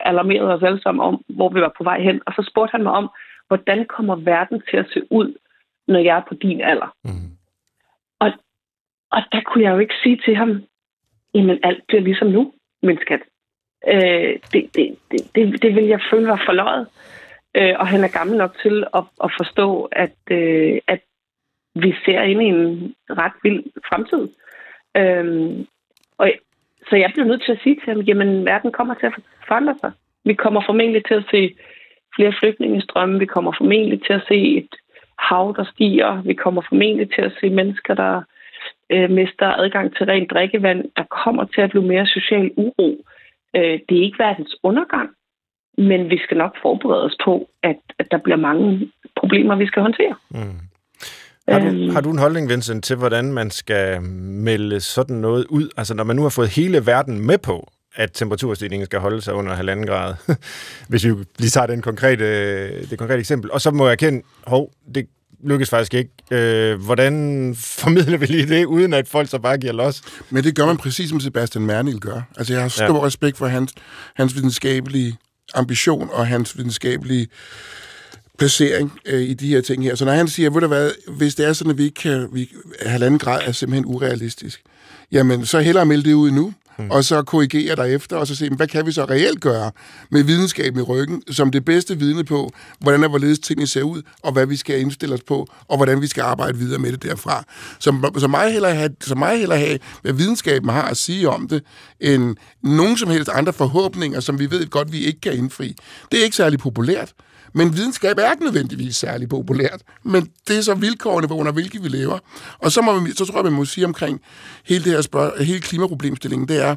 alarmerede 0.00 0.54
os 0.54 0.62
alle 0.62 0.82
sammen 0.82 1.02
om, 1.04 1.24
hvor 1.28 1.48
vi 1.48 1.60
var 1.60 1.72
på 1.78 1.84
vej 1.84 2.00
hen. 2.00 2.20
Og 2.26 2.32
så 2.32 2.50
spurgte 2.50 2.72
han 2.72 2.82
mig 2.82 2.92
om, 2.92 3.10
hvordan 3.48 3.86
kommer 3.96 4.16
verden 4.16 4.62
til 4.70 4.76
at 4.76 4.86
se 4.92 5.00
ud, 5.10 5.34
når 5.88 5.98
jeg 5.98 6.16
er 6.16 6.22
på 6.28 6.34
din 6.34 6.60
alder? 6.60 6.94
Mm. 7.04 7.37
Og, 9.10 9.22
der 9.32 9.40
kunne 9.46 9.64
jeg 9.64 9.72
jo 9.72 9.78
ikke 9.78 9.94
sige 10.02 10.20
til 10.24 10.36
ham, 10.36 10.62
jamen 11.34 11.58
alt 11.62 11.86
bliver 11.88 12.02
ligesom 12.02 12.28
nu, 12.28 12.52
min 12.82 12.98
skat. 13.00 13.20
Øh, 13.88 14.38
det, 14.52 14.76
det, 14.76 14.96
det, 15.10 15.20
det, 15.34 15.62
det 15.62 15.74
vil 15.74 15.84
jeg 15.84 16.00
føle 16.10 16.28
var 16.28 16.42
forløjet. 16.46 16.86
Øh, 17.56 17.74
og 17.78 17.86
han 17.86 18.04
er 18.04 18.18
gammel 18.18 18.36
nok 18.36 18.58
til 18.62 18.84
at, 18.94 19.04
at 19.24 19.30
forstå, 19.38 19.84
at, 19.84 20.18
øh, 20.30 20.78
at 20.86 21.00
vi 21.74 21.94
ser 22.04 22.22
ind 22.22 22.42
i 22.42 22.44
en 22.44 22.94
ret 23.10 23.32
vild 23.42 23.64
fremtid. 23.88 24.28
Øh, 24.96 25.66
og, 26.18 26.32
så 26.88 26.96
jeg 26.96 27.10
blev 27.14 27.26
nødt 27.26 27.42
til 27.44 27.52
at 27.52 27.60
sige 27.62 27.74
til 27.74 27.92
ham, 27.92 28.00
jamen 28.00 28.44
verden 28.44 28.72
kommer 28.72 28.94
til 28.94 29.06
at 29.06 29.12
forandre 29.48 29.74
sig. 29.80 29.92
Vi 30.24 30.34
kommer 30.34 30.62
formentlig 30.66 31.04
til 31.04 31.14
at 31.14 31.24
se 31.30 31.54
flere 32.16 32.32
flygtningestrømme. 32.40 33.18
Vi 33.18 33.26
kommer 33.26 33.52
formentlig 33.58 34.02
til 34.06 34.12
at 34.12 34.24
se 34.28 34.56
et 34.56 34.74
hav, 35.18 35.54
der 35.56 35.64
stiger. 35.64 36.22
Vi 36.22 36.34
kommer 36.34 36.62
formentlig 36.68 37.10
til 37.14 37.22
at 37.22 37.32
se 37.40 37.50
mennesker, 37.50 37.94
der 37.94 38.22
øh, 38.92 39.10
mister 39.10 39.46
adgang 39.46 39.96
til 39.96 40.06
rent 40.06 40.30
drikkevand. 40.30 40.84
Der 40.96 41.04
kommer 41.24 41.44
til 41.44 41.60
at 41.60 41.70
blive 41.70 41.86
mere 41.86 42.06
social 42.06 42.50
uro. 42.56 43.04
Øh, 43.56 43.78
det 43.88 43.98
er 43.98 44.02
ikke 44.02 44.18
verdens 44.18 44.56
undergang, 44.62 45.08
men 45.78 46.10
vi 46.10 46.18
skal 46.24 46.36
nok 46.36 46.54
forberede 46.62 47.04
os 47.04 47.16
på, 47.24 47.48
at, 47.62 47.80
at 47.98 48.06
der 48.10 48.18
bliver 48.18 48.36
mange 48.36 48.92
problemer, 49.16 49.56
vi 49.56 49.66
skal 49.66 49.82
håndtere. 49.82 50.14
Mm. 50.30 50.58
Har 51.48 51.58
du, 51.58 51.66
øhm. 51.66 51.90
har 51.90 52.00
du 52.00 52.10
en 52.10 52.18
holdning, 52.18 52.48
Vincent, 52.48 52.84
til 52.84 52.96
hvordan 52.96 53.32
man 53.32 53.50
skal 53.50 54.02
melde 54.48 54.80
sådan 54.80 55.16
noget 55.16 55.46
ud? 55.50 55.68
Altså 55.76 55.94
når 55.94 56.04
man 56.04 56.16
nu 56.16 56.22
har 56.22 56.34
fået 56.38 56.48
hele 56.48 56.86
verden 56.86 57.26
med 57.26 57.38
på, 57.38 57.68
at 57.94 58.12
temperaturstigningen 58.12 58.86
skal 58.86 59.00
holde 59.00 59.20
sig 59.20 59.34
under 59.34 59.54
halvanden 59.54 59.86
grad. 59.86 60.14
Hvis 60.90 61.04
vi 61.04 61.10
lige 61.38 61.50
tager 61.50 61.66
den 61.66 61.82
konkrete, 61.82 62.24
det 62.90 62.98
konkrete 62.98 63.18
eksempel. 63.18 63.52
Og 63.52 63.60
så 63.60 63.70
må 63.70 63.84
jeg 63.84 63.92
erkende, 63.92 64.22
hov, 64.46 64.70
det 64.94 65.08
lykkes 65.44 65.70
faktisk 65.70 65.94
ikke. 65.94 66.10
Øh, 66.30 66.80
hvordan 66.80 67.54
formidler 67.58 68.18
vi 68.18 68.26
lige 68.26 68.48
det, 68.48 68.64
uden 68.64 68.94
at 68.94 69.08
folk 69.08 69.30
så 69.30 69.38
bare 69.38 69.58
giver 69.58 69.72
los? 69.72 70.02
Men 70.30 70.44
det 70.44 70.54
gør 70.56 70.66
man 70.66 70.76
præcis 70.76 71.08
som 71.08 71.20
Sebastian 71.20 71.66
Mernil 71.66 72.00
gør. 72.00 72.20
Altså 72.36 72.52
jeg 72.52 72.62
har 72.62 72.68
stor 72.68 72.84
ja. 72.84 73.06
respekt 73.06 73.38
for 73.38 73.46
hans, 73.46 73.72
hans 74.14 74.34
videnskabelige 74.34 75.16
ambition 75.54 76.08
og 76.12 76.26
hans 76.26 76.58
videnskabelige 76.58 77.28
placering 78.38 78.92
øh, 79.06 79.22
i 79.22 79.34
de 79.34 79.48
her 79.48 79.60
ting 79.60 79.84
her. 79.84 79.94
Så 79.94 80.04
når 80.04 80.12
han 80.12 80.28
siger, 80.28 80.50
hvad, 80.50 80.90
hvis 81.08 81.34
det 81.34 81.46
er 81.46 81.52
sådan, 81.52 81.70
at 81.70 81.78
vi 81.78 81.84
ikke 81.84 81.94
kan, 81.94 82.28
vi, 82.32 82.52
halvanden 82.86 83.18
grad 83.18 83.40
er 83.44 83.52
simpelthen 83.52 83.86
urealistisk, 83.86 84.62
jamen 85.12 85.46
så 85.46 85.60
hellere 85.60 85.86
melde 85.86 86.08
det 86.08 86.14
ud 86.14 86.30
nu, 86.30 86.52
mm. 86.78 86.90
og 86.90 87.04
så 87.04 87.22
korrigere 87.22 87.76
derefter, 87.76 88.16
og 88.16 88.26
så 88.26 88.34
se, 88.34 88.50
hvad 88.50 88.66
kan 88.66 88.86
vi 88.86 88.92
så 88.92 89.04
reelt 89.04 89.40
gøre 89.40 89.70
med 90.10 90.22
videnskaben 90.22 90.80
i 90.80 90.82
ryggen, 90.82 91.22
som 91.30 91.50
det 91.50 91.64
bedste 91.64 91.98
vidne 91.98 92.24
på, 92.24 92.52
hvordan 92.80 93.04
og 93.04 93.08
hvorledes 93.08 93.38
tingene 93.38 93.66
ser 93.66 93.82
ud, 93.82 94.02
og 94.22 94.32
hvad 94.32 94.46
vi 94.46 94.56
skal 94.56 94.80
indstille 94.80 95.14
os 95.14 95.22
på, 95.22 95.48
og 95.68 95.76
hvordan 95.76 96.00
vi 96.00 96.06
skal 96.06 96.22
arbejde 96.22 96.58
videre 96.58 96.78
med 96.78 96.92
det 96.92 97.02
derfra. 97.02 97.44
Så, 97.78 98.10
så 98.18 98.28
meget 98.28 98.52
hellere 98.52 98.74
have, 98.74 98.90
så 99.00 99.14
meget 99.14 99.38
hellere 99.38 99.58
have, 99.58 99.78
hvad 100.02 100.12
videnskaben 100.12 100.68
har 100.68 100.82
at 100.82 100.96
sige 100.96 101.28
om 101.28 101.48
det, 101.48 101.62
end 102.00 102.36
nogen 102.62 102.96
som 102.96 103.10
helst 103.10 103.30
andre 103.32 103.52
forhåbninger, 103.52 104.20
som 104.20 104.38
vi 104.38 104.50
ved 104.50 104.66
godt, 104.66 104.92
vi 104.92 104.98
ikke 104.98 105.20
kan 105.20 105.32
indfri. 105.32 105.76
Det 106.12 106.20
er 106.20 106.24
ikke 106.24 106.36
særlig 106.36 106.58
populært, 106.58 107.12
men 107.54 107.76
videnskab 107.76 108.18
er 108.18 108.30
ikke 108.30 108.44
nødvendigvis 108.44 108.96
særlig 108.96 109.28
populært. 109.28 109.82
Men 110.02 110.28
det 110.48 110.56
er 110.56 110.60
så 110.60 110.74
vilkårene, 110.74 111.32
under 111.32 111.52
hvilke 111.52 111.82
vi 111.82 111.88
lever. 111.88 112.18
Og 112.58 112.72
så, 112.72 112.80
må 112.82 113.00
vi, 113.00 113.12
så 113.12 113.24
tror 113.24 113.36
jeg, 113.36 113.44
man 113.44 113.52
må 113.52 113.64
sige 113.64 113.84
omkring 113.84 114.20
hele 114.64 114.84
det 114.84 114.92
her 114.92 115.00
spørg- 115.00 115.44
hele 115.44 115.60
klimaproblemstillingen, 115.60 116.48
det 116.48 116.64
er, 116.64 116.76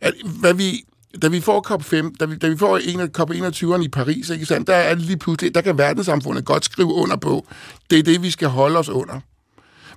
at 0.00 0.14
hvad 0.40 0.54
vi, 0.54 0.84
da 1.22 1.28
vi 1.28 1.40
får 1.40 1.66
COP5, 1.70 2.16
da 2.20 2.24
vi, 2.24 2.36
da 2.36 2.48
vi 2.48 2.56
får 2.56 2.78
en, 2.78 3.00
COP21'eren 3.00 3.82
i 3.84 3.88
Paris, 3.88 4.30
ikke 4.30 4.46
sandt, 4.46 4.66
der 4.68 4.74
er 4.74 4.94
det 4.94 5.04
lige 5.04 5.16
pludselig, 5.16 5.54
der 5.54 5.60
kan 5.60 5.78
verdenssamfundet 5.78 6.44
godt 6.44 6.64
skrive 6.64 6.92
under 6.92 7.16
på, 7.16 7.46
det 7.90 7.98
er 7.98 8.02
det, 8.02 8.22
vi 8.22 8.30
skal 8.30 8.48
holde 8.48 8.78
os 8.78 8.88
under. 8.88 9.20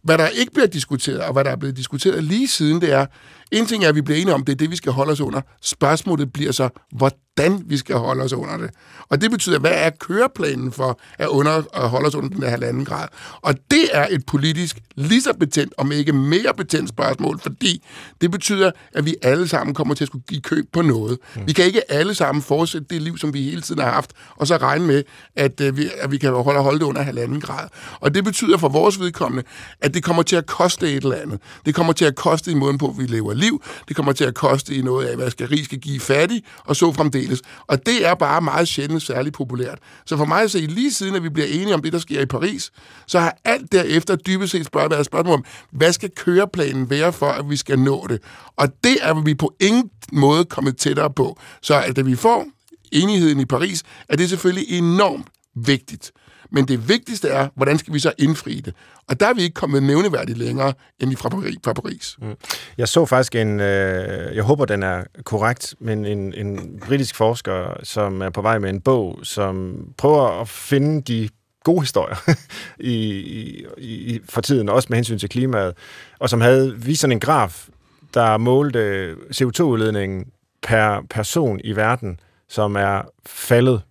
Hvad 0.04 0.18
der 0.18 0.28
ikke 0.28 0.54
bliver 0.54 0.68
diskuteret, 0.68 1.20
og 1.22 1.34
hvad 1.34 1.44
der 1.44 1.52
er 1.52 1.56
blevet 1.56 1.78
diskuteret 1.78 2.24
lige 2.24 2.48
siden, 2.48 2.82
det 2.82 2.92
er, 2.92 3.06
en 3.52 3.66
ting 3.66 3.84
er, 3.84 3.90
at 3.90 3.96
vi 3.96 4.02
bliver 4.02 4.20
enige 4.20 4.34
om, 4.34 4.46
det 4.46 4.54
er 4.54 4.58
det, 4.58 4.72
vi 4.72 4.76
skal 4.76 4.92
holde 4.92 5.12
os 5.12 5.22
under. 5.22 5.42
Spørgsmålet 5.62 6.34
bliver 6.34 6.52
så, 6.52 6.70
hvordan 6.92 7.64
vi 7.66 7.78
skal 7.78 7.96
holde 7.96 8.24
os 8.24 8.34
under 8.34 8.58
det. 8.58 8.70
Og 9.10 9.22
det 9.22 9.32
betyder, 9.32 9.60
hvad 9.60 9.72
er 9.74 9.90
køreplanen 9.90 10.72
for 10.72 11.00
at, 11.18 11.28
under, 11.28 11.64
at 11.74 11.90
holde 11.90 12.08
os 12.08 12.16
under 12.16 12.30
den 12.30 12.42
der 12.42 12.50
halvanden 12.50 12.86
grad? 12.86 13.08
Og 13.42 13.54
det 13.72 13.90
er 13.94 14.08
et 14.12 14.26
politisk 14.26 14.80
lige 14.96 15.22
så 15.22 15.34
betændt, 15.40 15.74
om 15.78 15.92
ikke 15.92 16.14
mere 16.14 16.54
betændt 16.58 16.90
spørgsmål, 16.90 17.40
fordi 17.40 17.84
det 18.22 18.32
betyder, 18.32 18.72
at 18.94 19.06
vi 19.06 19.16
alle 19.22 19.48
sammen 19.48 19.74
kommer 19.74 19.94
til 19.94 20.04
at 20.04 20.08
skulle 20.08 20.24
give 20.28 20.42
køb 20.42 20.66
på 20.74 20.82
noget. 20.82 21.18
Mm. 21.36 21.48
Vi 21.48 21.54
kan 21.54 21.66
ikke 21.66 21.92
alle 21.92 22.16
sammen 22.16 22.42
fortsætte 22.42 22.88
det 22.90 23.02
liv, 23.02 23.18
som 23.18 23.34
vi 23.34 23.42
hele 23.42 23.62
tiden 23.62 23.82
har 23.82 23.92
haft, 23.92 24.14
og 24.36 24.48
så 24.48 24.58
regne 24.58 24.88
med, 24.88 25.04
at, 25.36 25.62
uh, 25.62 25.78
vi, 25.78 25.90
at 26.00 26.12
vi 26.12 26.18
kan 26.18 26.34
holde, 26.34 26.60
holde 26.60 26.80
det 26.80 26.86
under 26.86 27.02
halvanden 27.02 27.42
grad. 27.42 27.68
Og 28.00 28.16
det 28.16 28.24
betyder 28.24 28.58
for 28.58 28.70
vores 28.70 29.00
vedkommende, 29.00 29.44
at 29.82 29.94
det 29.94 30.04
kommer 30.04 30.24
til 30.24 30.36
at 30.36 30.46
koste 30.46 30.94
et 30.94 31.04
eller 31.04 31.16
andet. 31.16 31.40
Det 31.66 31.76
kommer 31.76 31.94
til 31.94 32.06
at 32.06 32.16
koste 32.16 32.52
i 32.52 32.54
måden 32.54 32.78
på, 32.78 32.88
at 32.88 32.98
vi 32.98 33.04
lever 33.04 33.34
liv. 33.36 33.64
Det 33.88 33.96
kommer 33.96 34.12
til 34.12 34.24
at 34.24 34.36
koste 34.36 34.76
i 34.76 34.82
noget 34.82 35.08
af, 35.08 35.16
hvad 35.16 35.32
skal 35.32 35.48
rig 35.48 35.66
skal 35.66 35.80
give 35.80 36.00
fattig, 36.00 36.44
og 36.66 36.76
så 36.76 36.94
fremdeles. 36.94 37.42
Og 37.68 37.86
det 37.86 38.06
er 38.06 38.16
bare 38.16 38.42
meget 38.42 38.68
sjældent 38.68 39.02
særligt 39.02 39.36
populært. 39.36 39.80
Så 40.06 40.18
for 40.18 40.26
mig 40.26 40.42
at 40.44 40.52
se, 40.52 40.60
lige 40.60 40.94
siden 40.94 41.16
at 41.16 41.24
vi 41.24 41.30
bliver 41.30 41.48
enige 41.48 41.74
om 41.74 41.82
det, 41.82 41.94
der 41.94 42.00
sker 42.00 42.22
i 42.22 42.26
Paris, 42.26 42.72
så 43.08 43.20
har 43.20 43.38
alt 43.44 43.72
derefter 43.72 44.16
dybest 44.16 44.52
set 44.52 44.66
spørgsmål, 44.66 44.92
været 44.92 45.06
spørgsmål 45.06 45.34
om, 45.34 45.46
hvad 45.72 45.94
skal 45.94 46.10
køreplanen 46.16 46.90
være 46.90 47.14
for, 47.14 47.30
at 47.30 47.50
vi 47.50 47.56
skal 47.56 47.80
nå 47.80 48.06
det? 48.10 48.22
Og 48.56 48.68
det 48.84 48.98
er 49.02 49.24
vi 49.24 49.34
på 49.34 49.56
ingen 49.60 49.90
måde 50.12 50.46
kommet 50.46 50.78
tættere 50.78 51.10
på. 51.14 51.40
Så 51.62 51.82
at 51.82 52.06
vi 52.06 52.16
får 52.16 52.46
enigheden 52.92 53.40
i 53.40 53.46
Paris, 53.46 53.84
er 54.10 54.16
det 54.16 54.30
selvfølgelig 54.30 54.78
enormt 54.78 55.28
vigtigt. 55.56 56.12
Men 56.56 56.68
det 56.68 56.90
vigtigste 56.90 57.28
er, 57.28 57.48
hvordan 57.56 57.78
skal 57.78 57.94
vi 57.94 58.00
så 58.00 58.14
indfri 58.18 58.60
det? 58.60 58.74
Og 59.08 59.20
der 59.20 59.28
er 59.28 59.34
vi 59.34 59.42
ikke 59.42 59.54
kommet 59.54 59.84
nævneværdigt 59.84 60.38
længere 60.38 60.74
end 61.00 61.12
i 61.12 61.16
fra 61.16 61.30
Paris. 61.30 61.58
Fra 61.64 61.74
Paris. 61.74 62.18
Mm. 62.22 62.36
Jeg 62.78 62.88
så 62.88 63.06
faktisk 63.06 63.36
en, 63.36 63.60
øh, 63.60 64.36
jeg 64.36 64.44
håber 64.44 64.66
den 64.66 64.84
er 64.84 65.04
korrekt, 65.24 65.76
men 65.80 66.06
en, 66.06 66.34
en 66.34 66.80
britisk 66.88 67.16
forsker, 67.16 67.84
som 67.84 68.22
er 68.22 68.30
på 68.30 68.42
vej 68.42 68.60
med 68.60 68.70
en 68.70 68.82
bog, 68.82 69.20
som 69.24 69.78
prøver 69.98 70.42
at 70.42 70.50
finde 70.50 71.02
de 71.02 71.30
gode 71.64 71.82
historier 71.82 72.16
i, 72.80 72.96
i, 73.18 73.66
i, 73.78 74.20
for 74.30 74.42
tiden, 74.42 74.70
også 74.70 74.88
med 74.90 74.98
hensyn 74.98 75.20
til 75.20 75.30
klimaet, 75.30 75.74
og 76.20 76.30
som 76.30 76.42
havde 76.42 76.76
vist 76.78 77.02
sådan 77.02 77.12
en 77.12 77.20
graf, 77.20 77.68
der 78.14 78.38
målte 78.38 79.12
CO2-udledningen 79.14 80.26
per 80.64 81.02
person 81.10 81.60
i 81.64 81.76
verden, 81.76 82.20
som 82.50 82.76
er 82.76 83.02
faldet 83.26 83.82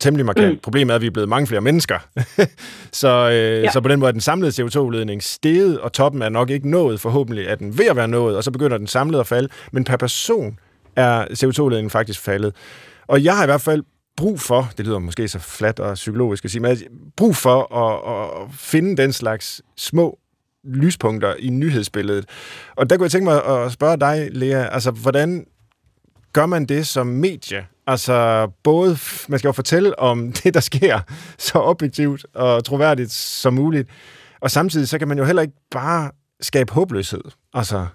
temmelig 0.00 0.26
markant. 0.26 0.52
Mm. 0.52 0.58
Problemet 0.62 0.92
er, 0.92 0.94
at 0.94 1.02
vi 1.02 1.06
er 1.06 1.10
blevet 1.10 1.28
mange 1.28 1.46
flere 1.46 1.60
mennesker. 1.60 1.98
så, 2.92 3.08
øh, 3.08 3.62
ja. 3.64 3.70
så 3.70 3.80
på 3.80 3.88
den 3.88 4.00
måde 4.00 4.08
er 4.08 4.12
den 4.12 4.20
samlede 4.20 4.62
CO2-udledning 4.62 5.22
steget, 5.22 5.80
og 5.80 5.92
toppen 5.92 6.22
er 6.22 6.28
nok 6.28 6.50
ikke 6.50 6.70
nået. 6.70 7.00
Forhåbentlig 7.00 7.46
er 7.46 7.54
den 7.54 7.78
ved 7.78 7.86
at 7.86 7.96
være 7.96 8.08
nået, 8.08 8.36
og 8.36 8.44
så 8.44 8.50
begynder 8.50 8.78
den 8.78 8.86
samlede 8.86 9.20
at 9.20 9.26
falde. 9.26 9.48
Men 9.72 9.84
per 9.84 9.96
person 9.96 10.58
er 10.96 11.24
CO2-udledningen 11.24 11.90
faktisk 11.90 12.20
faldet. 12.20 12.54
Og 13.06 13.24
jeg 13.24 13.36
har 13.36 13.42
i 13.42 13.46
hvert 13.46 13.60
fald 13.60 13.82
brug 14.16 14.40
for, 14.40 14.70
det 14.76 14.86
lyder 14.86 14.98
måske 14.98 15.28
så 15.28 15.38
flat 15.38 15.80
og 15.80 15.94
psykologisk 15.94 16.44
at 16.44 16.50
sige, 16.50 16.62
men 16.62 16.76
brug 17.16 17.36
for 17.36 17.74
at, 17.76 18.16
at 18.42 18.48
finde 18.54 18.96
den 18.96 19.12
slags 19.12 19.62
små 19.76 20.18
lyspunkter 20.64 21.34
i 21.38 21.48
nyhedsbilledet. 21.48 22.24
Og 22.76 22.90
der 22.90 22.96
kunne 22.96 23.04
jeg 23.04 23.10
tænke 23.10 23.24
mig 23.24 23.44
at 23.44 23.72
spørge 23.72 23.96
dig, 23.96 24.28
Lea, 24.32 24.74
altså 24.74 24.90
hvordan 24.90 25.46
gør 26.32 26.46
man 26.46 26.64
det 26.66 26.86
som 26.86 27.06
medie? 27.06 27.66
Altså, 27.86 28.48
både, 28.64 28.90
man 29.28 29.38
skal 29.38 29.48
jo 29.48 29.52
fortælle 29.52 29.98
om 29.98 30.32
det, 30.42 30.54
der 30.54 30.60
sker, 30.60 30.98
så 31.38 31.58
objektivt 31.58 32.26
og 32.34 32.64
troværdigt 32.64 33.10
som 33.10 33.54
muligt, 33.54 33.88
og 34.40 34.50
samtidig 34.50 34.88
så 34.88 34.98
kan 34.98 35.08
man 35.08 35.18
jo 35.18 35.24
heller 35.24 35.42
ikke 35.42 35.54
bare 35.70 36.10
skabe 36.40 36.72
håbløshed. 36.72 37.24
Altså. 37.54 37.86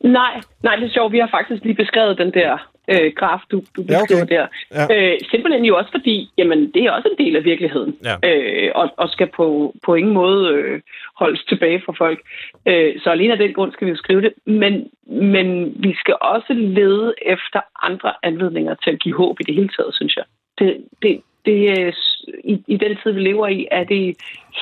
Nej, 0.00 0.40
nej, 0.62 0.76
det 0.76 0.84
er 0.84 0.92
sjovt. 0.92 1.12
Vi 1.12 1.18
har 1.18 1.28
faktisk 1.30 1.64
lige 1.64 1.74
beskrevet 1.74 2.18
den 2.18 2.32
der 2.34 2.73
øh, 2.88 3.12
graf, 3.16 3.40
du, 3.50 3.56
du 3.76 3.82
Ja, 3.88 3.94
okay. 3.96 4.00
beskriver 4.02 4.24
der. 4.24 4.46
Ja. 4.74 5.12
Øh, 5.12 5.18
simpelthen 5.30 5.64
jo 5.64 5.76
også 5.76 5.90
fordi, 5.90 6.28
jamen, 6.38 6.70
det 6.74 6.82
er 6.84 6.90
også 6.90 7.08
en 7.18 7.24
del 7.26 7.36
af 7.36 7.44
virkeligheden, 7.44 7.96
Ja. 8.04 8.16
øh, 8.30 8.70
og, 8.74 8.90
og 8.96 9.08
skal 9.08 9.26
på, 9.26 9.74
på 9.84 9.94
ingen 9.94 10.14
måde 10.14 10.52
øh, 10.54 10.80
holdes 11.16 11.44
tilbage 11.44 11.82
fra 11.86 11.92
folk. 11.98 12.20
Øh, 12.66 13.00
så 13.02 13.10
alene 13.10 13.32
af 13.32 13.38
den 13.38 13.52
grund 13.52 13.72
skal 13.72 13.84
vi 13.86 13.90
jo 13.90 13.96
skrive 13.96 14.20
det, 14.22 14.32
men, 14.46 14.90
men 15.06 15.74
vi 15.76 15.94
skal 15.94 16.14
også 16.20 16.52
lede 16.52 17.14
efter 17.26 17.60
andre 17.82 18.12
anledninger 18.22 18.74
til 18.74 18.90
at 18.90 19.00
give 19.00 19.16
håb 19.16 19.40
i 19.40 19.42
det 19.42 19.54
hele 19.54 19.68
taget, 19.78 19.94
synes 19.94 20.16
jeg. 20.16 20.24
Det, 20.58 20.84
det, 21.02 21.20
det, 21.46 21.70
er 21.70 21.92
s- 21.92 22.24
i, 22.44 22.62
I 22.68 22.76
den 22.76 22.96
tid, 23.02 23.12
vi 23.12 23.20
lever 23.20 23.48
i, 23.48 23.66
er 23.70 23.84
det 23.84 24.16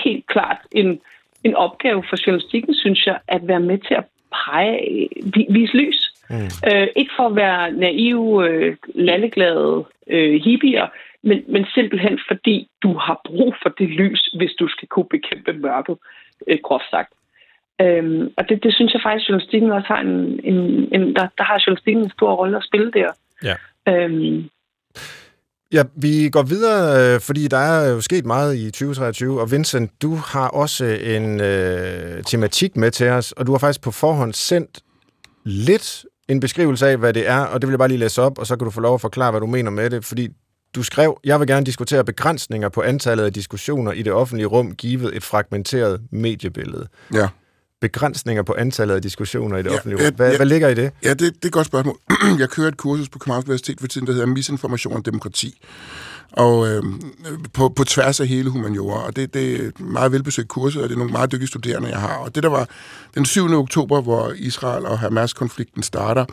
helt 0.04 0.26
klart 0.26 0.56
en, 0.72 1.00
en 1.44 1.54
opgave 1.54 2.04
for 2.08 2.16
journalistikken, 2.26 2.74
synes 2.74 3.06
jeg, 3.06 3.18
at 3.28 3.40
være 3.48 3.60
med 3.60 3.78
til 3.78 3.94
at 3.94 4.04
pege, 4.44 5.08
vi- 5.34 5.46
vise 5.50 5.76
lys. 5.76 6.11
Mm. 6.32 6.50
Øh, 6.68 6.88
ikke 6.96 7.12
for 7.16 7.26
at 7.26 7.36
være 7.36 7.72
naive, 7.72 8.48
øh, 8.48 8.76
landeglade 8.94 9.84
øh, 10.06 10.40
hippier, 10.44 10.86
men, 11.22 11.44
men 11.48 11.66
simpelthen 11.74 12.18
fordi 12.28 12.68
du 12.82 12.92
har 12.92 13.20
brug 13.24 13.54
for 13.62 13.68
det 13.78 13.88
lys, 13.88 14.34
hvis 14.38 14.52
du 14.60 14.68
skal 14.68 14.88
kunne 14.88 15.10
bekæmpe 15.10 15.52
mørket, 15.52 15.96
øh, 16.48 16.58
groft 16.62 16.90
sagt. 16.90 17.12
Øhm, 17.80 18.32
og 18.36 18.48
det, 18.48 18.62
det 18.62 18.74
synes 18.74 18.92
jeg 18.92 19.02
faktisk, 19.02 19.24
at 19.24 19.28
journalistikken 19.28 19.70
også 19.70 19.88
har 19.88 20.00
en, 20.00 20.40
en, 20.44 20.58
en 20.94 21.16
der, 21.16 21.26
der 21.38 21.44
har 21.44 21.62
journalistikken 21.66 22.04
en 22.04 22.10
stor 22.10 22.34
rolle 22.34 22.56
at 22.56 22.64
spille 22.64 22.90
der. 22.92 23.10
Ja. 23.44 23.56
Øhm, 23.88 24.48
Ja, 25.72 25.82
vi 25.94 26.28
går 26.32 26.42
videre, 26.42 27.14
øh, 27.14 27.20
fordi 27.20 27.48
der 27.48 27.56
er 27.56 27.90
jo 27.90 28.00
sket 28.00 28.24
meget 28.26 28.56
i 28.56 28.70
2023, 28.70 29.40
og 29.40 29.50
Vincent, 29.50 30.02
du 30.02 30.14
har 30.14 30.48
også 30.48 30.84
en 30.84 31.40
øh, 31.40 32.22
tematik 32.22 32.76
med 32.76 32.90
til 32.90 33.08
os, 33.08 33.32
og 33.32 33.46
du 33.46 33.52
har 33.52 33.58
faktisk 33.58 33.82
på 33.82 33.90
forhånd 33.90 34.32
sendt 34.32 34.80
lidt 35.44 36.04
en 36.32 36.40
beskrivelse 36.40 36.86
af, 36.86 36.96
hvad 36.96 37.12
det 37.12 37.28
er, 37.28 37.38
og 37.38 37.60
det 37.62 37.68
vil 37.68 37.72
jeg 37.72 37.78
bare 37.78 37.88
lige 37.88 37.98
læse 37.98 38.22
op, 38.22 38.38
og 38.38 38.46
så 38.46 38.56
kan 38.56 38.64
du 38.64 38.70
få 38.70 38.80
lov 38.80 38.94
at 38.94 39.00
forklare, 39.00 39.30
hvad 39.30 39.40
du 39.40 39.46
mener 39.46 39.70
med 39.70 39.90
det, 39.90 40.04
fordi 40.04 40.28
du 40.74 40.82
skrev, 40.82 41.20
jeg 41.24 41.40
vil 41.40 41.48
gerne 41.48 41.66
diskutere 41.66 42.04
begrænsninger 42.04 42.68
på 42.68 42.82
antallet 42.82 43.24
af 43.24 43.32
diskussioner 43.32 43.92
i 43.92 44.02
det 44.02 44.12
offentlige 44.12 44.46
rum, 44.46 44.74
givet 44.74 45.16
et 45.16 45.22
fragmenteret 45.22 46.00
mediebillede. 46.12 46.86
Ja. 47.14 47.28
Begrænsninger 47.80 48.42
på 48.42 48.54
antallet 48.58 48.94
af 48.94 49.02
diskussioner 49.02 49.56
i 49.56 49.62
det 49.62 49.70
Ja, 49.70 49.74
offentlige 49.76 50.06
rum. 50.06 50.14
Hvad, 50.14 50.30
ja. 50.30 50.36
hvad 50.36 50.46
ligger 50.46 50.68
i 50.68 50.74
det? 50.74 50.92
Ja, 51.04 51.10
det, 51.10 51.20
det 51.20 51.26
er 51.42 51.46
et 51.46 51.52
godt 51.52 51.66
spørgsmål. 51.66 51.96
Jeg 52.38 52.48
kører 52.48 52.68
et 52.68 52.76
kursus 52.76 53.08
på 53.08 53.18
Københavns 53.18 53.44
Universitet 53.44 53.80
for 53.80 53.86
tiden, 53.86 54.06
der 54.06 54.12
hedder 54.12 54.26
Misinformation 54.26 54.96
og 54.96 55.06
Demokrati. 55.06 55.60
Og 56.32 56.68
øh, 56.68 56.82
på, 57.52 57.68
på 57.68 57.84
tværs 57.84 58.20
af 58.20 58.26
hele 58.26 58.50
humaniora. 58.50 59.06
Og 59.06 59.16
det, 59.16 59.34
det 59.34 59.52
er 59.52 59.68
et 59.68 59.80
meget 59.80 60.12
velbesøgt 60.12 60.48
kurset, 60.48 60.82
og 60.82 60.88
det 60.88 60.94
er 60.94 60.98
nogle 60.98 61.12
meget 61.12 61.32
dygtige 61.32 61.48
studerende, 61.48 61.88
jeg 61.88 61.98
har. 61.98 62.14
Og 62.14 62.34
det 62.34 62.42
der 62.42 62.48
var 62.48 62.68
den 63.14 63.24
7. 63.24 63.52
oktober, 63.52 64.00
hvor 64.00 64.32
Israel 64.36 64.86
og 64.86 64.98
Hamas-konflikten 64.98 65.82
starter, 65.82 66.24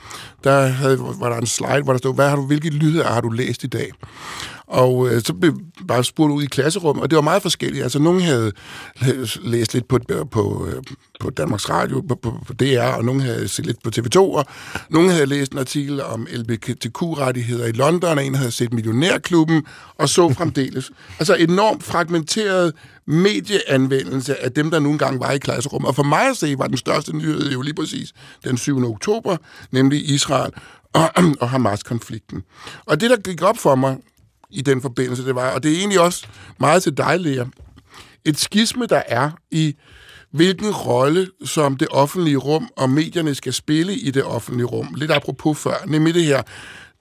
der 0.43 0.61
havde, 0.61 0.99
var 0.99 1.29
der 1.29 1.37
en 1.37 1.45
slide, 1.45 1.81
hvor 1.83 1.93
der 1.93 1.97
stod, 1.97 2.15
hvad 2.15 2.29
har 2.29 2.35
du, 2.35 2.45
hvilke 2.45 2.69
lyder 2.69 3.07
har 3.07 3.21
du 3.21 3.29
læst 3.29 3.63
i 3.63 3.67
dag? 3.67 3.91
Og 4.69 5.09
øh, 5.09 5.21
så 5.21 5.33
blev 5.33 5.59
bare 5.87 6.03
spurgt 6.03 6.31
ud 6.31 6.43
i 6.43 6.45
klasserummet, 6.45 7.03
og 7.03 7.09
det 7.09 7.15
var 7.15 7.21
meget 7.21 7.41
forskelligt. 7.41 7.83
Altså, 7.83 7.99
nogen 7.99 8.21
havde 8.21 8.51
læst 9.41 9.73
lidt 9.73 9.87
på, 9.87 9.99
på, 10.31 10.67
på 11.19 11.29
Danmarks 11.29 11.69
Radio, 11.69 12.01
på, 12.01 12.15
på, 12.15 12.37
på 12.47 12.53
DR, 12.53 12.81
og 12.81 13.05
nogen 13.05 13.21
havde 13.21 13.47
set 13.47 13.65
lidt 13.65 13.83
på 13.83 13.91
TV2, 13.95 14.19
og 14.19 14.45
nogen 14.89 15.09
havde 15.09 15.25
læst 15.25 15.51
en 15.51 15.57
artikel 15.57 16.01
om 16.01 16.27
LGBTQ-rettigheder 16.31 17.65
i 17.65 17.71
London, 17.71 18.17
og 18.17 18.25
en 18.25 18.35
havde 18.35 18.51
set 18.51 18.73
Millionærklubben, 18.73 19.63
og 19.97 20.09
så 20.09 20.33
fremdeles. 20.33 20.91
Altså 21.19 21.35
enormt 21.35 21.83
fragmenteret 21.83 22.73
medieanvendelse 23.07 24.43
af 24.43 24.51
dem, 24.51 24.71
der 24.71 24.79
nogle 24.79 24.97
gange 24.97 25.19
var 25.19 25.31
i 25.31 25.37
klasserummet. 25.37 25.87
Og 25.87 25.95
for 25.95 26.03
mig 26.03 26.29
at 26.29 26.37
se, 26.37 26.55
var 26.57 26.67
den 26.67 26.77
største 26.77 27.17
nyhed 27.17 27.51
jo 27.51 27.61
lige 27.61 27.73
præcis 27.73 28.13
den 28.43 28.57
7. 28.57 28.91
oktober, 28.91 29.37
nemlig 29.71 30.09
Israel 30.09 30.51
og, 30.93 31.09
og 31.41 31.49
Hamas-konflikten. 31.49 32.43
Og 32.85 33.01
det, 33.01 33.09
der 33.09 33.17
gik 33.17 33.41
op 33.41 33.57
for 33.57 33.75
mig 33.75 33.97
i 34.49 34.61
den 34.61 34.81
forbindelse, 34.81 35.25
det 35.25 35.35
var, 35.35 35.51
og 35.51 35.63
det 35.63 35.71
er 35.71 35.77
egentlig 35.77 35.99
også 35.99 36.27
meget 36.59 36.83
til 36.83 36.97
dig, 36.97 37.19
Lea, 37.19 37.45
et 38.25 38.39
skisme, 38.39 38.85
der 38.85 39.01
er 39.07 39.31
i 39.51 39.75
hvilken 40.31 40.71
rolle, 40.71 41.27
som 41.45 41.77
det 41.77 41.87
offentlige 41.91 42.37
rum 42.37 42.69
og 42.77 42.89
medierne 42.89 43.35
skal 43.35 43.53
spille 43.53 43.95
i 43.95 44.11
det 44.11 44.23
offentlige 44.23 44.65
rum. 44.65 44.93
Lidt 44.97 45.11
apropos 45.11 45.59
før, 45.59 45.75
nemlig 45.87 46.13
det 46.13 46.25
her. 46.25 46.41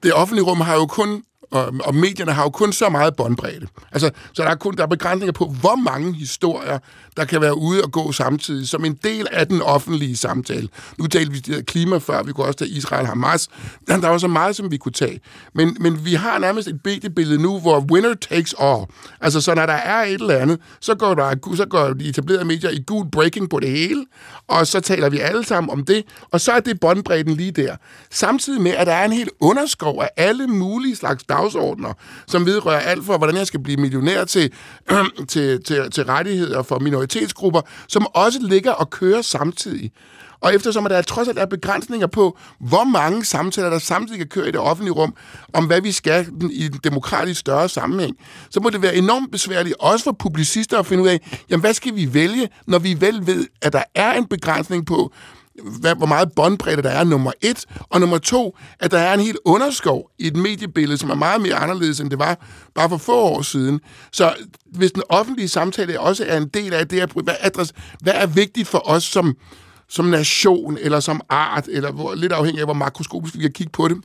Det 0.03 0.13
offentlige 0.15 0.45
rum 0.45 0.61
har 0.61 0.75
jo 0.75 0.87
kun 0.87 1.23
og, 1.51 1.73
og 1.85 1.95
medierne 1.95 2.33
har 2.33 2.43
jo 2.43 2.51
kun 2.51 2.73
så 2.73 2.89
meget 2.89 3.17
båndbredde. 3.17 3.67
Altså, 3.93 4.11
så 4.33 4.43
der 4.43 4.51
er 4.51 4.55
kun 4.55 4.77
der 4.77 4.83
er 4.83 4.87
begrænsninger 4.87 5.33
på, 5.33 5.47
hvor 5.61 5.77
mange 5.77 6.15
historier, 6.15 6.79
der 7.19 7.25
kan 7.25 7.41
være 7.41 7.59
ude 7.59 7.83
og 7.83 7.93
gå 7.93 8.13
samtidig, 8.13 8.69
som 8.69 8.85
en 8.85 8.99
del 9.05 9.27
af 9.33 9.47
den 9.49 9.63
offentlige 9.63 10.17
samtale. 10.17 10.69
Nu 10.99 11.07
talte 11.07 11.33
vi 11.33 11.63
klima 11.63 11.99
før, 11.99 12.23
vi 12.23 12.33
kunne 12.33 12.47
også 12.47 12.59
tage 12.59 12.71
Israel 12.71 13.07
Hamas. 13.07 13.49
Der, 13.89 14.09
var 14.09 14.19
så 14.19 14.29
meget, 14.29 14.57
som 14.57 14.71
vi 14.71 14.77
kunne 14.77 14.93
tage. 14.93 15.21
Men, 15.55 15.77
men 15.81 16.05
vi 16.05 16.15
har 16.15 16.39
nærmest 16.39 16.69
et 16.69 16.81
mediebillede 16.85 17.43
nu, 17.43 17.61
hvor 17.61 17.81
winner 17.93 18.15
takes 18.15 18.55
all. 18.61 18.85
Altså, 19.21 19.41
så 19.41 19.55
når 19.55 19.67
der 19.67 19.73
er 19.73 20.03
et 20.03 20.13
eller 20.13 20.37
andet, 20.37 20.61
så 20.81 20.95
går, 20.95 21.15
der, 21.15 21.55
så 21.57 21.67
går 21.67 21.93
de 21.93 22.09
etablerede 22.09 22.45
medier 22.45 22.71
i 22.71 22.83
gul 22.87 23.11
breaking 23.11 23.51
på 23.51 23.61
det 23.61 23.71
hele, 23.71 24.05
og 24.49 24.67
så 24.67 24.81
taler 24.81 25.09
vi 25.09 25.19
alle 25.19 25.45
sammen 25.45 25.71
om 25.71 25.85
det, 25.85 26.05
og 26.31 26.41
så 26.41 26.53
er 26.53 26.61
det 26.61 26.81
båndbredden 26.81 27.35
lige 27.35 27.51
der. 27.51 27.77
Samtidig 28.11 28.61
med, 28.63 28.71
at 28.71 28.87
der 28.87 28.93
er 28.93 29.05
en 29.05 29.13
helt 29.13 29.31
underskov 29.41 30.03
af 30.03 30.11
alle 30.17 30.47
mulige 30.47 30.97
slags 30.97 31.25
dagsordner, 31.25 31.93
som 32.27 32.47
vedrører 32.47 32.81
alt 32.81 33.07
fra, 33.07 33.17
hvordan 33.17 33.37
jeg 33.37 33.47
skal 33.47 33.61
blive 33.61 33.77
millionær 33.77 34.25
til, 34.25 34.53
til, 35.29 35.63
til, 35.65 35.91
til 35.91 36.05
rettigheder 36.05 36.63
for 36.63 36.79
minoritetsgrupper, 37.15 37.61
som 37.89 38.07
også 38.15 38.39
ligger 38.43 38.73
og 38.73 38.91
kører 38.91 39.23
samtidig. 39.23 39.93
Og 40.41 40.55
eftersom 40.55 40.87
at 40.87 40.91
der 40.91 41.03
trods 41.03 41.29
alt 41.29 41.39
er 41.39 41.47
begrænsninger 41.47 42.07
på, 42.07 42.39
hvor 42.61 42.85
mange 42.85 43.25
samtaler, 43.25 43.71
der 43.71 43.79
samtidig 43.79 44.19
kan 44.19 44.29
køre 44.29 44.49
i 44.49 44.51
det 44.51 44.61
offentlige 44.61 44.95
rum, 44.95 45.15
om 45.53 45.67
hvad 45.67 45.81
vi 45.81 45.93
skal 45.93 46.27
i 46.51 46.67
en 46.67 46.81
demokratisk 46.85 47.41
større 47.41 47.69
sammenhæng, 47.69 48.17
så 48.51 48.61
må 48.61 48.71
det 48.71 48.83
være 48.83 48.95
enormt 48.95 49.33
besværligt, 49.33 49.77
også 49.81 50.05
for 50.05 50.13
publicister 50.13 50.79
at 50.79 50.87
finde 50.87 51.03
ud 51.03 51.09
af, 51.09 51.39
jamen 51.51 51.61
hvad 51.61 51.75
skal 51.75 51.97
vi 51.97 52.15
vælge, 52.15 52.49
når 52.67 52.79
vi 52.79 53.01
vel 53.01 53.27
ved, 53.27 53.47
at 53.63 53.73
der 53.73 53.83
er 53.95 54.13
en 54.13 54.27
begrænsning 54.27 54.87
på, 54.87 55.13
hvad, 55.81 55.95
hvor 55.95 56.07
meget 56.07 56.33
båndbredde 56.37 56.83
der 56.83 56.91
er, 56.91 57.05
nummer 57.05 57.33
et, 57.41 57.65
og 57.91 58.01
nummer 58.01 58.19
to, 58.19 58.57
at 58.81 58.91
der 58.91 58.99
er 58.99 59.15
en 59.15 59.21
helt 59.21 59.39
underskov 59.45 60.11
i 60.19 60.27
et 60.27 60.37
mediebillede, 60.37 60.99
som 60.99 61.11
er 61.11 61.15
meget 61.15 61.41
mere 61.41 61.55
anderledes, 61.55 62.01
end 62.01 62.11
det 62.11 62.19
var 62.19 62.47
bare 62.75 62.89
for 62.89 62.97
få 62.97 63.15
år 63.21 63.43
siden. 63.43 63.81
Så 64.13 64.35
hvis 64.73 64.93
den 64.93 65.03
offentlige 65.09 65.49
samtale 65.49 66.01
også 66.01 66.25
er 66.29 66.37
en 66.37 66.49
del 66.49 66.75
af 66.75 66.89
det, 66.89 67.01
at- 67.01 67.13
hvad, 67.25 67.35
adres, 67.41 67.73
hvad 68.01 68.13
er 68.17 68.27
vigtigt 68.27 68.69
for 68.69 68.83
os 68.91 69.05
som, 69.05 69.37
som 69.89 70.05
nation, 70.05 70.79
eller 70.81 71.01
som 71.01 71.21
art, 71.29 71.69
eller 71.71 71.93
hvor, 71.93 72.15
lidt 72.15 72.33
afhængig 72.33 72.61
af, 72.61 72.67
hvor 72.67 72.75
makroskopisk 72.75 73.37
vi 73.37 73.41
kan 73.43 73.53
kigge 73.53 73.71
på 73.73 73.89
det, 73.89 73.97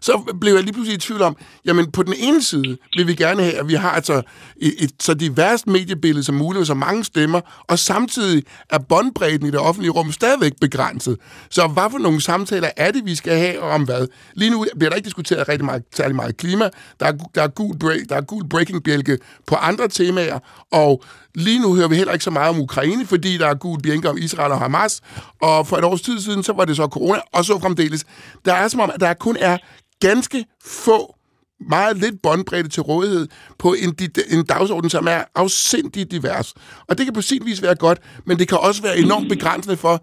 så 0.00 0.34
blev 0.40 0.54
jeg 0.54 0.62
lige 0.62 0.72
pludselig 0.72 0.96
i 0.96 1.00
tvivl 1.00 1.22
om, 1.22 1.36
jamen 1.64 1.90
på 1.90 2.02
den 2.02 2.14
ene 2.18 2.42
side 2.42 2.76
vil 2.96 3.06
vi 3.06 3.14
gerne 3.14 3.42
have, 3.42 3.54
at 3.54 3.68
vi 3.68 3.74
har 3.74 3.90
altså 3.90 4.22
et, 4.56 4.74
et 4.78 4.90
så 5.00 5.14
diverst 5.14 5.66
mediebillede 5.66 6.24
som 6.24 6.34
muligt, 6.34 6.58
med 6.58 6.66
så 6.66 6.74
mange 6.74 7.04
stemmer, 7.04 7.40
og 7.68 7.78
samtidig 7.78 8.42
er 8.70 8.78
båndbredden 8.78 9.46
i 9.46 9.50
det 9.50 9.60
offentlige 9.60 9.90
rum 9.90 10.12
stadigvæk 10.12 10.52
begrænset. 10.60 11.16
Så 11.50 11.66
hvad 11.66 11.90
for 11.90 11.98
nogle 11.98 12.20
samtaler 12.20 12.70
er 12.76 12.90
det, 12.90 13.04
vi 13.04 13.14
skal 13.14 13.38
have, 13.38 13.60
og 13.60 13.70
om 13.70 13.84
hvad? 13.84 14.06
Lige 14.34 14.50
nu 14.50 14.66
bliver 14.78 14.90
der 14.90 14.96
ikke 14.96 15.06
diskuteret 15.06 15.48
rigtig 15.48 15.64
meget, 15.64 15.82
særlig 15.96 16.16
meget 16.16 16.36
klima. 16.36 16.70
Der 17.00 17.06
er, 17.06 17.12
der 17.34 17.42
er 17.42 17.48
gul, 17.48 17.78
break, 17.78 18.00
der 18.08 18.16
er 18.16 18.20
gul 18.20 18.48
breaking-bjælke 18.48 19.18
på 19.46 19.54
andre 19.54 19.88
temaer, 19.88 20.38
og 20.72 21.04
Lige 21.34 21.62
nu 21.62 21.74
hører 21.74 21.88
vi 21.88 21.94
heller 21.94 22.12
ikke 22.12 22.24
så 22.24 22.30
meget 22.30 22.50
om 22.54 22.60
Ukraine, 22.60 23.06
fordi 23.06 23.38
der 23.38 23.46
er 23.46 23.54
gul 23.54 23.82
bjænker 23.82 24.10
om 24.10 24.18
Israel 24.18 24.52
og 24.52 24.58
Hamas. 24.58 25.00
Og 25.42 25.66
for 25.66 25.76
et 25.76 25.84
års 25.84 26.02
tid 26.02 26.20
siden, 26.20 26.42
så 26.42 26.52
var 26.52 26.64
det 26.64 26.76
så 26.76 26.86
corona, 26.86 27.20
og 27.32 27.44
så 27.44 27.58
fremdeles. 27.62 28.04
Der 28.44 28.54
er 28.54 28.68
som 28.68 28.80
om, 28.80 28.90
at 28.94 29.00
der 29.00 29.14
kun 29.14 29.36
er 29.40 29.56
ganske 30.00 30.44
få, 30.64 31.14
meget 31.60 31.96
lidt 31.96 32.22
båndbredde 32.22 32.68
til 32.68 32.82
rådighed 32.82 33.26
på 33.58 33.68
en, 33.82 33.90
en 34.34 34.44
dagsorden, 34.46 34.90
som 34.90 35.06
er 35.06 35.22
afsindig 35.34 36.10
divers. 36.12 36.54
Og 36.88 36.98
det 36.98 37.06
kan 37.06 37.14
på 37.14 37.26
sin 37.30 37.42
vis 37.46 37.62
være 37.62 37.74
godt, 37.74 37.98
men 38.26 38.38
det 38.38 38.48
kan 38.48 38.58
også 38.68 38.82
være 38.82 38.98
enormt 39.04 39.28
begrænsende 39.28 39.76
for, 39.76 39.96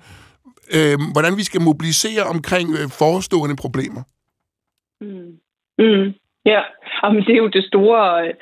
øh, 0.75 0.97
hvordan 1.13 1.37
vi 1.37 1.43
skal 1.43 1.61
mobilisere 1.61 2.23
omkring 2.23 2.67
øh, 2.79 2.87
forestående 3.01 3.55
problemer. 3.63 4.01
Mm. 5.01 5.31
Mm. 5.83 6.07
Ja, 6.45 6.61
Jamen, 7.03 7.21
det 7.25 7.33
er 7.33 7.43
jo 7.45 7.47
det 7.47 7.63
store, 7.71 8.27
øh, 8.27 8.33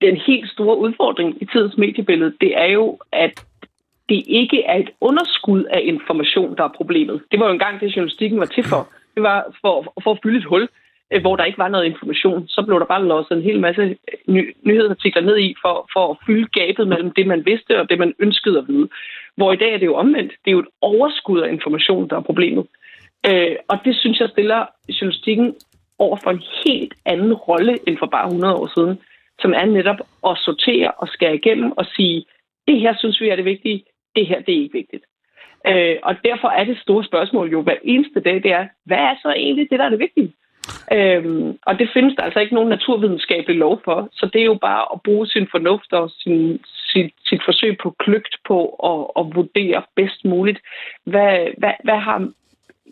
den 0.00 0.16
helt 0.26 0.50
store 0.50 0.78
udfordring 0.78 1.42
i 1.42 1.44
tidens 1.44 1.76
mediebillede, 1.76 2.34
det 2.40 2.60
er 2.60 2.66
jo, 2.66 2.98
at 3.12 3.44
det 4.08 4.22
ikke 4.26 4.62
er 4.64 4.76
et 4.76 4.90
underskud 5.00 5.64
af 5.64 5.80
information, 5.84 6.56
der 6.56 6.64
er 6.64 6.76
problemet. 6.76 7.22
Det 7.30 7.40
var 7.40 7.46
jo 7.46 7.52
engang 7.52 7.80
det, 7.80 7.96
journalistikken 7.96 8.40
var 8.40 8.46
til 8.46 8.64
for. 8.64 8.88
Det 9.14 9.22
var 9.22 9.56
for, 9.60 9.92
for 10.02 10.10
at 10.10 10.18
fylde 10.22 10.38
et 10.38 10.44
hul, 10.44 10.68
øh, 11.12 11.20
hvor 11.20 11.36
der 11.36 11.44
ikke 11.44 11.58
var 11.58 11.68
noget 11.68 11.84
information. 11.84 12.48
Så 12.48 12.62
blev 12.66 12.80
der 12.80 12.86
bare 12.86 13.04
låst 13.04 13.30
en 13.30 13.42
hel 13.42 13.60
masse 13.60 13.96
ny, 14.26 14.56
nyhedsartikler 14.62 15.22
ned 15.22 15.38
i 15.38 15.54
for, 15.62 15.90
for 15.92 16.10
at 16.10 16.16
fylde 16.26 16.48
gabet 16.60 16.88
mellem 16.88 17.10
det, 17.10 17.26
man 17.26 17.46
vidste 17.46 17.80
og 17.80 17.90
det, 17.90 17.98
man 17.98 18.14
ønskede 18.18 18.58
at 18.58 18.68
vide. 18.68 18.88
Hvor 19.36 19.52
i 19.52 19.56
dag 19.56 19.74
er 19.74 19.78
det 19.78 19.86
jo 19.86 19.94
omvendt. 19.94 20.32
Det 20.44 20.50
er 20.50 20.52
jo 20.52 20.60
et 20.60 20.74
overskud 20.80 21.40
af 21.40 21.52
information, 21.52 22.08
der 22.08 22.16
er 22.16 22.20
problemet. 22.20 22.66
Øh, 23.26 23.56
og 23.68 23.78
det 23.84 23.96
synes 23.96 24.20
jeg 24.20 24.28
stiller 24.28 24.66
journalistikken 24.88 25.54
over 25.98 26.16
for 26.22 26.30
en 26.30 26.42
helt 26.64 26.94
anden 27.04 27.34
rolle 27.34 27.78
end 27.86 27.98
for 27.98 28.06
bare 28.06 28.26
100 28.26 28.54
år 28.54 28.70
siden, 28.74 28.98
som 29.42 29.52
er 29.52 29.64
netop 29.64 30.00
at 30.28 30.38
sortere 30.44 30.90
og 30.90 31.08
skære 31.08 31.34
igennem 31.34 31.72
og 31.76 31.86
sige, 31.96 32.24
det 32.68 32.80
her 32.80 32.94
synes 32.98 33.20
vi 33.20 33.28
er 33.28 33.36
det 33.36 33.44
vigtige, 33.44 33.84
det 34.16 34.26
her 34.26 34.40
det 34.40 34.54
er 34.54 34.62
ikke 34.62 34.78
vigtigt. 34.78 35.04
Øh, 35.66 35.96
og 36.02 36.14
derfor 36.24 36.48
er 36.48 36.64
det 36.64 36.78
store 36.78 37.04
spørgsmål 37.04 37.50
jo 37.50 37.62
hver 37.62 37.76
eneste 37.82 38.20
dag, 38.20 38.34
det 38.34 38.52
er, 38.52 38.66
hvad 38.84 38.98
er 38.98 39.14
så 39.22 39.32
egentlig 39.36 39.70
det, 39.70 39.78
der 39.78 39.84
er 39.84 39.90
det 39.90 39.98
vigtige? 39.98 40.32
Øhm, 40.92 41.58
og 41.66 41.78
det 41.78 41.90
findes 41.94 42.14
der 42.16 42.22
altså 42.22 42.40
ikke 42.40 42.54
nogen 42.54 42.68
naturvidenskabelig 42.68 43.56
lov 43.56 43.80
for, 43.84 44.08
så 44.12 44.30
det 44.32 44.40
er 44.40 44.44
jo 44.44 44.58
bare 44.60 44.86
at 44.94 45.02
bruge 45.02 45.26
sin 45.26 45.48
fornuft 45.50 45.92
og 45.92 46.10
sin, 46.10 46.60
sit, 46.64 47.12
sit 47.26 47.42
forsøg 47.44 47.78
på 47.82 47.94
kløgt 47.98 48.36
på 48.48 48.58
at, 48.90 49.00
at 49.20 49.34
vurdere 49.36 49.82
bedst 49.96 50.24
muligt, 50.24 50.60
hvad, 51.06 51.46
hvad, 51.58 51.72
hvad 51.84 51.98
har 51.98 52.28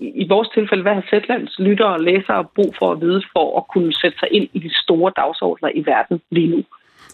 i 0.01 0.26
vores 0.28 0.48
tilfælde, 0.57 0.82
hvad 0.82 0.94
har 0.94 1.07
Sætlands 1.11 1.59
lyttere 1.59 1.92
og 1.96 2.01
læsere 2.01 2.44
brug 2.57 2.70
for 2.78 2.92
at 2.92 3.01
vide 3.01 3.22
for 3.34 3.46
at 3.59 3.64
kunne 3.72 3.92
sætte 4.01 4.18
sig 4.18 4.28
ind 4.36 4.48
i 4.53 4.59
de 4.59 4.70
store 4.84 5.12
dagsordner 5.16 5.70
i 5.74 5.82
verden 5.86 6.20
lige 6.30 6.51
nu? 6.55 6.61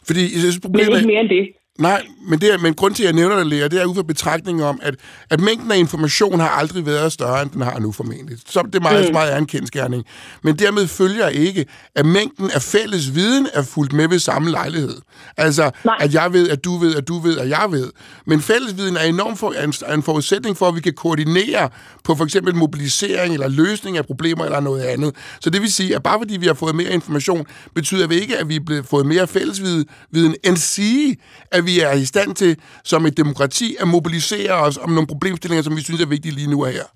Fordi 0.08 0.22
jeg 0.32 0.40
synes, 0.44 0.60
problemet 0.66 0.92
er 0.92 0.96
ikke 0.96 1.12
mere 1.14 1.20
end 1.20 1.28
det. 1.28 1.44
Nej, 1.78 2.06
men, 2.28 2.40
det 2.40 2.52
er, 2.52 2.58
men 2.58 2.74
grund 2.74 2.94
til, 2.94 3.02
at 3.02 3.06
jeg 3.06 3.14
nævner 3.14 3.36
det, 3.36 3.46
Lea, 3.46 3.68
det 3.68 3.80
er 3.80 3.84
ud 3.84 3.94
fra 3.94 4.02
betragtningen 4.02 4.64
om, 4.64 4.80
at, 4.82 4.94
at 5.30 5.40
mængden 5.40 5.72
af 5.72 5.78
information 5.78 6.40
har 6.40 6.48
aldrig 6.48 6.86
været 6.86 7.12
større, 7.12 7.42
end 7.42 7.50
den 7.50 7.62
har 7.62 7.78
nu 7.78 7.92
formentlig. 7.92 8.38
Så 8.46 8.68
det 8.72 8.82
meget, 8.82 9.06
mm. 9.08 9.12
meget 9.12 9.32
er 9.32 9.36
en 9.38 9.46
kendskærning. 9.46 10.04
Men 10.42 10.58
dermed 10.58 10.86
følger 10.86 11.28
ikke, 11.28 11.66
at 11.94 12.06
mængden 12.06 12.50
af 12.50 12.62
fælles 12.62 13.14
viden 13.14 13.48
er 13.54 13.62
fuldt 13.62 13.92
med 13.92 14.08
ved 14.08 14.18
samme 14.18 14.50
lejlighed. 14.50 14.96
Altså, 15.36 15.70
Nej. 15.84 15.96
at 16.00 16.14
jeg 16.14 16.32
ved, 16.32 16.48
at 16.50 16.64
du 16.64 16.76
ved, 16.78 16.96
at 16.96 17.08
du 17.08 17.18
ved, 17.18 17.38
at 17.38 17.48
jeg 17.48 17.66
ved. 17.70 17.90
Men 18.26 18.40
fælles 18.40 18.76
viden 18.76 18.96
er 18.96 19.04
enormt 19.04 19.38
for, 19.38 19.52
en, 19.52 19.94
en 19.94 20.02
forudsætning 20.02 20.56
for, 20.56 20.68
at 20.68 20.74
vi 20.74 20.80
kan 20.80 20.92
koordinere 20.92 21.68
på 22.04 22.14
for 22.14 22.24
eksempel 22.24 22.54
mobilisering 22.54 23.34
eller 23.34 23.48
løsning 23.48 23.96
af 23.96 24.06
problemer 24.06 24.44
eller 24.44 24.60
noget 24.60 24.82
andet. 24.82 25.14
Så 25.40 25.50
det 25.50 25.62
vil 25.62 25.72
sige, 25.72 25.96
at 25.96 26.02
bare 26.02 26.18
fordi 26.20 26.36
vi 26.36 26.46
har 26.46 26.54
fået 26.54 26.74
mere 26.74 26.90
information, 26.90 27.46
betyder 27.74 28.06
det 28.06 28.14
ikke, 28.14 28.38
at 28.38 28.48
vi 28.48 28.56
er 28.56 28.82
fået 28.90 29.06
mere 29.06 29.26
fælles 29.26 29.62
viden, 30.10 30.34
end 30.44 30.56
sige, 30.56 31.16
at 31.50 31.65
vi 31.68 31.74
er 31.86 31.92
i 32.04 32.06
stand 32.12 32.30
til, 32.40 32.52
som 32.90 33.06
et 33.08 33.16
demokrati, 33.22 33.68
at 33.82 33.88
mobilisere 33.96 34.54
os 34.66 34.76
om 34.84 34.90
nogle 34.96 35.12
problemstillinger, 35.12 35.62
som 35.62 35.76
vi 35.78 35.82
synes 35.86 36.00
er 36.02 36.14
vigtige 36.14 36.34
lige 36.38 36.50
nu 36.54 36.58
og 36.66 36.72
her. 36.78 36.86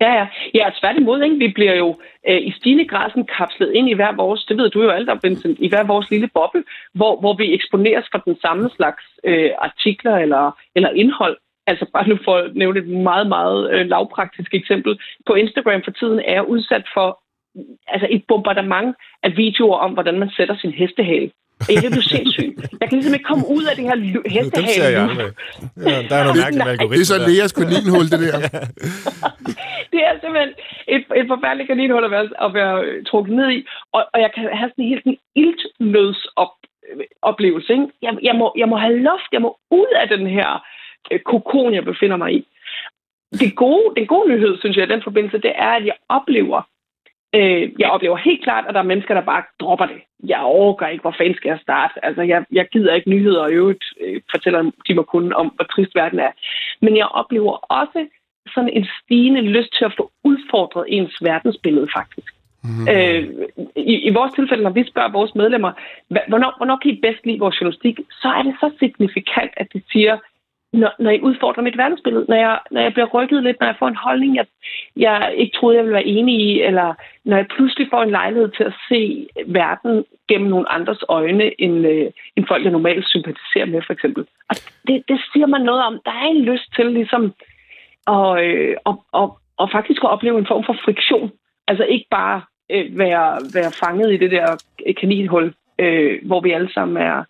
Ja, 0.00 0.12
ja. 0.18 0.26
Ja, 0.54 0.70
tværtimod, 0.80 1.22
ikke? 1.22 1.36
Vi 1.36 1.48
bliver 1.48 1.74
jo 1.74 1.88
øh, 2.28 2.40
i 2.48 2.52
stigende 2.58 2.84
grad 2.84 3.10
sådan 3.10 3.28
kapslet 3.38 3.72
ind 3.74 3.88
i 3.88 3.94
hver 3.94 4.12
vores, 4.16 4.44
det 4.44 4.56
ved 4.56 4.70
du 4.70 4.82
jo 4.82 4.90
alt 4.90 5.08
om, 5.08 5.20
Vincent, 5.22 5.58
i 5.60 5.68
hver 5.68 5.84
vores 5.84 6.10
lille 6.10 6.28
boble, 6.34 6.64
hvor, 6.94 7.20
hvor 7.20 7.34
vi 7.36 7.54
eksponeres 7.54 8.06
for 8.12 8.18
den 8.18 8.36
samme 8.40 8.70
slags 8.76 9.04
øh, 9.24 9.50
artikler 9.58 10.16
eller, 10.16 10.58
eller 10.76 10.90
indhold. 10.90 11.36
Altså 11.66 11.86
bare 11.92 12.08
nu 12.08 12.18
for 12.24 12.36
at 12.36 12.56
nævne 12.56 12.80
et 12.80 12.88
meget, 12.88 13.26
meget 13.26 13.70
øh, 13.72 13.86
lavpraktisk 13.86 14.54
eksempel. 14.54 14.98
På 15.26 15.34
Instagram 15.34 15.82
for 15.84 15.90
tiden 15.90 16.18
er 16.18 16.32
jeg 16.32 16.48
udsat 16.48 16.84
for 16.94 17.20
altså 17.88 18.06
et 18.10 18.22
bombardement 18.28 18.96
af 19.22 19.36
videoer 19.36 19.78
om, 19.78 19.92
hvordan 19.92 20.18
man 20.18 20.30
sætter 20.36 20.56
sin 20.56 20.72
hestehale. 20.72 21.30
Jeg 21.68 21.82
kan 21.82 21.90
blive 21.96 22.08
sindssyg. 22.14 22.50
Jeg 22.80 22.86
kan 22.88 22.96
ligesom 22.98 23.14
ikke 23.16 23.28
komme 23.32 23.44
ud 23.56 23.64
af 23.70 23.74
det 23.78 23.84
her 23.88 23.96
hestehale. 24.36 24.74
Ser 24.78 24.88
jeg 24.96 25.02
aldrig. 25.10 25.32
Ja, 25.90 25.96
der 26.08 26.16
er 26.20 26.24
noget 26.26 26.40
mærkeligt 26.44 26.68
algoritme. 26.72 26.94
Det 26.94 27.04
er 27.06 27.10
så 27.14 27.18
Leas 27.28 27.52
kaninhul, 27.58 28.06
det 28.12 28.20
der. 28.26 28.38
det 29.92 30.00
er 30.06 30.12
simpelthen 30.22 30.52
et, 30.94 31.04
et 31.20 31.26
forfærdeligt 31.32 31.68
kaninhul 31.70 32.04
at 32.08 32.12
være, 32.16 32.26
at 32.46 32.50
være 32.58 32.76
trukket 33.10 33.34
ned 33.38 33.48
i. 33.58 33.60
Og, 33.96 34.02
og 34.14 34.18
jeg 34.24 34.30
kan 34.34 34.42
have 34.58 34.70
sådan 34.70 34.84
en 34.84 34.90
helt 35.42 35.62
oplevelse. 37.22 37.72
Ikke? 37.72 37.86
Jeg, 38.02 38.12
jeg, 38.28 38.34
må, 38.40 38.46
jeg 38.56 38.68
må 38.68 38.76
have 38.76 38.96
luft. 39.08 39.30
Jeg 39.32 39.42
må 39.42 39.50
ud 39.70 39.90
af 40.02 40.06
den 40.08 40.26
her 40.26 40.48
øh, 41.10 41.20
kokon, 41.20 41.74
jeg 41.74 41.84
befinder 41.84 42.16
mig 42.16 42.30
i. 42.38 42.46
Det 43.40 43.56
gode, 43.56 43.94
den 43.96 44.06
gode 44.06 44.28
nyhed, 44.32 44.58
synes 44.58 44.76
jeg, 44.76 44.84
i 44.84 44.92
den 44.94 45.02
forbindelse, 45.02 45.38
det 45.38 45.52
er, 45.54 45.72
at 45.78 45.86
jeg 45.86 45.96
oplever, 46.08 46.60
Øh, 47.34 47.70
jeg 47.78 47.90
oplever 47.90 48.16
helt 48.16 48.42
klart, 48.42 48.64
at 48.68 48.74
der 48.74 48.80
er 48.80 48.92
mennesker, 48.92 49.14
der 49.14 49.30
bare 49.32 49.42
dropper 49.60 49.86
det. 49.86 50.00
Jeg 50.24 50.40
overgår 50.40 50.86
ikke, 50.86 51.02
hvor 51.02 51.14
fanden 51.18 51.34
skal 51.34 51.48
jeg 51.48 51.58
starte. 51.62 52.04
Altså, 52.04 52.22
jeg, 52.22 52.44
jeg 52.52 52.68
gider 52.72 52.94
ikke 52.94 53.10
nyheder, 53.10 53.42
og 53.42 53.52
øvrigt 53.52 53.84
øh, 54.00 54.20
fortæller 54.30 54.70
de 54.88 54.94
mig 54.94 55.04
kun 55.04 55.32
om, 55.32 55.46
hvor 55.46 55.64
trist 55.64 55.94
verden 55.94 56.18
er. 56.18 56.32
Men 56.80 56.96
jeg 56.96 57.06
oplever 57.06 57.52
også 57.52 58.06
sådan 58.54 58.70
en 58.70 58.86
stigende 58.98 59.40
lyst 59.40 59.72
til 59.78 59.84
at 59.84 59.94
få 59.96 60.10
udfordret 60.24 60.84
ens 60.88 61.16
verdensbillede, 61.22 61.88
faktisk. 61.96 62.34
Mm-hmm. 62.64 62.88
Øh, 62.88 63.22
i, 63.76 63.94
I 64.08 64.10
vores 64.12 64.32
tilfælde, 64.32 64.62
når 64.62 64.70
vi 64.70 64.84
spørger 64.90 65.12
vores 65.12 65.34
medlemmer, 65.34 65.72
hvornår, 66.28 66.52
hvornår 66.56 66.76
kan 66.76 66.90
I 66.90 67.00
bedst 67.02 67.26
lide 67.26 67.38
vores 67.38 67.60
journalistik, 67.60 68.00
så 68.10 68.28
er 68.28 68.42
det 68.42 68.54
så 68.60 68.70
signifikant, 68.78 69.52
at 69.56 69.66
de 69.72 69.82
siger, 69.92 70.18
når, 70.72 70.94
når 70.98 71.10
jeg 71.10 71.22
udfordrer 71.22 71.62
mit 71.62 71.78
verdensbillede, 71.78 72.24
når 72.28 72.36
jeg, 72.36 72.58
når 72.70 72.80
jeg 72.80 72.92
bliver 72.92 73.06
rykket 73.06 73.42
lidt, 73.42 73.60
når 73.60 73.66
jeg 73.66 73.76
får 73.78 73.88
en 73.88 73.96
holdning, 73.96 74.36
jeg, 74.36 74.46
jeg 74.96 75.34
ikke 75.36 75.56
troede, 75.56 75.76
jeg 75.76 75.84
ville 75.84 75.94
være 75.94 76.06
enig 76.06 76.40
i, 76.40 76.62
eller 76.62 76.94
når 77.24 77.36
jeg 77.36 77.46
pludselig 77.46 77.86
får 77.90 78.02
en 78.02 78.10
lejlighed 78.10 78.48
til 78.48 78.64
at 78.64 78.74
se 78.88 79.28
verden 79.46 80.04
gennem 80.28 80.50
nogle 80.50 80.72
andres 80.72 81.04
øjne, 81.08 81.60
end, 81.60 81.86
øh, 81.86 82.10
end 82.36 82.46
folk, 82.48 82.64
jeg 82.64 82.72
normalt 82.72 83.08
sympatiserer 83.08 83.66
med, 83.66 83.82
for 83.86 83.92
eksempel. 83.92 84.26
Og 84.48 84.56
det, 84.86 85.04
det 85.08 85.20
siger 85.32 85.46
man 85.46 85.60
noget 85.60 85.82
om. 85.84 86.00
Der 86.04 86.10
er 86.10 86.26
en 86.26 86.42
lyst 86.42 86.74
til 86.76 86.86
ligesom 86.86 87.34
at, 88.06 88.44
øh, 88.44 88.76
og, 88.84 89.04
og, 89.12 89.38
og 89.56 89.70
faktisk 89.70 90.04
at 90.04 90.10
opleve 90.10 90.38
en 90.38 90.46
form 90.46 90.64
for 90.64 90.76
friktion. 90.84 91.32
Altså 91.68 91.84
ikke 91.84 92.06
bare 92.10 92.42
øh, 92.70 92.98
være, 92.98 93.40
være 93.54 93.72
fanget 93.80 94.12
i 94.12 94.16
det 94.16 94.30
der 94.30 94.46
kaninhul, 95.00 95.54
øh, 95.78 96.18
hvor 96.26 96.40
vi 96.40 96.50
alle 96.50 96.72
sammen 96.72 96.96
er 96.96 97.24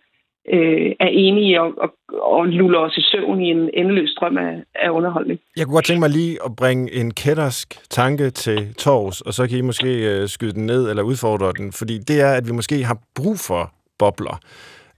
øh, 0.52 0.92
er 1.00 1.10
enige 1.10 1.62
og, 1.62 1.72
og, 1.78 1.90
og 2.22 2.46
luller 2.46 2.78
os 2.78 2.96
i 2.96 3.02
søvn 3.02 3.40
i 3.40 3.50
en 3.50 3.70
endeløs 3.74 4.10
strøm 4.10 4.36
af, 4.38 4.52
af 4.74 4.90
underholdning. 4.90 5.40
Jeg 5.56 5.64
kunne 5.64 5.74
godt 5.74 5.84
tænke 5.84 6.00
mig 6.00 6.10
lige 6.10 6.38
at 6.44 6.56
bringe 6.56 6.94
en 6.94 7.14
kættersk 7.14 7.68
tanke 7.90 8.30
til 8.30 8.74
tors, 8.74 9.20
og 9.20 9.34
så 9.34 9.48
kan 9.48 9.58
I 9.58 9.60
måske 9.60 9.90
øh, 10.12 10.28
skyde 10.28 10.52
den 10.52 10.66
ned 10.66 10.90
eller 10.90 11.02
udfordre 11.02 11.52
den, 11.58 11.72
fordi 11.72 11.98
det 11.98 12.20
er, 12.20 12.32
at 12.32 12.46
vi 12.48 12.52
måske 12.52 12.84
har 12.84 12.98
brug 13.14 13.36
for 13.48 13.72
bobler 13.98 14.40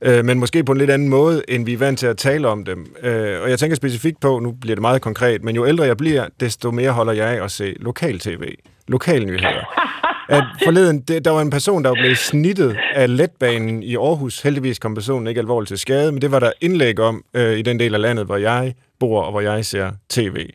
øh, 0.03 0.25
men 0.25 0.39
måske 0.39 0.65
på 0.65 0.73
en 0.73 0.79
lidt 0.79 0.91
anden 0.91 1.09
måde, 1.09 1.43
end 1.49 1.65
vi 1.65 1.73
er 1.73 1.79
vant 1.79 1.99
til 1.99 2.07
at 2.07 2.17
tale 2.17 2.49
om 2.49 2.65
dem. 2.65 2.95
Øh, 3.03 3.43
og 3.43 3.51
jeg 3.51 3.59
tænker 3.59 3.77
specifikt 3.77 4.21
på, 4.21 4.39
nu 4.39 4.53
bliver 4.53 4.75
det 4.75 4.83
meget 4.83 5.03
konkret, 5.03 5.45
men 5.45 5.57
jo 5.57 5.67
ældre 5.67 5.85
jeg 5.85 5.97
bliver, 5.97 6.27
desto 6.41 6.71
mere 6.71 6.91
holder 6.91 7.13
jeg 7.13 7.29
af 7.29 7.45
at 7.45 7.51
se 7.51 7.75
lokal-tv, 7.81 8.55
lokalnyheder. 8.89 9.65
at 10.31 10.45
forleden, 10.65 11.01
det, 11.01 11.25
der 11.25 11.31
var 11.31 11.41
en 11.41 11.51
person, 11.51 11.83
der 11.85 11.91
var 11.91 11.95
blevet 11.95 12.19
snittet 12.19 12.77
af 12.95 13.17
letbanen 13.17 13.83
i 13.83 13.97
Aarhus. 13.97 14.43
Heldigvis 14.43 14.79
kom 14.79 14.95
personen 14.95 15.27
ikke 15.27 15.41
alvorligt 15.41 15.69
til 15.69 15.79
skade, 15.79 16.13
men 16.13 16.23
det 16.23 16.31
var 16.31 16.39
der 16.39 16.53
indlæg 16.61 16.99
om 17.01 17.25
øh, 17.35 17.59
i 17.59 17.63
den 17.63 17.81
del 17.81 17.95
af 17.95 18.01
landet, 18.01 18.27
hvor 18.27 18.37
jeg 18.37 18.75
bor 19.01 19.23
og 19.23 19.31
hvor 19.31 19.41
jeg 19.41 19.65
ser 19.65 19.91
tv. 20.09 20.51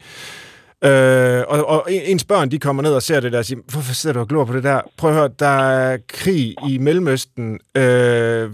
Øh, 0.84 1.43
og, 1.47 1.69
og 1.69 1.88
ens 1.89 2.23
børn, 2.23 2.51
de 2.51 2.59
kommer 2.59 2.84
ned 2.84 2.93
og 2.93 3.01
ser 3.03 3.19
det 3.19 3.32
der 3.32 3.38
og 3.38 3.45
siger, 3.45 3.59
hvorfor 3.71 3.93
sidder 3.93 4.13
du 4.13 4.19
og 4.19 4.28
glor 4.28 4.45
på 4.45 4.53
det 4.53 4.63
der? 4.63 4.82
Prøv 4.97 5.09
at 5.09 5.15
høre, 5.15 5.30
der 5.39 5.69
er 5.69 5.97
krig 6.07 6.55
i 6.69 6.78
Mellemøsten. 6.78 7.59
Øh, 7.78 8.49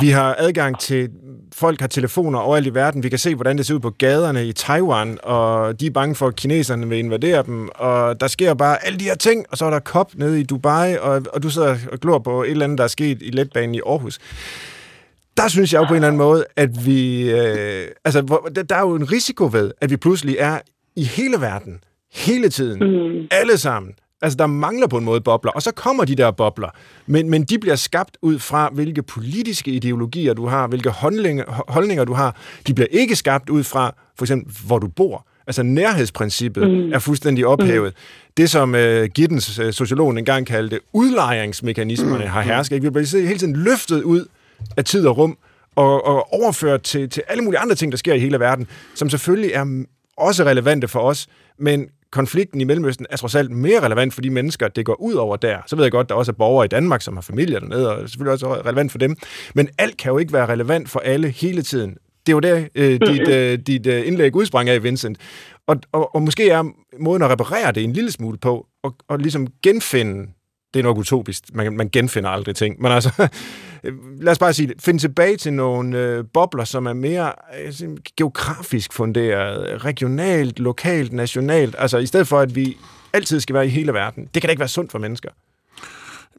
vi 0.00 0.10
har 0.10 0.36
adgang 0.38 0.80
til, 0.80 1.08
folk 1.52 1.80
har 1.80 1.88
telefoner 1.88 2.38
overalt 2.38 2.66
i 2.66 2.74
verden. 2.74 3.02
Vi 3.02 3.08
kan 3.08 3.18
se, 3.18 3.34
hvordan 3.34 3.58
det 3.58 3.66
ser 3.66 3.74
ud 3.74 3.80
på 3.80 3.90
gaderne 3.90 4.46
i 4.46 4.52
Taiwan, 4.52 5.18
og 5.22 5.80
de 5.80 5.86
er 5.86 5.90
bange 5.90 6.14
for, 6.14 6.26
at 6.26 6.36
kineserne 6.36 6.88
vil 6.88 6.98
invadere 6.98 7.42
dem. 7.42 7.68
Og 7.74 8.20
der 8.20 8.26
sker 8.26 8.54
bare 8.54 8.86
alle 8.86 8.98
de 8.98 9.04
her 9.04 9.14
ting, 9.14 9.46
og 9.50 9.58
så 9.58 9.64
er 9.64 9.70
der 9.70 9.78
kop 9.78 10.12
nede 10.14 10.40
i 10.40 10.42
Dubai, 10.42 10.96
og, 10.98 11.22
og 11.32 11.42
du 11.42 11.50
sidder 11.50 11.76
og 11.92 12.00
glor 12.00 12.18
på 12.18 12.42
et 12.42 12.50
eller 12.50 12.64
andet, 12.64 12.78
der 12.78 12.84
er 12.84 12.88
sket 12.88 13.18
i 13.22 13.30
letbanen 13.30 13.74
i 13.74 13.80
Aarhus 13.86 14.18
der 15.36 15.48
synes 15.48 15.72
jeg 15.72 15.78
jo 15.78 15.84
på 15.84 15.92
en 15.92 15.96
eller 15.96 16.08
anden 16.08 16.18
måde, 16.18 16.44
at 16.56 16.86
vi... 16.86 17.30
Øh, 17.30 17.88
altså, 18.04 18.20
hvor, 18.20 18.48
der 18.68 18.76
er 18.76 18.80
jo 18.80 18.94
en 18.94 19.12
risiko 19.12 19.48
ved, 19.52 19.72
at 19.80 19.90
vi 19.90 19.96
pludselig 19.96 20.36
er 20.38 20.58
i 20.96 21.04
hele 21.04 21.40
verden, 21.40 21.84
hele 22.12 22.48
tiden, 22.48 22.78
mm. 22.78 23.26
alle 23.30 23.58
sammen. 23.58 23.92
Altså, 24.22 24.36
der 24.36 24.46
mangler 24.46 24.86
på 24.86 24.98
en 24.98 25.04
måde 25.04 25.20
bobler, 25.20 25.52
og 25.52 25.62
så 25.62 25.72
kommer 25.72 26.04
de 26.04 26.14
der 26.14 26.30
bobler, 26.30 26.68
men, 27.06 27.30
men 27.30 27.44
de 27.44 27.58
bliver 27.58 27.76
skabt 27.76 28.16
ud 28.22 28.38
fra, 28.38 28.70
hvilke 28.72 29.02
politiske 29.02 29.70
ideologier 29.70 30.34
du 30.34 30.46
har, 30.46 30.66
hvilke 30.66 30.90
holdninger, 30.90 31.64
holdninger 31.68 32.04
du 32.04 32.12
har. 32.12 32.36
De 32.66 32.74
bliver 32.74 32.88
ikke 32.90 33.16
skabt 33.16 33.48
ud 33.50 33.64
fra, 33.64 33.94
for 34.18 34.24
eksempel, 34.24 34.54
hvor 34.66 34.78
du 34.78 34.88
bor. 34.88 35.26
Altså, 35.46 35.62
nærhedsprincippet 35.62 36.70
mm. 36.70 36.92
er 36.92 36.98
fuldstændig 36.98 37.46
ophævet. 37.46 37.92
Mm. 37.94 38.32
Det, 38.36 38.50
som 38.50 38.74
uh, 38.74 39.04
Giddens, 39.04 39.58
uh, 39.58 39.70
sociologen, 39.70 40.18
engang 40.18 40.46
kaldte 40.46 40.80
udlejringsmekanismerne, 40.92 42.24
mm. 42.24 42.30
har 42.30 42.42
hersket. 42.42 42.76
Ikke? 42.76 42.84
Vi 42.84 42.90
bliver 42.90 43.26
hele 43.26 43.38
tiden 43.38 43.56
løftet 43.56 44.02
ud 44.02 44.26
af 44.76 44.84
tid 44.84 45.06
og 45.06 45.18
rum, 45.18 45.38
og, 45.76 46.06
og 46.06 46.32
overført 46.32 46.82
til, 46.82 47.10
til 47.10 47.22
alle 47.28 47.44
mulige 47.44 47.60
andre 47.60 47.74
ting, 47.74 47.92
der 47.92 47.98
sker 47.98 48.14
i 48.14 48.18
hele 48.18 48.40
verden, 48.40 48.66
som 48.94 49.10
selvfølgelig 49.10 49.50
er 49.52 49.84
også 50.16 50.44
relevante 50.44 50.88
for 50.88 51.00
os, 51.00 51.26
men 51.58 51.88
konflikten 52.12 52.60
i 52.60 52.64
Mellemøsten 52.64 53.06
er 53.10 53.16
trods 53.16 53.34
alt 53.34 53.50
mere 53.50 53.80
relevant 53.80 54.14
for 54.14 54.20
de 54.20 54.30
mennesker, 54.30 54.68
det 54.68 54.86
går 54.86 55.00
ud 55.00 55.14
over 55.14 55.36
der. 55.36 55.58
Så 55.66 55.76
ved 55.76 55.84
jeg 55.84 55.92
godt, 55.92 56.08
der 56.08 56.14
også 56.14 56.32
er 56.32 56.36
borgere 56.36 56.64
i 56.64 56.68
Danmark, 56.68 57.02
som 57.02 57.14
har 57.14 57.22
familier 57.22 57.58
dernede, 57.58 57.90
og 57.90 57.96
det 57.96 58.04
er 58.04 58.08
selvfølgelig 58.08 58.32
også 58.32 58.46
relevant 58.46 58.90
for 58.90 58.98
dem. 58.98 59.16
Men 59.54 59.68
alt 59.78 59.96
kan 59.96 60.12
jo 60.12 60.18
ikke 60.18 60.32
være 60.32 60.46
relevant 60.46 60.90
for 60.90 61.00
alle 61.00 61.28
hele 61.28 61.62
tiden. 61.62 61.96
Det 62.26 62.32
er 62.32 62.36
jo 62.36 62.40
der, 62.40 62.64
øh, 62.74 63.00
dit, 63.00 63.28
øh, 63.28 63.58
dit 63.58 63.86
øh, 63.86 64.06
indlæg 64.06 64.36
udsprang 64.36 64.68
af, 64.68 64.82
Vincent. 64.82 65.18
Og, 65.66 65.76
og, 65.92 66.14
og 66.14 66.22
måske 66.22 66.50
er 66.50 66.64
måden 67.00 67.22
at 67.22 67.30
reparere 67.30 67.72
det 67.72 67.84
en 67.84 67.92
lille 67.92 68.10
smule 68.10 68.38
på, 68.38 68.66
og, 68.82 68.96
og 69.08 69.18
ligesom 69.18 69.46
genfinde 69.62 70.32
det 70.74 70.80
er 70.80 70.84
nok 70.84 70.98
utopisk. 70.98 71.44
Man, 71.54 71.76
man 71.76 71.90
genfinder 71.90 72.30
aldrig 72.30 72.56
ting. 72.56 72.82
Men 72.82 72.92
altså, 72.92 73.10
lad 74.20 74.32
os 74.32 74.38
bare 74.38 74.52
sige 74.52 74.66
det. 74.68 74.82
Find 74.82 74.98
tilbage 74.98 75.36
til 75.36 75.52
nogle 75.52 75.98
øh, 75.98 76.24
bobler, 76.34 76.64
som 76.64 76.86
er 76.86 76.92
mere 76.92 77.32
øh, 77.60 77.96
geografisk 78.16 78.92
funderet, 78.92 79.84
regionalt, 79.84 80.58
lokalt, 80.58 81.12
nationalt. 81.12 81.76
Altså, 81.78 81.98
i 81.98 82.06
stedet 82.06 82.28
for, 82.28 82.38
at 82.38 82.54
vi 82.56 82.76
altid 83.12 83.40
skal 83.40 83.54
være 83.54 83.66
i 83.66 83.70
hele 83.70 83.92
verden. 83.92 84.28
Det 84.34 84.42
kan 84.42 84.48
da 84.48 84.50
ikke 84.50 84.60
være 84.60 84.68
sundt 84.68 84.92
for 84.92 84.98
mennesker. 84.98 85.30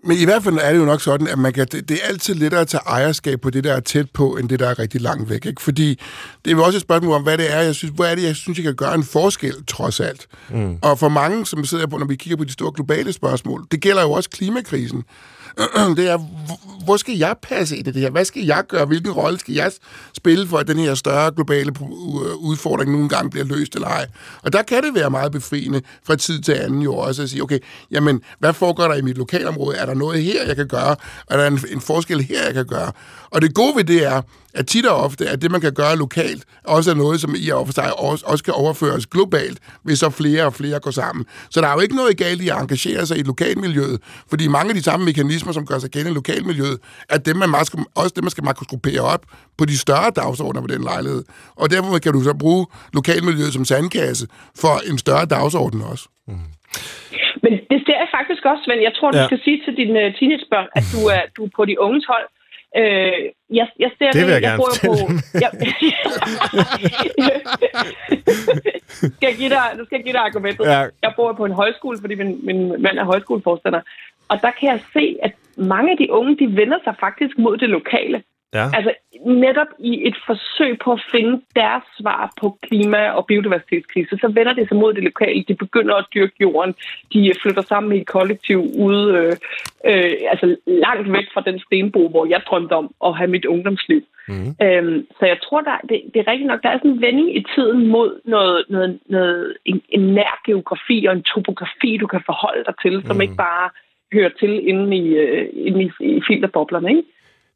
Men 0.05 0.17
i 0.17 0.25
hvert 0.25 0.43
fald 0.43 0.57
er 0.61 0.71
det 0.71 0.79
jo 0.79 0.85
nok 0.85 1.01
sådan, 1.01 1.27
at 1.27 1.39
man 1.39 1.53
kan, 1.53 1.67
det, 1.71 1.89
det 1.89 1.99
er 2.03 2.07
altid 2.07 2.33
lettere 2.33 2.61
at 2.61 2.67
tage 2.67 2.81
ejerskab 2.85 3.41
på 3.41 3.49
det, 3.49 3.63
der 3.63 3.73
er 3.73 3.79
tæt 3.79 4.11
på, 4.11 4.35
end 4.35 4.49
det, 4.49 4.59
der 4.59 4.67
er 4.67 4.79
rigtig 4.79 5.01
langt 5.01 5.29
væk. 5.29 5.45
Ikke? 5.45 5.61
Fordi 5.61 5.99
det 6.45 6.51
er 6.51 6.55
jo 6.55 6.63
også 6.63 6.77
et 6.77 6.81
spørgsmål 6.81 7.13
om, 7.13 7.23
hvad 7.23 7.37
det 7.37 7.53
er, 7.53 7.61
jeg 7.61 7.75
synes, 7.75 7.93
hvad 7.95 8.11
er 8.11 8.15
det, 8.15 8.23
jeg 8.23 8.35
synes, 8.35 8.57
jeg 8.57 8.63
kan 8.63 8.75
gøre 8.75 8.95
en 8.95 9.03
forskel, 9.03 9.53
trods 9.67 9.99
alt. 9.99 10.27
Mm. 10.49 10.77
Og 10.81 10.99
for 10.99 11.09
mange, 11.09 11.45
som 11.45 11.65
sidder 11.65 11.87
på, 11.87 11.97
når 11.97 12.05
vi 12.05 12.15
kigger 12.15 12.37
på 12.37 12.43
de 12.43 12.51
store 12.51 12.71
globale 12.75 13.13
spørgsmål, 13.13 13.65
det 13.71 13.81
gælder 13.81 14.01
jo 14.01 14.11
også 14.11 14.29
klimakrisen. 14.29 15.03
det 15.97 16.09
er, 16.09 16.17
hvor 16.83 16.97
skal 16.97 17.17
jeg 17.17 17.35
passe 17.41 17.77
ind 17.77 17.87
i 17.87 17.91
det 17.91 18.01
her? 18.01 18.09
Hvad 18.09 18.25
skal 18.25 18.43
jeg 18.43 18.63
gøre? 18.67 18.85
Hvilken 18.85 19.11
rolle 19.11 19.39
skal 19.39 19.53
jeg 19.53 19.71
spille 20.17 20.47
for, 20.47 20.57
at 20.57 20.67
den 20.67 20.79
her 20.79 20.95
større 20.95 21.31
globale 21.31 21.71
udfordring 22.37 22.91
nogle 22.91 23.09
gange 23.09 23.29
bliver 23.29 23.45
løst 23.45 23.75
eller 23.75 23.87
ej? 23.87 24.07
Og 24.43 24.53
der 24.53 24.61
kan 24.61 24.83
det 24.83 24.95
være 24.95 25.09
meget 25.09 25.31
befriende 25.31 25.81
fra 26.03 26.15
tid 26.15 26.41
til 26.41 26.51
anden 26.51 26.81
jo 26.81 26.95
også 26.95 27.23
at 27.23 27.29
sige, 27.29 27.43
okay, 27.43 27.59
jamen, 27.91 28.21
hvad 28.39 28.53
foregår 28.53 28.87
der 28.87 28.95
i 28.95 29.01
mit 29.01 29.17
lokalområde? 29.17 29.77
Er 29.77 29.85
der 29.85 29.93
noget 29.93 30.23
her, 30.23 30.45
jeg 30.47 30.55
kan 30.55 30.67
gøre? 30.67 30.95
Er 31.29 31.37
der 31.37 31.47
en, 31.47 31.59
en 31.71 31.81
forskel 31.81 32.21
her, 32.21 32.43
jeg 32.45 32.53
kan 32.53 32.65
gøre? 32.65 32.91
Og 33.29 33.41
det 33.41 33.53
gode 33.53 33.75
ved 33.75 33.83
det 33.83 34.05
er, 34.05 34.21
at 34.53 34.67
tit 34.67 34.85
og 34.85 34.97
ofte, 34.97 35.29
at 35.29 35.41
det, 35.41 35.51
man 35.51 35.61
kan 35.61 35.73
gøre 35.73 35.95
lokalt, 35.97 36.43
også 36.63 36.91
er 36.91 36.95
noget, 36.95 37.21
som 37.21 37.35
i 37.37 37.49
og 37.49 37.65
for 37.67 37.73
sig 37.73 37.99
også, 37.99 38.25
også 38.27 38.43
kan 38.43 38.53
overføres 38.53 39.05
globalt, 39.05 39.59
hvis 39.83 39.99
så 39.99 40.09
flere 40.09 40.45
og 40.45 40.53
flere 40.53 40.79
går 40.79 40.91
sammen. 40.91 41.25
Så 41.49 41.61
der 41.61 41.67
er 41.67 41.73
jo 41.73 41.79
ikke 41.79 41.95
noget 41.95 42.17
galt 42.17 42.41
i 42.41 42.49
at 42.49 42.57
engagere 42.61 43.05
sig 43.05 43.17
i 43.17 43.23
lokalmiljøet, 43.23 43.97
fordi 44.29 44.47
mange 44.47 44.69
af 44.69 44.75
de 44.75 44.83
samme 44.83 45.05
mekanismer, 45.05 45.51
som 45.53 45.65
gør 45.65 45.79
sig 45.79 45.89
gældende 45.89 46.11
i 46.11 46.19
lokalmiljøet, 46.21 46.77
er 47.09 47.17
dem, 47.17 47.35
man 47.35 47.65
skal, 47.65 47.79
også 47.95 48.13
det, 48.15 48.23
man 48.23 48.31
skal 48.31 48.43
makroskopere 48.43 49.01
op 49.01 49.23
på 49.57 49.65
de 49.65 49.77
større 49.77 50.09
dagsordner 50.15 50.61
på 50.61 50.67
den 50.67 50.83
lejlighed. 50.83 51.23
Og 51.55 51.71
derfor 51.71 51.97
kan 51.97 52.13
du 52.13 52.21
så 52.21 52.33
bruge 52.43 52.65
lokalmiljøet 52.93 53.53
som 53.53 53.65
sandkasse 53.65 54.27
for 54.61 54.73
en 54.91 54.97
større 54.97 55.25
dagsorden 55.25 55.81
også. 55.91 56.05
Mm. 56.27 56.33
Men 57.43 57.53
det 57.71 57.79
ser 57.85 57.97
jeg 58.03 58.09
faktisk 58.17 58.43
også, 58.51 58.61
Svend. 58.65 58.81
Jeg 58.89 58.93
tror, 58.97 59.11
du 59.11 59.17
ja. 59.17 59.27
skal 59.29 59.39
sige 59.45 59.59
til 59.65 59.73
dine 59.81 60.01
teenagebørn, 60.17 60.67
at 60.79 60.85
du 60.93 60.99
er, 61.15 61.21
du 61.35 61.41
er 61.47 61.51
på 61.57 61.63
de 61.69 61.75
unges 61.85 62.05
hold. 62.13 62.27
Øh, 62.77 63.13
jeg, 63.59 63.67
jeg 63.79 63.91
ser 63.97 64.11
det 64.11 64.21
vil 64.21 64.33
jeg, 64.33 64.41
jeg 64.41 64.41
gerne 64.41 64.57
bor 64.57 64.71
på, 64.87 64.93
jeg, 65.43 65.51
skal 69.15 69.27
jeg 69.31 69.37
give 69.37 69.49
dig, 69.49 69.65
nu 69.77 69.85
skal 69.85 69.95
jeg 69.97 70.03
give 70.03 70.13
dig 70.13 70.21
argumentet. 70.21 70.65
Ja. 70.65 70.87
Jeg 71.01 71.13
bor 71.15 71.33
på 71.33 71.45
en 71.45 71.51
højskole, 71.51 71.97
fordi 72.01 72.15
min, 72.15 72.39
min 72.43 72.81
mand 72.81 72.97
er 72.97 73.03
højskoleforstander. 73.03 73.81
Og 74.29 74.41
der 74.41 74.51
kan 74.59 74.69
jeg 74.69 74.79
se, 74.93 75.17
at 75.23 75.31
mange 75.57 75.91
af 75.91 75.97
de 75.97 76.11
unge, 76.11 76.37
de 76.37 76.55
vender 76.55 76.77
sig 76.83 76.95
faktisk 76.99 77.37
mod 77.37 77.57
det 77.57 77.69
lokale. 77.69 78.23
Ja. 78.53 78.65
Altså 78.73 78.93
netop 79.25 79.67
i 79.79 80.07
et 80.07 80.17
forsøg 80.25 80.79
på 80.83 80.91
at 80.91 81.03
finde 81.11 81.41
deres 81.55 81.83
svar 81.99 82.33
på 82.41 82.57
klima- 82.61 83.09
og 83.09 83.25
biodiversitetskrise, 83.25 84.17
så 84.17 84.27
vender 84.27 84.53
det 84.53 84.67
sig 84.67 84.77
mod 84.77 84.93
det 84.93 85.03
lokale. 85.03 85.45
De 85.47 85.55
begynder 85.55 85.95
at 85.95 86.05
dyrke 86.15 86.35
jorden. 86.41 86.75
De 87.13 87.31
flytter 87.41 87.61
sammen 87.61 87.97
i 87.97 88.01
et 88.01 88.07
kollektiv 88.07 88.59
ude, 88.77 89.13
øh, 89.17 89.33
øh, 89.85 90.13
altså 90.31 90.55
langt 90.67 91.11
væk 91.11 91.27
fra 91.33 91.41
den 91.41 91.59
stenbo, 91.59 92.09
hvor 92.09 92.25
jeg 92.25 92.41
drømte 92.49 92.73
om 92.73 92.93
at 93.05 93.17
have 93.17 93.29
mit 93.29 93.45
ungdomsliv. 93.45 94.01
Mm. 94.27 94.55
Øhm, 94.65 95.07
så 95.19 95.25
jeg 95.25 95.37
tror, 95.43 95.61
der, 95.61 95.77
det, 95.89 96.01
det 96.13 96.19
er 96.19 96.31
rigtigt 96.31 96.47
nok, 96.47 96.63
der 96.63 96.69
er 96.69 96.77
sådan 96.77 96.91
en 96.91 97.01
vending 97.01 97.37
i 97.37 97.45
tiden 97.55 97.87
mod 97.87 98.21
noget, 98.25 98.65
noget, 98.69 98.99
noget, 99.05 99.57
en, 99.65 99.81
en 99.89 100.13
nær 100.13 100.41
geografi 100.45 101.05
og 101.09 101.13
en 101.15 101.23
topografi, 101.23 101.97
du 101.97 102.07
kan 102.07 102.21
forholde 102.25 102.63
dig 102.65 102.73
til, 102.81 103.03
som 103.05 103.15
mm. 103.15 103.21
ikke 103.21 103.35
bare 103.35 103.69
hører 104.13 104.29
til 104.39 104.67
inde 104.67 104.97
i, 104.97 105.07
øh, 105.07 105.49
inde 105.53 105.83
i, 105.83 105.91
i 105.99 106.21
filterboblerne, 106.27 106.89
ikke? 106.89 107.03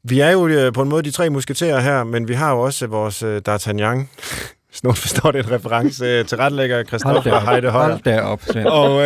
Vi 0.04 0.20
er 0.20 0.30
jo 0.30 0.46
øh, 0.46 0.72
på 0.72 0.82
en 0.82 0.88
måde 0.88 1.02
de 1.02 1.10
tre 1.10 1.30
musketerer 1.30 1.80
her, 1.80 2.04
men 2.04 2.28
vi 2.28 2.34
har 2.34 2.52
jo 2.52 2.60
også 2.60 2.86
vores 2.86 3.22
uh, 3.22 3.36
D'Artagnan. 3.48 4.06
Hvis 4.68 4.82
nogen 4.82 4.96
forstår 4.96 5.30
det, 5.30 5.46
en 5.46 5.52
reference 5.52 6.20
uh, 6.20 6.26
til 6.26 6.38
retlægger 6.38 6.84
Christoffer 6.84 7.32
og 7.36 7.50
Heide 7.50 7.70
Højer. 7.70 7.90
Hold 7.90 8.02
derop, 8.04 8.42
Og 8.66 8.96
uh, 8.96 9.02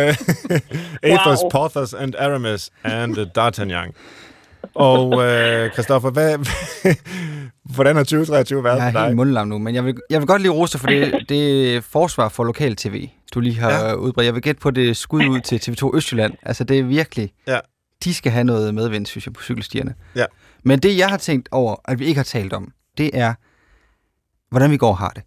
Athos, 1.03 1.39
wow. 1.41 1.49
Porthos 1.49 1.93
and 1.93 2.15
Aramis 2.15 2.69
and 2.83 3.17
uh, 3.17 3.23
D'Artagnan. 3.37 3.91
Og 4.75 5.07
uh, 5.09 5.71
Christoffer, 5.73 6.11
hvad, 6.11 6.37
hvordan 7.75 7.95
har 7.95 8.03
2023 8.03 8.63
været 8.63 8.81
for 8.81 8.85
dig? 8.85 8.93
Jeg 8.93 9.01
er 9.01 9.05
helt 9.05 9.15
mundlam 9.15 9.47
nu, 9.47 9.57
men 9.57 9.75
jeg 9.75 9.85
vil, 9.85 9.95
jeg 10.09 10.19
vil 10.19 10.27
godt 10.27 10.41
lige 10.41 10.51
rose 10.51 10.77
for 10.77 10.87
det, 10.87 11.25
det 11.29 11.83
forsvar 11.83 12.29
for 12.29 12.43
lokal 12.43 12.75
tv, 12.75 13.09
du 13.33 13.39
lige 13.39 13.59
har 13.59 13.71
ja. 13.71 13.93
udbredt. 13.93 14.25
Jeg 14.25 14.33
vil 14.33 14.41
gætte 14.41 14.61
på 14.61 14.71
det 14.71 14.97
skud 14.97 15.25
ud 15.27 15.39
til 15.39 15.55
TV2 15.55 15.95
Østjylland. 15.95 16.33
Altså, 16.43 16.63
det 16.63 16.79
er 16.79 16.83
virkelig... 16.83 17.31
Ja. 17.47 17.59
De 18.03 18.13
skal 18.13 18.31
have 18.31 18.43
noget 18.43 18.75
medvind, 18.75 19.05
synes 19.05 19.25
jeg, 19.25 19.33
på 19.33 19.43
cykelstierne. 19.43 19.95
Ja. 20.15 20.25
Men 20.63 20.79
det, 20.79 20.97
jeg 20.97 21.09
har 21.09 21.17
tænkt 21.17 21.49
over, 21.51 21.75
at 21.85 21.99
vi 21.99 22.05
ikke 22.05 22.17
har 22.17 22.23
talt 22.23 22.53
om, 22.53 22.73
det 22.97 23.11
er, 23.13 23.33
hvordan 24.49 24.71
vi 24.71 24.77
går 24.77 24.89
og 24.89 24.97
har 24.97 25.09
det. 25.09 25.23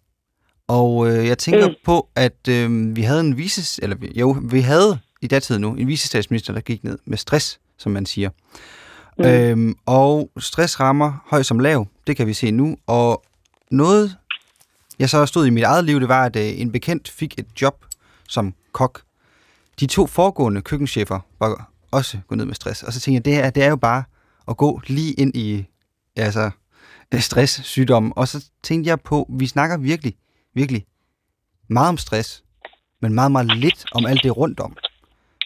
Og 0.67 1.07
øh, 1.07 1.27
jeg 1.27 1.37
tænker 1.37 1.67
mm. 1.67 1.75
på, 1.85 2.09
at 2.15 2.47
øh, 2.49 2.95
vi 2.95 3.01
havde 3.01 3.19
en 3.19 3.37
vises, 3.37 3.79
eller 3.83 3.97
jo, 4.15 4.37
vi 4.43 4.61
havde 4.61 4.99
i 5.21 5.27
datid 5.27 5.59
nu 5.59 5.73
en 5.73 5.87
visestatsminister, 5.87 6.53
der 6.53 6.61
gik 6.61 6.83
ned 6.83 6.99
med 7.05 7.17
stress, 7.17 7.59
som 7.77 7.91
man 7.91 8.05
siger. 8.05 8.29
Mm. 9.17 9.25
Øhm, 9.25 9.75
og 9.85 10.31
stress 10.39 10.79
rammer 10.79 11.23
høj 11.27 11.43
som 11.43 11.59
lav, 11.59 11.87
det 12.07 12.17
kan 12.17 12.27
vi 12.27 12.33
se 12.33 12.51
nu. 12.51 12.77
Og 12.87 13.23
noget, 13.71 14.17
jeg 14.99 15.09
så 15.09 15.25
stod 15.25 15.45
i 15.45 15.49
mit 15.49 15.63
eget 15.63 15.83
liv, 15.83 15.99
det 15.99 16.07
var, 16.07 16.25
at 16.25 16.35
øh, 16.35 16.59
en 16.61 16.71
bekendt 16.71 17.09
fik 17.09 17.39
et 17.39 17.45
job 17.61 17.85
som 18.27 18.53
kok. 18.71 19.01
De 19.79 19.85
to 19.85 20.07
foregående 20.07 20.61
køkkenchefer 20.61 21.19
var 21.39 21.69
også 21.91 22.17
gå 22.27 22.35
ned 22.35 22.45
med 22.45 22.55
stress. 22.55 22.83
Og 22.83 22.93
så 22.93 22.99
tænkte 22.99 23.15
jeg, 23.31 23.37
det 23.37 23.45
er, 23.45 23.49
det 23.49 23.63
er 23.63 23.69
jo 23.69 23.75
bare 23.75 24.03
at 24.47 24.57
gå 24.57 24.81
lige 24.87 25.13
ind 25.13 25.37
i 25.37 25.65
altså, 26.15 26.49
øh, 27.13 27.21
stress, 27.21 27.65
sygdom. 27.65 28.11
Og 28.11 28.27
så 28.27 28.45
tænkte 28.63 28.89
jeg 28.89 29.01
på, 29.01 29.29
vi 29.29 29.47
snakker 29.47 29.77
virkelig, 29.77 30.15
virkelig 30.53 30.85
meget 31.69 31.89
om 31.89 31.97
stress, 31.97 32.43
men 33.01 33.13
meget, 33.13 33.31
meget 33.31 33.57
lidt 33.57 33.85
om 33.91 34.05
alt 34.05 34.23
det 34.23 34.37
rundt 34.37 34.59
om. 34.59 34.77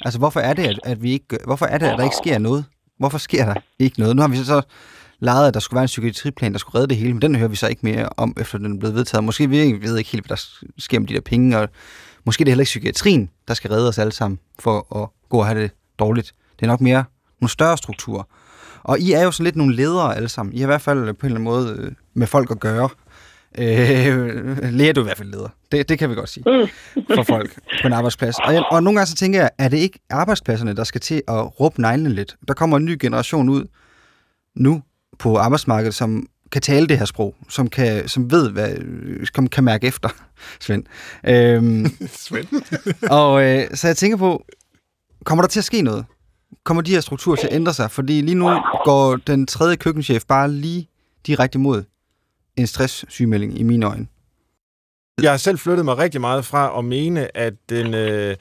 Altså, 0.02 0.20
hvorfor 0.20 0.40
er 0.40 0.54
det, 0.54 0.64
at, 0.64 0.80
at 0.84 1.04
vi 1.04 1.12
ikke, 1.12 1.38
hvorfor 1.46 1.66
er 1.66 1.78
det, 1.78 1.86
at 1.86 1.98
der 1.98 2.04
ikke 2.04 2.16
sker 2.16 2.38
noget? 2.38 2.66
Hvorfor 2.98 3.18
sker 3.18 3.46
der 3.46 3.56
ikke 3.80 4.00
noget? 4.00 4.16
Nu 4.16 4.22
har 4.22 4.30
vi 4.30 4.38
så, 4.38 4.46
så 4.46 4.62
lejet, 5.20 5.48
at 5.48 5.54
der 5.54 5.60
skulle 5.60 5.78
være 5.78 5.84
en 5.84 5.88
psykiatriplan, 5.88 6.52
der 6.52 6.60
skulle 6.60 6.76
redde 6.76 6.88
det 6.88 6.98
hele, 6.98 7.14
men 7.14 7.22
den 7.22 7.36
hører 7.36 7.48
vi 7.48 7.56
så 7.56 7.68
ikke 7.68 7.82
mere 7.84 8.10
om, 8.18 8.36
efter 8.40 8.58
den 8.58 8.74
er 8.76 8.80
blevet 8.80 8.96
vedtaget. 8.96 9.24
Måske 9.24 9.50
vi 9.50 9.58
ikke, 9.58 9.82
ved 9.82 9.98
ikke 9.98 10.10
helt, 10.10 10.28
hvad 10.28 10.38
der 10.38 10.44
sker 10.78 11.00
med 11.00 11.08
de 11.08 11.14
der 11.14 11.22
penge, 11.22 11.58
og 11.58 11.70
måske 12.26 12.40
det 12.40 12.48
er 12.48 12.52
heller 12.52 12.62
ikke 12.62 12.70
psykiatrien, 12.70 13.30
der 13.48 13.54
skal 13.54 13.72
redde 13.72 13.90
os 13.90 13.98
alle 13.98 14.12
sammen 14.12 14.40
for 14.60 15.02
at 15.04 15.10
gå 15.30 15.38
og 15.40 15.46
have 15.46 15.62
det 15.62 15.72
dårligt. 16.02 16.34
Det 16.60 16.66
er 16.66 16.68
nok 16.68 16.82
mere 16.82 17.04
nogle 17.42 17.52
større 17.52 17.78
strukturer. 17.78 18.24
Og 18.84 19.00
I 19.00 19.12
er 19.12 19.24
jo 19.24 19.32
sådan 19.32 19.44
lidt 19.44 19.56
nogle 19.56 19.76
ledere 19.76 20.16
alle 20.16 20.30
sammen. 20.30 20.56
I 20.56 20.58
har 20.58 20.66
i 20.66 20.72
hvert 20.74 20.82
fald 20.82 21.14
på 21.14 21.26
en 21.26 21.34
eller 21.34 21.40
anden 21.40 21.44
måde 21.44 21.76
øh, 21.80 21.92
med 22.14 22.28
folk 22.28 22.52
at 22.52 22.60
gøre. 22.60 22.90
Øh, 23.58 24.74
lærer 24.80 24.94
du 24.94 25.02
i 25.02 25.04
hvert 25.04 25.18
fald 25.18 25.30
leder. 25.30 25.48
Det, 25.72 25.90
det 25.90 26.00
kan 26.00 26.10
vi 26.10 26.16
godt 26.16 26.30
sige. 26.30 26.44
Mm. 26.48 26.68
For 27.16 27.24
folk 27.24 27.60
på 27.82 27.88
en 27.88 27.94
arbejdsplads. 27.94 28.36
Og, 28.40 28.54
jeg, 28.54 28.64
og 28.72 28.84
nogle 28.84 29.00
gange 29.00 29.10
så 29.10 29.16
tænker 29.16 29.40
jeg, 29.40 29.50
er 29.58 29.68
det 29.68 29.78
ikke 29.78 30.00
arbejdspladserne, 30.10 30.76
der 30.76 30.84
skal 30.84 31.02
til 31.02 31.22
at 31.28 31.60
råbe 31.60 31.82
neglene 31.82 32.10
lidt? 32.10 32.36
Der 32.48 32.54
kommer 32.54 32.78
en 32.78 32.86
ny 32.86 32.98
generation 33.00 33.50
ud 33.50 33.66
nu 34.56 34.82
på 35.20 35.38
arbejdsmarkedet, 35.38 35.96
som 35.96 36.28
kan 36.52 36.62
tale 36.62 36.88
det 36.88 36.98
her 36.98 37.06
sprog, 37.06 37.36
som, 37.50 37.70
kan, 37.70 38.08
som 38.08 38.32
ved, 38.32 38.52
hvad, 38.52 38.76
som 39.34 39.48
kan 39.48 39.64
mærke 39.64 39.88
efter, 39.88 40.10
Svend. 40.60 40.84
Øhm, 41.28 41.86
Svend. 42.26 42.48
og 43.10 43.44
øh, 43.44 43.68
så 43.74 43.88
jeg 43.88 43.98
tænker 43.98 44.18
på, 44.18 44.46
kommer 45.26 45.42
der 45.42 45.50
til 45.50 45.60
at 45.60 45.66
ske 45.66 45.82
noget? 45.82 46.06
kommer 46.64 46.82
de 46.82 46.92
her 46.92 47.00
strukturer 47.00 47.36
til 47.36 47.48
at 47.48 47.54
ændre 47.54 47.74
sig? 47.74 47.92
Fordi 47.92 48.22
lige 48.22 48.36
nu 48.36 48.62
går 48.86 49.16
den 49.16 49.48
tredje 49.48 49.76
køkkenchef 49.76 50.24
bare 50.26 50.52
lige 50.52 50.90
direkte 51.28 51.60
mod 51.60 51.84
en 52.58 52.68
stresssygemelding 52.68 53.60
i 53.60 53.64
mine 53.64 53.86
øjne. 53.86 54.08
Jeg 55.22 55.32
har 55.32 55.38
selv 55.38 55.58
flyttet 55.58 55.86
mig 55.86 55.98
rigtig 55.98 56.22
meget 56.22 56.46
fra 56.46 56.80
at 56.80 56.86
mene, 56.86 57.38
at 57.38 57.54
den, 57.70 57.94
øh, 57.94 58.36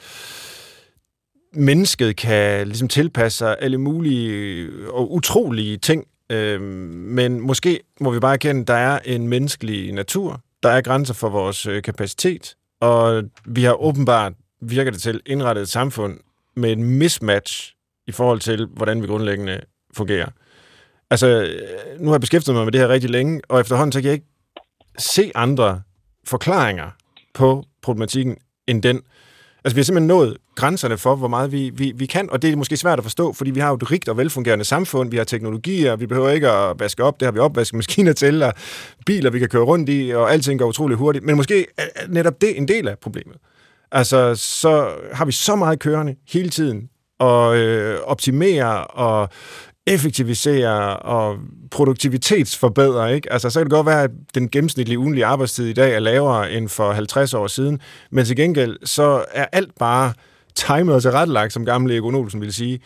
mennesket 1.53 2.17
kan 2.17 2.67
ligesom 2.67 2.89
tilpasse 2.89 3.39
sig 3.39 3.57
alle 3.61 3.79
mulige 3.79 4.31
øh, 4.31 4.89
og 4.89 5.13
utrolige 5.13 5.77
ting. 5.77 6.05
Øh, 6.33 6.61
men 6.91 7.41
måske 7.41 7.81
må 8.01 8.11
vi 8.11 8.21
bare 8.21 8.33
erkende, 8.33 8.61
at 8.61 8.69
der 8.69 8.75
er 8.75 8.99
en 9.05 9.29
menneskelig 9.29 9.93
natur. 9.93 10.41
Der 10.63 10.69
er 10.69 10.81
grænser 10.81 11.15
for 11.15 11.29
vores 11.29 11.67
øh, 11.67 11.83
kapacitet. 11.83 12.57
Og 12.81 13.23
vi 13.45 13.65
har 13.65 13.83
åbenbart, 13.83 14.33
virker 14.63 14.91
det 14.91 15.03
til, 15.03 15.21
indrettet 15.27 15.63
et 15.63 15.69
samfund 15.69 16.19
med 16.57 16.73
et 16.73 16.79
mismatch 16.79 17.75
i 18.07 18.13
forhold 18.13 18.41
til, 18.41 18.67
hvordan 18.67 19.03
vi 19.03 19.07
grundlæggende 19.07 19.61
fungerer. 19.95 20.29
Altså, 21.11 21.27
øh, 21.27 22.01
nu 22.01 22.07
har 22.07 22.15
jeg 22.15 22.21
beskæftiget 22.21 22.57
mig 22.57 22.65
med 22.65 22.73
det 22.73 22.81
her 22.81 22.89
rigtig 22.89 23.11
længe, 23.11 23.41
og 23.49 23.61
efterhånden 23.61 23.93
så 23.93 24.01
kan 24.01 24.07
jeg 24.07 24.15
ikke 24.15 24.27
se 24.99 25.33
andre 25.35 25.83
forklaringer 26.27 26.91
på 27.35 27.65
problematikken 27.83 28.37
end 28.67 28.83
den. 28.83 29.01
Altså, 29.65 29.75
vi 29.75 29.81
har 29.81 29.85
simpelthen 29.85 30.09
nået 30.09 30.37
grænserne 30.57 30.99
for, 30.99 31.17
hvor 31.17 31.29
meget 31.29 31.53
vi, 31.53 31.71
vi, 31.75 31.93
vi 31.97 32.07
kan, 32.07 32.31
og 32.31 32.43
det 32.43 32.53
er 32.53 32.57
måske 32.57 32.77
svært 32.77 32.99
at 32.99 33.05
forstå, 33.05 33.33
fordi 33.33 33.51
vi 33.51 33.61
har 33.61 33.69
jo 33.69 33.75
et 33.75 33.91
rigt 33.91 34.09
og 34.09 34.17
velfungerende 34.17 34.65
samfund, 34.65 35.11
vi 35.11 35.17
har 35.17 35.25
teknologier, 35.25 35.97
vi 35.97 36.07
behøver 36.07 36.31
ikke 36.31 36.51
at 36.51 36.81
vaske 36.81 37.05
op, 37.05 37.21
det 37.21 37.27
har 37.27 37.33
vi 37.33 37.39
opvaskemaskiner 37.39 38.13
til, 38.13 38.43
og 38.43 38.55
biler, 39.07 39.31
vi 39.31 39.39
kan 39.39 39.49
køre 39.49 39.63
rundt 39.63 39.89
i, 39.89 40.11
og 40.11 40.33
alting 40.33 40.59
går 40.59 40.67
utrolig 40.67 40.97
hurtigt, 40.97 41.25
men 41.25 41.37
måske 41.37 41.67
er 41.77 41.85
netop 42.09 42.41
det 42.41 42.59
en 42.59 42.69
del 42.69 42.89
af 42.89 42.99
problemet. 42.99 43.37
Altså, 43.93 44.35
så 44.35 44.91
har 45.13 45.25
vi 45.25 45.33
så 45.33 45.57
meget 45.57 45.79
kørende 45.79 46.15
hele 46.29 46.49
tiden, 46.49 46.89
og 47.19 47.57
øh, 47.57 48.01
optimere 48.01 48.87
og 48.87 49.29
effektivisere 49.87 50.97
og 50.97 51.39
produktivitetsforbedre. 51.71 53.15
Ikke? 53.15 53.33
Altså, 53.33 53.51
så 53.51 53.61
kan 53.61 53.65
det 53.65 53.73
godt 53.73 53.87
være, 53.87 54.03
at 54.03 54.11
den 54.35 54.49
gennemsnitlige 54.49 54.99
ugenlige 54.99 55.27
arbejdstid 55.27 55.67
i 55.67 55.73
dag 55.73 55.95
er 55.95 55.99
lavere 55.99 56.53
end 56.53 56.69
for 56.69 56.93
50 56.93 57.35
år 57.35 57.47
siden, 57.47 57.81
men 58.11 58.25
til 58.25 58.37
gengæld 58.37 58.79
så 58.85 59.25
er 59.33 59.47
alt 59.53 59.75
bare 59.79 60.13
timet 60.55 60.95
og 60.95 61.03
tilrettelagt, 61.03 61.53
som 61.53 61.65
gamle 61.65 61.97
Egon 61.97 62.15
Olsen 62.15 62.41
ville 62.41 62.53
sige. 62.53 62.81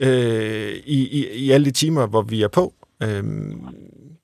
øh, 0.00 0.72
i, 0.84 1.08
i, 1.08 1.28
i 1.34 1.50
alle 1.50 1.64
de 1.64 1.70
timer, 1.70 2.06
hvor 2.06 2.22
vi 2.22 2.42
er 2.42 2.48
på. 2.48 2.74
Øh, 3.02 3.24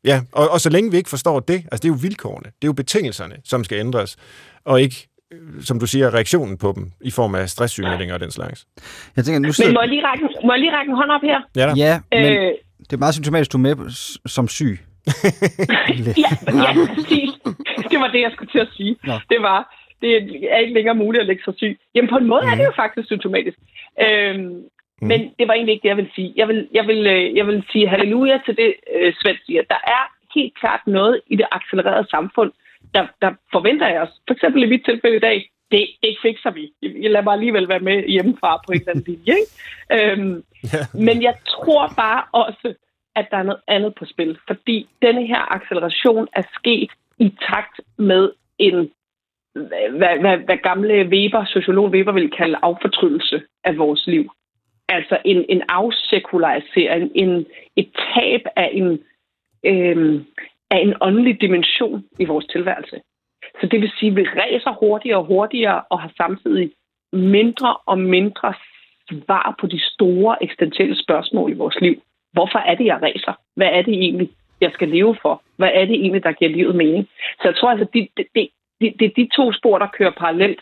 ja, 0.05 0.23
og, 0.33 0.49
og 0.49 0.61
så 0.61 0.71
længe 0.71 0.91
vi 0.91 0.97
ikke 0.97 1.11
forstår 1.11 1.41
det, 1.41 1.55
altså 1.55 1.83
det 1.83 1.85
er 1.85 1.89
jo 1.89 1.99
vilkårene, 2.03 2.45
det 2.45 2.65
er 2.65 2.69
jo 2.69 2.73
betingelserne, 2.73 3.35
som 3.45 3.65
skal 3.65 3.79
ændres, 3.79 4.17
og 4.65 4.83
ikke 4.83 5.09
som 5.61 5.81
du 5.81 5.87
siger, 5.87 6.15
reaktionen 6.15 6.59
på 6.59 6.73
dem 6.77 6.85
i 7.01 7.11
form 7.11 7.35
af 7.35 7.49
stresssygemeldinger 7.49 8.15
og 8.15 8.21
den 8.21 8.31
slags. 8.31 8.67
Jeg 9.17 9.25
tænker, 9.25 9.39
nu 9.39 9.47
Men 9.47 9.53
sidder... 9.53 9.73
må 9.73 9.81
jeg 9.81 9.89
lige 9.89 10.07
række, 10.07 10.25
må 10.45 10.53
jeg 10.53 10.61
lige 10.61 10.77
række 10.77 10.91
en 10.91 10.97
hånd 10.97 11.11
op 11.11 11.21
her? 11.23 11.41
Ja, 11.57 11.67
da. 11.67 11.73
Ja, 11.77 12.01
men 12.13 12.33
Øh, 12.33 12.53
det 12.79 12.93
er 12.93 13.03
meget 13.05 13.15
symptomatisk, 13.15 13.53
du 13.53 13.59
er 13.59 13.63
med 13.63 13.77
som 14.27 14.49
syg. 14.49 14.79
ja, 16.25 16.31
ja, 16.65 16.71
præcis. 16.95 17.31
Det 17.91 17.99
var 18.03 18.11
det, 18.15 18.21
jeg 18.27 18.33
skulle 18.35 18.53
til 18.53 18.59
at 18.59 18.69
sige. 18.77 18.97
Nå. 19.05 19.15
Det 19.33 19.43
var, 19.49 19.59
det 20.03 20.11
er 20.55 20.59
ikke 20.59 20.75
længere 20.75 20.95
muligt 20.95 21.21
at 21.21 21.27
lægge 21.27 21.43
sig 21.45 21.55
syg. 21.57 21.79
Jamen 21.95 22.11
på 22.11 22.17
en 22.17 22.27
måde 22.33 22.43
mm. 22.45 22.51
er 22.51 22.55
det 22.55 22.65
jo 22.65 22.73
faktisk 22.77 23.07
symptomatisk. 23.07 23.59
Øhm, 24.05 24.39
mm. 24.39 25.09
Men 25.11 25.21
det 25.39 25.49
var 25.49 25.55
egentlig 25.55 25.73
ikke 25.75 25.83
det, 25.83 25.89
jeg 25.95 26.01
vil 26.03 26.11
sige. 26.15 26.33
Jeg 26.37 26.49
vil, 26.49 26.69
jeg 26.79 26.87
vil, 26.87 27.07
øh, 27.07 27.37
jeg 27.37 27.47
vil 27.47 27.65
sige 27.73 27.89
halleluja 27.89 28.37
til 28.47 28.57
det, 28.57 28.75
øh, 28.97 29.13
Svend 29.21 29.39
siger. 29.47 29.63
Der 29.75 29.81
er 29.97 30.03
helt 30.35 30.55
klart 30.61 30.83
noget 30.87 31.21
i 31.33 31.37
det 31.37 31.47
accelererede 31.53 32.11
samfund, 32.11 32.53
der, 32.95 33.07
der 33.23 33.31
forventer 33.53 33.89
jeg 33.89 34.01
os. 34.03 34.21
For 34.27 34.35
eksempel 34.35 34.63
i 34.63 34.67
mit 34.67 34.85
tilfælde 34.85 35.17
i 35.17 35.21
dag, 35.21 35.51
det, 35.71 35.87
det 36.03 36.17
fikser 36.23 36.51
vi. 36.51 36.73
Jeg 36.83 37.11
lader 37.11 37.25
mig 37.25 37.33
alligevel 37.33 37.69
være 37.69 37.81
med 37.81 38.09
hjemmefra 38.09 38.57
på 38.57 38.73
en 38.73 38.81
eller 38.81 38.91
anden 38.91 39.05
linje. 39.07 39.35
Ikke? 39.41 40.13
Øhm, 40.13 40.45
men 41.07 41.23
jeg 41.23 41.35
tror 41.47 41.93
bare 41.97 42.23
også, 42.33 42.75
at 43.17 43.27
der 43.31 43.37
er 43.37 43.43
noget 43.43 43.61
andet 43.69 43.95
på 43.95 44.05
spil. 44.05 44.39
Fordi 44.47 44.89
denne 45.03 45.27
her 45.27 45.55
acceleration 45.55 46.29
er 46.33 46.43
sket 46.55 46.91
i 47.19 47.35
takt 47.51 47.81
med 47.99 48.33
en, 48.59 48.91
hvad, 49.99 50.19
hvad, 50.21 50.37
hvad 50.39 50.57
gamle 50.57 51.09
Weber, 51.09 51.45
sociolog 51.45 51.91
Weber 51.91 52.13
vil 52.13 52.31
kalde 52.31 52.59
affortrydelse 52.63 53.43
af 53.65 53.79
vores 53.79 54.07
liv. 54.07 54.31
Altså 54.89 55.19
en, 55.25 55.45
en 55.49 55.63
afsekularisering, 55.69 57.11
en, 57.15 57.47
et 57.77 57.89
tab 58.15 58.41
af 58.57 58.71
en, 58.73 59.05
øhm, 59.65 60.27
af 60.71 60.79
en 60.79 60.95
åndelig 61.01 61.41
dimension 61.41 62.05
i 62.19 62.25
vores 62.25 62.47
tilværelse. 62.47 63.01
Så 63.61 63.67
det 63.67 63.81
vil 63.81 63.93
sige, 63.99 64.11
at 64.11 64.17
vi 64.17 64.23
ræser 64.23 64.73
hurtigere 64.81 65.19
og 65.19 65.25
hurtigere 65.25 65.83
og 65.91 66.01
har 66.01 66.13
samtidig 66.17 66.71
mindre 67.13 67.77
og 67.77 67.99
mindre 67.99 68.55
svar 69.11 69.55
på 69.61 69.67
de 69.67 69.81
store 69.81 70.43
eksistentielle 70.43 71.03
spørgsmål 71.03 71.53
i 71.53 71.57
vores 71.57 71.81
liv. 71.81 72.03
Hvorfor 72.33 72.59
er 72.59 72.75
det, 72.75 72.87
jeg 72.87 73.03
ræser? 73.03 73.33
Hvad 73.57 73.69
er 73.73 73.83
det 73.83 73.95
egentlig, 73.95 74.31
jeg 74.61 74.71
skal 74.73 74.89
leve 74.89 75.17
for? 75.23 75.43
Hvad 75.57 75.71
er 75.75 75.85
det 75.85 75.95
egentlig, 75.95 76.23
der 76.23 76.33
giver 76.33 76.51
livet 76.51 76.75
mening? 76.75 77.09
Så 77.41 77.49
jeg 77.49 77.57
tror 77.57 77.71
altså, 77.71 77.87
det, 77.95 78.09
det, 78.17 78.27
det, 78.35 78.49
det, 78.81 78.95
det 79.01 79.07
er 79.07 79.15
de 79.17 79.29
to 79.37 79.53
spor, 79.53 79.79
der 79.79 79.87
kører 79.99 80.11
parallelt. 80.11 80.61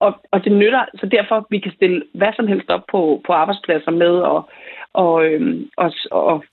Og, 0.00 0.12
og 0.30 0.44
det 0.44 0.52
nytter, 0.52 0.84
så 0.94 1.06
derfor 1.06 1.46
vi 1.50 1.58
kan 1.58 1.72
stille 1.72 2.02
hvad 2.14 2.32
som 2.36 2.46
helst 2.46 2.70
op 2.70 2.84
på, 2.90 3.22
på 3.26 3.32
arbejdspladser 3.32 3.90
med, 3.90 4.14
og, 4.32 4.50
og, 4.92 5.26
øhm, 5.26 5.70
og, 5.76 5.92
og 6.10 6.44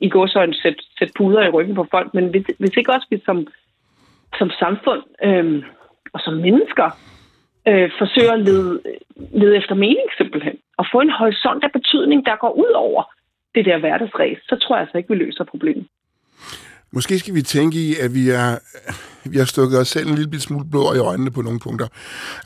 i 0.00 0.08
går 0.08 0.26
så 0.26 0.42
en 0.42 0.54
sæt, 0.62 0.78
sæt 0.98 1.10
puder 1.18 1.42
i 1.42 1.50
ryggen 1.50 1.74
på 1.74 1.86
folk. 1.90 2.14
Men 2.14 2.28
hvis, 2.28 2.44
hvis 2.58 2.76
ikke 2.76 2.92
også 2.92 3.06
vi 3.10 3.22
som, 3.24 3.46
som 4.38 4.50
samfund 4.50 5.02
øh, 5.24 5.62
og 6.14 6.20
som 6.24 6.34
mennesker 6.34 6.88
øh, 7.68 7.90
forsøger 7.98 8.32
at 8.32 8.40
lede, 8.40 8.80
lede 9.40 9.56
efter 9.56 9.74
mening 9.74 10.08
simpelthen, 10.16 10.56
og 10.78 10.84
få 10.92 11.00
en 11.00 11.10
horisont 11.10 11.64
af 11.64 11.72
betydning, 11.72 12.26
der 12.26 12.36
går 12.36 12.52
ud 12.64 12.72
over 12.74 13.02
det 13.54 13.64
der 13.64 13.78
hverdagsræs, 13.78 14.38
så 14.48 14.56
tror 14.62 14.76
jeg 14.76 14.82
altså 14.82 14.98
ikke, 14.98 15.08
vi 15.08 15.14
løser 15.14 15.44
problemet. 15.44 15.86
Måske 16.92 17.18
skal 17.18 17.34
vi 17.34 17.42
tænke 17.42 17.78
i, 17.78 17.94
at 18.04 18.14
vi 18.14 18.30
er, 18.30 18.50
vi 19.30 19.38
har 19.38 19.44
stukket 19.44 19.80
os 19.80 19.88
selv 19.88 20.08
en 20.08 20.14
lille 20.14 20.40
smule 20.40 20.66
blå 20.70 20.94
i 20.94 20.98
øjnene 20.98 21.30
på 21.30 21.42
nogle 21.42 21.60
punkter. 21.60 21.88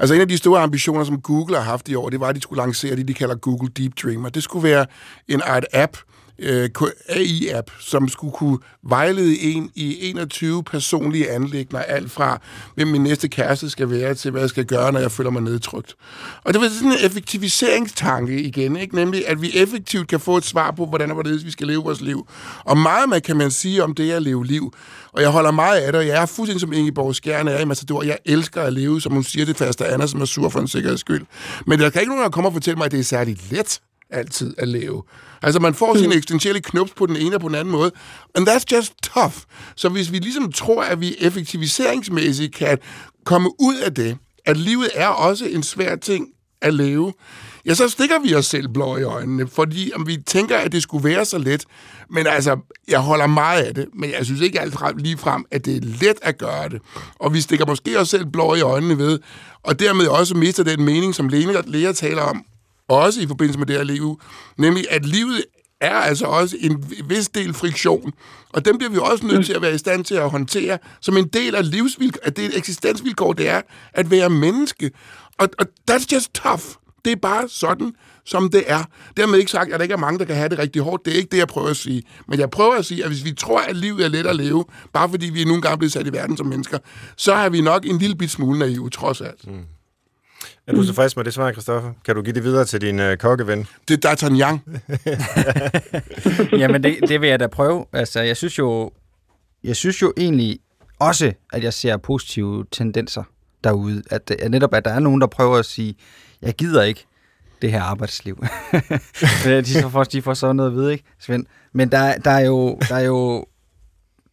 Altså 0.00 0.14
en 0.14 0.20
af 0.20 0.28
de 0.28 0.36
store 0.36 0.60
ambitioner, 0.60 1.04
som 1.04 1.20
Google 1.20 1.56
har 1.56 1.62
haft 1.62 1.88
i 1.88 1.94
år, 1.94 2.08
det 2.08 2.20
var, 2.20 2.28
at 2.28 2.36
de 2.36 2.40
skulle 2.40 2.62
lancere 2.62 2.96
det, 2.96 3.08
de 3.08 3.14
kalder 3.14 3.34
Google 3.34 3.68
Deep 3.76 3.92
Dreamer. 4.02 4.28
Det 4.28 4.42
skulle 4.42 4.68
være 4.68 4.86
en 5.28 5.40
art 5.44 5.66
app, 5.72 5.96
øh, 6.40 6.70
AI-app, 7.08 7.70
som 7.80 8.08
skulle 8.08 8.32
kunne 8.32 8.58
vejlede 8.82 9.40
en 9.40 9.70
i 9.74 10.10
21 10.10 10.64
personlige 10.64 11.30
anlægner, 11.30 11.78
alt 11.78 12.10
fra, 12.10 12.40
hvem 12.74 12.88
min 12.88 13.02
næste 13.02 13.28
kæreste 13.28 13.70
skal 13.70 13.90
være, 13.90 14.14
til 14.14 14.30
hvad 14.30 14.40
jeg 14.40 14.50
skal 14.50 14.64
gøre, 14.64 14.92
når 14.92 15.00
jeg 15.00 15.12
føler 15.12 15.30
mig 15.30 15.42
nedtrykt. 15.42 15.94
Og 16.44 16.52
det 16.52 16.60
var 16.60 16.68
sådan 16.68 16.92
en 16.92 16.98
effektiviseringstanke 17.04 18.42
igen, 18.42 18.76
ikke? 18.76 18.94
nemlig 18.94 19.28
at 19.28 19.42
vi 19.42 19.50
effektivt 19.54 20.08
kan 20.08 20.20
få 20.20 20.36
et 20.36 20.44
svar 20.44 20.70
på, 20.70 20.86
hvordan 20.86 21.10
og 21.10 21.14
hvordan 21.14 21.40
vi 21.44 21.50
skal 21.50 21.66
leve 21.66 21.82
vores 21.82 22.00
liv. 22.00 22.26
Og 22.64 22.78
meget 22.78 23.08
man 23.08 23.20
kan 23.20 23.36
man 23.36 23.50
sige 23.50 23.84
om 23.84 23.94
det 23.94 24.10
at 24.10 24.22
leve 24.22 24.46
liv. 24.46 24.72
Og 25.12 25.22
jeg 25.22 25.30
holder 25.30 25.50
meget 25.50 25.80
af 25.80 25.92
det, 25.92 25.98
og 26.00 26.06
jeg 26.06 26.22
er 26.22 26.26
fuldstændig 26.26 26.60
som 26.60 26.72
Ingeborg 26.72 27.14
Skjern 27.14 27.48
er 27.48 27.58
i 27.58 27.64
Matador. 27.64 28.02
Jeg 28.02 28.18
elsker 28.24 28.62
at 28.62 28.72
leve, 28.72 29.00
som 29.00 29.12
hun 29.12 29.24
siger 29.24 29.46
det 29.46 29.56
faste 29.56 29.86
Anna, 29.86 30.06
som 30.06 30.20
er 30.20 30.24
sur 30.24 30.48
for 30.48 30.60
en 30.60 30.68
sikkerheds 30.68 31.00
skyld. 31.00 31.26
Men 31.66 31.78
der 31.78 31.90
kan 31.90 32.02
ikke 32.02 32.10
nogen, 32.10 32.24
der 32.24 32.30
kommer 32.30 32.48
og 32.48 32.54
fortælle 32.54 32.78
mig, 32.78 32.84
at 32.84 32.92
det 32.92 33.00
er 33.00 33.04
særligt 33.04 33.52
let 33.52 33.80
altid 34.12 34.54
at 34.58 34.68
leve. 34.68 35.02
Altså, 35.42 35.60
man 35.60 35.74
får 35.74 35.96
sine 35.96 36.14
eksistentielle 36.14 36.60
knups 36.60 36.92
på 36.92 37.06
den 37.06 37.16
ene 37.16 37.34
og 37.34 37.40
på 37.40 37.48
den 37.48 37.56
anden 37.56 37.72
måde, 37.72 37.92
and 38.34 38.48
that's 38.48 38.76
just 38.76 38.92
tough. 39.02 39.34
Så 39.76 39.88
hvis 39.88 40.12
vi 40.12 40.18
ligesom 40.18 40.52
tror, 40.52 40.82
at 40.82 41.00
vi 41.00 41.16
effektiviseringsmæssigt 41.18 42.54
kan 42.54 42.78
komme 43.24 43.50
ud 43.60 43.76
af 43.76 43.94
det, 43.94 44.16
at 44.46 44.56
livet 44.56 44.88
er 44.94 45.08
også 45.08 45.46
en 45.46 45.62
svær 45.62 45.96
ting 45.96 46.26
at 46.62 46.74
leve, 46.74 47.12
ja, 47.66 47.74
så 47.74 47.88
stikker 47.88 48.18
vi 48.18 48.34
os 48.34 48.46
selv 48.46 48.68
blå 48.68 48.96
i 48.96 49.02
øjnene, 49.02 49.48
fordi 49.48 49.92
om 49.94 50.06
vi 50.06 50.16
tænker, 50.26 50.56
at 50.56 50.72
det 50.72 50.82
skulle 50.82 51.04
være 51.04 51.24
så 51.24 51.38
let. 51.38 51.64
Men 52.10 52.26
altså, 52.26 52.58
jeg 52.88 53.00
holder 53.00 53.26
meget 53.26 53.62
af 53.62 53.74
det, 53.74 53.86
men 53.94 54.10
jeg 54.10 54.24
synes 54.24 54.40
ikke 54.40 54.60
alt 54.60 55.02
lige 55.02 55.18
frem, 55.18 55.44
at 55.50 55.64
det 55.64 55.76
er 55.76 55.80
let 55.80 56.18
at 56.22 56.38
gøre 56.38 56.68
det. 56.68 56.80
Og 57.18 57.34
vi 57.34 57.40
stikker 57.40 57.66
måske 57.66 57.98
os 57.98 58.08
selv 58.08 58.26
blå 58.26 58.54
i 58.54 58.60
øjnene 58.60 58.98
ved, 58.98 59.18
og 59.62 59.80
dermed 59.80 60.06
også 60.06 60.36
mister 60.36 60.62
den 60.62 60.84
mening, 60.84 61.14
som 61.14 61.28
Lene 61.28 61.62
Lea 61.66 61.92
taler 61.92 62.22
om, 62.22 62.44
også 62.90 63.20
i 63.20 63.26
forbindelse 63.26 63.58
med 63.58 63.66
det 63.66 63.76
her 63.76 63.84
liv, 63.84 64.20
nemlig 64.58 64.86
at 64.90 65.06
livet 65.06 65.44
er 65.80 65.94
altså 65.94 66.26
også 66.26 66.56
en 66.60 66.94
vis 67.04 67.28
del 67.28 67.54
friktion, 67.54 68.12
og 68.52 68.64
den 68.64 68.78
bliver 68.78 68.90
vi 68.90 68.98
også 68.98 69.26
nødt 69.26 69.46
til 69.46 69.52
at 69.52 69.62
være 69.62 69.74
i 69.74 69.78
stand 69.78 70.04
til 70.04 70.14
at 70.14 70.30
håndtere 70.30 70.78
som 71.00 71.16
en 71.16 71.28
del 71.28 71.54
af 71.54 71.70
livsvilkår, 71.70 72.20
at 72.22 72.36
det 72.36 72.44
er 72.44 72.48
et 72.48 72.56
eksistensvilkår, 72.56 73.32
det 73.32 73.48
er 73.48 73.60
at 73.92 74.10
være 74.10 74.30
menneske. 74.30 74.90
Og, 75.38 75.48
og 75.58 75.66
that's 75.90 76.06
just 76.12 76.34
tough. 76.34 76.62
Det 77.04 77.12
er 77.12 77.16
bare 77.16 77.48
sådan, 77.48 77.92
som 78.24 78.50
det 78.50 78.64
er. 78.66 78.84
Dermed 79.16 79.38
ikke 79.38 79.50
sagt, 79.50 79.72
at 79.72 79.80
der 79.80 79.82
ikke 79.82 79.92
er 79.92 79.98
mange, 79.98 80.18
der 80.18 80.24
kan 80.24 80.36
have 80.36 80.48
det 80.48 80.58
rigtig 80.58 80.82
hårdt. 80.82 81.04
Det 81.04 81.12
er 81.12 81.16
ikke 81.16 81.28
det, 81.30 81.38
jeg 81.38 81.48
prøver 81.48 81.68
at 81.68 81.76
sige. 81.76 82.02
Men 82.28 82.38
jeg 82.38 82.50
prøver 82.50 82.74
at 82.74 82.86
sige, 82.86 83.04
at 83.04 83.10
hvis 83.10 83.24
vi 83.24 83.32
tror, 83.32 83.60
at 83.60 83.76
livet 83.76 84.04
er 84.04 84.08
let 84.08 84.26
at 84.26 84.36
leve, 84.36 84.64
bare 84.92 85.08
fordi 85.08 85.30
vi 85.30 85.42
er 85.42 85.46
nogle 85.46 85.62
gange 85.62 85.78
blevet 85.78 85.92
sat 85.92 86.06
i 86.06 86.12
verden 86.12 86.36
som 86.36 86.46
mennesker, 86.46 86.78
så 87.16 87.32
er 87.32 87.48
vi 87.48 87.60
nok 87.60 87.86
en 87.86 87.98
lille 87.98 88.16
bit 88.16 88.30
smule 88.30 88.58
naive, 88.58 88.90
trods 88.90 89.20
alt. 89.20 89.46
Mm. 89.46 89.64
Er 90.70 90.74
du 90.74 90.84
tilfreds 90.84 91.16
med 91.16 91.24
det 91.24 91.34
svar, 91.34 91.52
Christoffer? 91.52 91.92
Kan 92.04 92.14
du 92.14 92.22
give 92.22 92.34
det 92.34 92.44
videre 92.44 92.64
til 92.64 92.80
din 92.80 93.00
øh, 93.00 93.16
kokkeven? 93.16 93.66
Det 93.88 94.04
er 94.04 94.10
D'Artagnan. 94.10 94.58
Jamen, 96.60 96.82
det, 96.82 96.98
det 97.08 97.20
vil 97.20 97.28
jeg 97.28 97.40
da 97.40 97.46
prøve. 97.46 97.86
Altså, 97.92 98.20
jeg 98.20 98.36
synes 98.36 98.58
jo, 98.58 98.90
jeg 99.64 99.76
synes 99.76 100.02
jo 100.02 100.12
egentlig 100.16 100.58
også, 100.98 101.32
at 101.52 101.64
jeg 101.64 101.72
ser 101.72 101.96
positive 101.96 102.64
tendenser 102.70 103.22
derude. 103.64 104.02
At, 104.10 104.30
at 104.30 104.50
netop, 104.50 104.74
at 104.74 104.84
der 104.84 104.90
er 104.90 104.98
nogen, 104.98 105.20
der 105.20 105.26
prøver 105.26 105.58
at 105.58 105.64
sige, 105.64 105.94
jeg 106.42 106.54
gider 106.54 106.82
ikke 106.82 107.06
det 107.62 107.70
her 107.70 107.82
arbejdsliv. 107.82 108.36
de, 109.44 109.90
får, 109.90 110.04
de 110.04 110.22
får 110.22 110.34
så 110.34 110.52
noget 110.52 110.70
at 110.70 110.76
vide, 110.76 110.92
ikke, 110.92 111.04
Svend? 111.20 111.46
Men 111.72 111.92
der, 111.92 112.18
der, 112.18 112.30
er 112.30 112.46
jo, 112.46 112.78
der 112.88 112.94
er 112.94 113.04
jo 113.04 113.44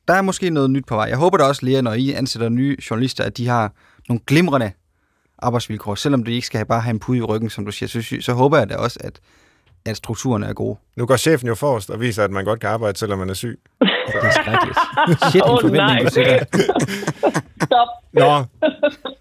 der 0.08 0.14
er 0.14 0.22
måske 0.22 0.50
noget 0.50 0.70
nyt 0.70 0.86
på 0.86 0.96
vej. 0.96 1.06
Jeg 1.06 1.18
håber 1.18 1.38
da 1.38 1.44
også, 1.44 1.66
Lea, 1.66 1.82
når 1.82 1.94
I 1.94 2.12
ansætter 2.12 2.50
nye 2.50 2.78
journalister, 2.90 3.24
at 3.24 3.38
de 3.38 3.48
har 3.48 3.74
nogle 4.10 4.22
glimrende 4.28 4.72
arbejdsvilkår. 5.40 5.96
Selvom 5.96 6.24
du 6.24 6.32
ikke 6.32 6.48
skal 6.48 6.58
have 6.58 6.66
bare 6.66 6.82
have 6.82 6.92
en 6.92 7.00
pude 7.00 7.18
i 7.18 7.22
ryggen, 7.22 7.50
som 7.50 7.66
du 7.66 7.72
siger, 7.72 7.90
så, 7.90 8.18
så 8.22 8.34
håber 8.34 8.58
jeg 8.58 8.70
da 8.70 8.76
også, 8.76 9.00
at, 9.04 9.20
at 9.86 9.98
strukturerne 9.98 10.46
er 10.46 10.54
gode. 10.54 10.78
Nu 10.96 11.06
går 11.06 11.18
chefen 11.18 11.48
jo 11.48 11.56
forrest 11.56 11.90
og 11.90 12.00
viser, 12.00 12.24
at 12.24 12.32
man 12.32 12.46
godt 12.46 12.60
kan 12.60 12.70
arbejde, 12.70 12.98
selvom 12.98 13.20
man 13.20 13.30
er 13.30 13.34
syg. 13.34 13.60
Det 14.08 14.16
er 14.16 14.32
skrækkeligt. 14.32 14.78
Shit, 15.32 15.36
en 15.36 15.52
Åh, 15.52 15.62
forventning, 15.62 15.78
nej. 15.78 16.04
du 16.04 16.10
sætter. 16.10 16.46
Stop. 17.66 17.88
Nå, 18.14 18.44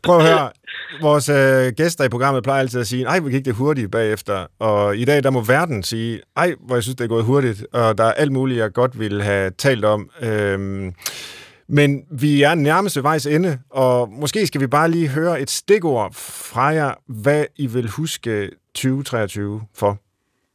prøv 0.02 0.18
at 0.18 0.26
høre. 0.26 0.50
Vores 1.02 1.28
øh, 1.28 1.72
gæster 1.76 2.04
i 2.04 2.08
programmet 2.08 2.42
plejer 2.42 2.60
altid 2.60 2.80
at 2.80 2.86
sige, 2.86 3.04
ej, 3.04 3.20
hvor 3.20 3.30
gik 3.30 3.44
det 3.44 3.54
hurtigt 3.54 3.90
bagefter. 3.90 4.46
Og 4.58 4.96
i 4.96 5.04
dag, 5.04 5.22
der 5.22 5.30
må 5.30 5.40
verden 5.40 5.82
sige, 5.82 6.20
ej, 6.36 6.54
hvor 6.66 6.76
jeg 6.76 6.82
synes, 6.82 6.96
det 6.96 7.04
er 7.04 7.08
gået 7.08 7.24
hurtigt. 7.24 7.66
Og 7.72 7.98
der 7.98 8.04
er 8.04 8.12
alt 8.12 8.32
muligt, 8.32 8.58
jeg 8.58 8.72
godt 8.72 8.98
ville 8.98 9.22
have 9.22 9.50
talt 9.50 9.84
om. 9.84 10.10
Øhm, 10.20 10.94
men 11.68 12.02
vi 12.10 12.42
er 12.42 12.54
nærmest 12.54 12.96
ved 12.96 13.02
vejs 13.02 13.26
ende, 13.26 13.58
og 13.70 14.08
måske 14.12 14.46
skal 14.46 14.60
vi 14.60 14.66
bare 14.66 14.90
lige 14.90 15.08
høre 15.08 15.40
et 15.40 15.50
stikord 15.50 16.12
fra 16.14 16.62
jer, 16.62 16.94
hvad 17.06 17.44
I 17.56 17.66
vil 17.66 17.88
huske 17.88 18.50
2023 18.74 19.62
for. 19.74 19.98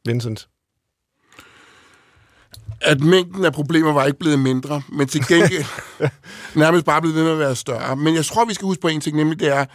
Vincent? 0.05 0.47
at 2.81 3.01
mængden 3.01 3.45
af 3.45 3.53
problemer 3.53 3.93
var 3.93 4.05
ikke 4.05 4.19
blevet 4.19 4.39
mindre, 4.39 4.81
men 4.89 5.07
til 5.07 5.27
gengæld 5.27 5.65
nærmest 6.55 6.85
bare 6.85 7.01
blevet 7.01 7.15
ved 7.15 7.23
med 7.23 7.31
at 7.31 7.39
være 7.39 7.55
større. 7.55 7.95
Men 7.95 8.15
jeg 8.15 8.25
tror, 8.25 8.45
vi 8.45 8.53
skal 8.53 8.65
huske 8.65 8.81
på 8.81 8.87
en 8.87 9.01
ting, 9.01 9.17
nemlig 9.17 9.39
det 9.39 9.47
er, 9.47 9.59
at 9.59 9.67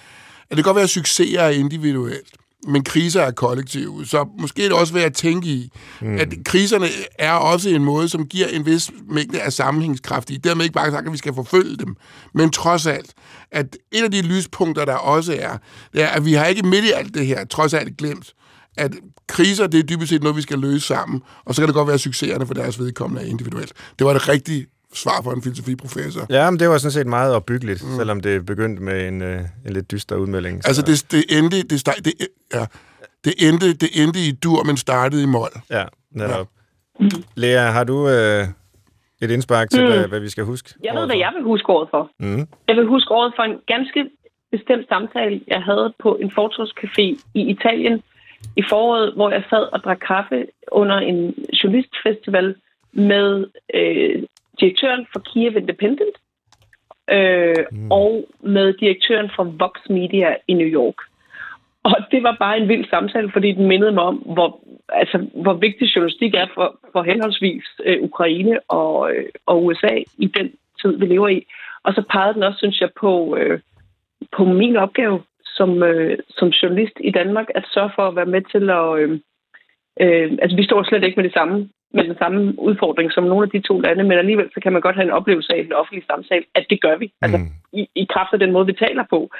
det 0.50 0.56
kan 0.56 0.64
godt 0.64 0.74
være, 0.74 0.84
at 0.84 0.90
succeser 0.90 1.40
er 1.40 1.50
individuelt, 1.50 2.36
men 2.66 2.84
kriser 2.84 3.22
er 3.22 3.30
kollektive. 3.30 4.06
Så 4.06 4.28
måske 4.38 4.64
er 4.64 4.68
det 4.68 4.78
også 4.78 4.92
værd 4.92 5.04
at 5.04 5.14
tænke 5.14 5.48
i, 5.48 5.70
mm. 6.00 6.18
at 6.18 6.34
kriserne 6.44 6.86
er 7.18 7.32
også 7.32 7.68
en 7.68 7.84
måde, 7.84 8.08
som 8.08 8.26
giver 8.26 8.46
en 8.46 8.66
vis 8.66 8.90
mængde 9.08 9.40
af 9.40 9.52
sammenhængskraft 9.52 10.30
i. 10.30 10.36
Dermed 10.36 10.64
ikke 10.64 10.74
bare 10.74 10.90
sagt, 10.90 11.06
at 11.06 11.12
vi 11.12 11.18
skal 11.18 11.34
forfølge 11.34 11.76
dem, 11.76 11.96
men 12.34 12.50
trods 12.50 12.86
alt, 12.86 13.14
at 13.52 13.76
et 13.92 14.04
af 14.04 14.10
de 14.10 14.22
lyspunkter, 14.22 14.84
der 14.84 14.94
også 14.94 15.36
er, 15.40 15.56
det 15.92 16.02
er, 16.02 16.08
at 16.08 16.24
vi 16.24 16.32
har 16.32 16.46
ikke 16.46 16.62
midt 16.62 16.84
i 16.84 16.90
alt 16.90 17.14
det 17.14 17.26
her, 17.26 17.44
trods 17.44 17.74
alt 17.74 17.96
glemt, 17.96 18.32
at 18.76 18.92
kriser, 19.28 19.66
det 19.66 19.80
er 19.80 19.82
dybest 19.82 20.10
set 20.10 20.22
noget, 20.22 20.36
vi 20.36 20.42
skal 20.42 20.58
løse 20.58 20.86
sammen, 20.86 21.22
og 21.44 21.54
så 21.54 21.62
kan 21.62 21.66
det 21.66 21.74
godt 21.74 21.86
være, 21.86 21.94
at 21.94 22.00
succeserne 22.00 22.46
for 22.46 22.54
deres 22.54 22.78
vedkommende 22.78 23.22
er 23.22 23.26
individuelt. 23.26 23.72
Det 23.98 24.06
var 24.06 24.12
det 24.12 24.28
rigtige 24.28 24.66
svar 24.94 25.22
for 25.24 25.32
en 25.32 25.42
filosofiprofessor. 25.42 26.26
Ja, 26.30 26.50
men 26.50 26.60
det 26.60 26.68
var 26.68 26.78
sådan 26.78 26.92
set 26.92 27.06
meget 27.06 27.34
opbyggeligt, 27.34 27.84
mm. 27.84 27.96
selvom 27.96 28.20
det 28.20 28.46
begyndte 28.46 28.82
med 28.82 29.08
en, 29.08 29.22
øh, 29.22 29.40
en 29.66 29.72
lidt 29.72 29.90
dyster 29.90 30.16
udmelding. 30.16 30.62
Så. 30.62 30.68
Altså, 30.68 30.82
det, 30.82 31.12
det 31.12 31.38
endte, 31.38 31.62
det, 31.62 31.80
start, 31.80 31.96
det, 32.04 32.12
ja, 32.54 32.66
det, 33.24 33.34
endte, 33.48 33.74
det 33.74 33.88
endte 34.02 34.20
i 34.28 34.32
dur, 34.32 34.62
men 34.62 34.76
startede 34.76 35.22
i 35.22 35.26
mål. 35.26 35.50
Ja, 35.70 35.84
netop. 36.10 36.48
Ja. 37.00 37.06
Lea, 37.34 37.70
har 37.70 37.84
du 37.84 38.08
øh, 38.08 38.44
et 39.22 39.30
indspark 39.30 39.70
til, 39.70 39.82
mm. 39.82 39.86
hvad, 39.86 40.08
hvad 40.08 40.20
vi 40.20 40.28
skal 40.28 40.44
huske? 40.44 40.74
Jeg 40.84 40.94
ved, 40.94 41.06
hvad 41.06 41.16
jeg 41.16 41.32
vil 41.36 41.44
huske 41.44 41.68
året 41.72 41.88
for. 41.90 42.10
Mm. 42.20 42.48
Jeg 42.68 42.76
vil 42.76 42.86
huske 42.86 43.10
året 43.14 43.32
for 43.36 43.42
en 43.42 43.58
ganske 43.66 44.10
bestemt 44.52 44.88
samtale, 44.88 45.40
jeg 45.48 45.62
havde 45.62 45.94
på 46.02 46.16
en 46.22 46.30
fortorvscafé 46.38 47.06
i 47.34 47.40
Italien 47.54 48.02
i 48.56 48.62
foråret, 48.70 49.12
hvor 49.14 49.30
jeg 49.30 49.42
sad 49.50 49.72
og 49.72 49.80
drak 49.84 50.00
kaffe 50.06 50.46
under 50.72 50.96
en 50.96 51.34
journalistfestival 51.62 52.54
med 52.92 53.46
øh, 53.74 54.22
direktøren 54.60 55.06
for 55.12 55.20
Kiev 55.20 55.56
Independent 55.56 56.16
øh, 57.10 57.64
mm. 57.72 57.90
og 57.90 58.24
med 58.40 58.72
direktøren 58.72 59.30
for 59.36 59.44
Vox 59.44 59.74
Media 59.90 60.36
i 60.48 60.54
New 60.54 60.66
York. 60.66 60.94
Og 61.82 61.96
det 62.10 62.22
var 62.22 62.36
bare 62.38 62.58
en 62.58 62.68
vild 62.68 62.88
samtale, 62.90 63.30
fordi 63.32 63.52
den 63.52 63.68
mindede 63.68 63.92
mig 63.92 64.04
om, 64.04 64.16
hvor, 64.16 64.60
altså, 64.88 65.26
hvor 65.34 65.52
vigtig 65.52 65.96
journalistik 65.96 66.34
er 66.34 66.46
for, 66.54 66.78
for 66.92 67.02
henholdsvis 67.02 67.64
øh, 67.84 68.02
Ukraine 68.02 68.60
og, 68.68 69.10
øh, 69.14 69.24
og 69.46 69.64
USA 69.64 69.94
i 70.18 70.26
den 70.26 70.52
tid, 70.82 70.98
vi 70.98 71.06
lever 71.06 71.28
i. 71.28 71.46
Og 71.82 71.92
så 71.92 72.02
pegede 72.12 72.34
den 72.34 72.42
også, 72.42 72.58
synes 72.58 72.80
jeg, 72.80 72.90
på, 73.00 73.36
øh, 73.36 73.60
på 74.36 74.44
min 74.44 74.76
opgave 74.76 75.22
som, 75.44 75.82
øh, 75.82 76.18
som 76.28 76.48
journalist 76.48 76.96
i 77.00 77.10
Danmark, 77.10 77.46
at 77.54 77.64
sørge 77.74 77.90
for 77.94 78.08
at 78.08 78.16
være 78.16 78.32
med 78.34 78.42
til 78.52 78.70
at... 78.70 78.98
Øh, 78.98 79.10
øh, 80.00 80.38
altså, 80.42 80.56
vi 80.56 80.64
står 80.64 80.82
slet 80.82 81.04
ikke 81.04 81.16
med 81.16 81.24
det 81.24 81.32
samme 81.32 81.68
med 81.96 82.04
den 82.04 82.16
samme 82.18 82.40
udfordring 82.68 83.12
som 83.12 83.24
nogle 83.24 83.44
af 83.46 83.50
de 83.50 83.68
to 83.68 83.74
lande, 83.80 84.04
men 84.04 84.18
alligevel 84.18 84.48
så 84.54 84.60
kan 84.62 84.72
man 84.72 84.82
godt 84.82 84.96
have 84.96 85.08
en 85.08 85.18
oplevelse 85.18 85.54
af 85.54 85.58
i 85.58 85.68
den 85.68 85.72
offentlige 85.80 86.06
samtale, 86.06 86.44
at 86.54 86.66
det 86.70 86.80
gør 86.80 86.96
vi. 86.96 87.12
Altså, 87.22 87.38
mm. 87.38 87.44
Altså 87.44 87.54
i, 87.72 87.82
i 88.02 88.06
kraft 88.14 88.32
af 88.32 88.38
den 88.38 88.52
måde, 88.52 88.66
vi 88.66 88.72
taler 88.72 89.04
på. 89.10 89.30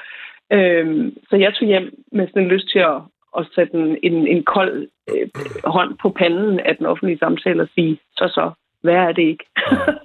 Øhm, 0.53 1.17
så 1.29 1.35
jeg 1.35 1.53
tog 1.53 1.67
hjem 1.67 1.87
med 2.11 2.27
sådan 2.27 2.43
en 2.43 2.53
lyst 2.55 2.69
til 2.73 2.79
at, 2.79 2.99
at 3.37 3.43
sætte 3.55 3.73
en, 3.73 3.97
en, 4.03 4.27
en 4.27 4.43
kold 4.43 4.87
øh, 5.09 5.27
hånd 5.63 5.97
på 6.01 6.09
panden 6.09 6.59
af 6.59 6.75
den 6.77 6.85
offentlige 6.85 7.19
samtale 7.19 7.61
og 7.61 7.69
sige, 7.75 7.99
så 8.17 8.25
så, 8.37 8.51
hvad 8.83 8.93
er 8.93 9.11
det 9.11 9.25
ikke? 9.33 9.45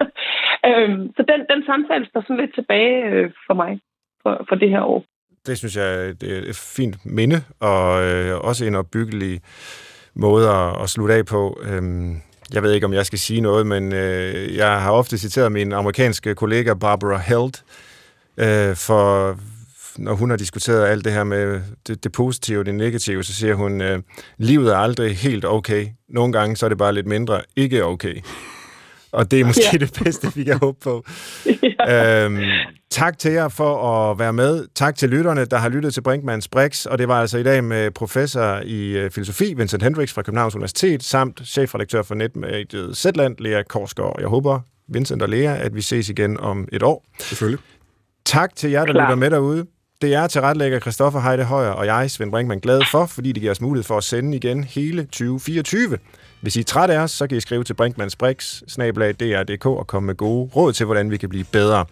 øhm, 0.69 1.03
så 1.17 1.23
den, 1.31 1.41
den 1.53 1.63
samtale 1.71 2.07
står 2.07 2.21
sådan 2.21 2.41
lidt 2.43 2.55
tilbage 2.55 3.05
øh, 3.11 3.31
for 3.47 3.55
mig 3.55 3.81
for, 4.23 4.45
for 4.49 4.55
det 4.55 4.71
her 4.71 4.83
år. 4.83 5.05
Det 5.47 5.59
synes 5.59 5.77
jeg 5.77 5.89
er 5.95 6.15
et 6.51 6.61
fint 6.77 6.97
minde, 7.07 7.39
og 7.61 7.87
øh, 8.05 8.39
også 8.49 8.65
en 8.65 8.75
opbyggelig 8.75 9.41
måde 10.15 10.49
at, 10.49 10.83
at 10.83 10.89
slutte 10.89 11.15
af 11.15 11.27
på. 11.27 11.61
Øhm, 11.71 12.17
jeg 12.53 12.63
ved 12.63 12.73
ikke, 12.73 12.87
om 12.87 12.93
jeg 12.93 13.07
skal 13.07 13.19
sige 13.19 13.41
noget, 13.41 13.67
men 13.67 13.93
øh, 13.93 14.57
jeg 14.57 14.81
har 14.81 14.91
ofte 14.91 15.19
citeret 15.19 15.53
min 15.53 15.73
amerikanske 15.73 16.35
kollega 16.35 16.75
Barbara 16.75 17.19
Held, 17.19 17.63
øh, 18.37 18.77
for 18.77 19.37
når 19.99 20.15
hun 20.15 20.31
har 20.31 20.37
diskuteret 20.37 20.87
alt 20.87 21.05
det 21.05 21.13
her 21.13 21.25
med 21.25 21.61
det, 21.87 22.05
det 22.05 22.13
positive 22.13 22.59
og 22.59 22.67
det 22.67 22.75
negative, 22.75 23.25
så 23.25 23.35
siger 23.35 23.55
hun, 23.55 23.81
øh, 23.81 24.03
livet 24.39 24.73
er 24.73 24.77
aldrig 24.77 25.17
helt 25.17 25.45
okay. 25.45 25.87
Nogle 26.09 26.33
gange 26.33 26.57
så 26.57 26.67
er 26.67 26.69
det 26.69 26.79
bare 26.79 26.95
lidt 26.95 27.07
mindre 27.07 27.41
ikke 27.57 27.85
okay. 27.85 28.15
Og 29.13 29.31
det 29.31 29.41
er 29.41 29.45
måske 29.45 29.69
ja. 29.73 29.79
det 29.79 30.01
bedste, 30.05 30.35
vi 30.35 30.45
kan 30.45 30.59
håbe 30.59 30.79
på. 30.83 31.05
ja. 31.89 32.25
øhm, 32.25 32.39
tak 32.93 33.19
til 33.19 33.33
jer 33.33 33.49
for 33.49 34.11
at 34.11 34.19
være 34.19 34.33
med. 34.33 34.67
Tak 34.75 34.97
til 34.97 35.09
lytterne, 35.09 35.45
der 35.45 35.57
har 35.57 35.69
lyttet 35.69 35.95
til 35.95 36.01
Brinkmanns 36.01 36.49
Brix. 36.49 36.87
Og 36.87 36.99
det 36.99 37.09
var 37.09 37.21
altså 37.21 37.39
i 37.39 37.43
dag 37.43 37.65
med 37.65 37.91
professor 37.91 38.61
i 38.65 38.91
øh, 38.91 39.11
filosofi, 39.11 39.55
Vincent 39.55 39.83
Hendricks 39.83 40.13
fra 40.13 40.23
Københavns 40.23 40.55
Universitet, 40.55 41.03
samt 41.03 41.43
chefredaktør 41.47 42.03
for 42.03 42.15
netmediet 42.15 42.97
Zetland, 42.97 43.37
Lea 43.39 43.63
Korsgaard. 43.63 44.17
Jeg 44.21 44.29
håber, 44.29 44.61
Vincent 44.89 45.23
og 45.23 45.29
Lea, 45.29 45.57
at 45.57 45.75
vi 45.75 45.81
ses 45.81 46.09
igen 46.09 46.41
om 46.41 46.69
et 46.73 46.83
år. 46.83 47.05
Selvfølgelig. 47.21 47.61
Tak 48.25 48.57
til 48.57 48.71
jer, 48.71 48.85
der 48.85 48.93
Klar. 48.93 49.05
lytter 49.05 49.15
med 49.15 49.31
derude. 49.31 49.67
Det 50.03 50.15
er 50.15 50.27
tilrettelægger 50.27 50.81
Christoffer 50.81 51.21
Heide 51.21 51.45
Højer 51.45 51.71
og 51.71 51.87
jeg, 51.87 52.11
Svend 52.11 52.31
Brinkmann, 52.31 52.61
glad 52.61 52.81
for, 52.91 53.07
fordi 53.07 53.33
det 53.33 53.41
giver 53.41 53.51
os 53.51 53.61
mulighed 53.61 53.85
for 53.85 53.97
at 53.97 54.05
sende 54.05 54.37
igen 54.37 54.65
hele 54.65 55.03
2024. 55.03 55.99
Hvis 56.41 56.57
I 56.57 56.61
er 56.61 56.65
træt 56.65 56.91
af 56.91 56.99
os, 56.99 57.11
så 57.11 57.27
kan 57.27 57.37
I 57.37 57.41
skrive 57.41 57.65
til 57.65 57.75
brinkmannsbrix, 57.75 58.63
og 59.65 59.87
komme 59.87 60.07
med 60.07 60.15
gode 60.15 60.51
råd 60.57 60.73
til, 60.73 60.87
hvordan 60.87 61.11
vi 61.11 61.17
kan 61.17 61.29
blive 61.29 61.45
bedre. 61.45 61.85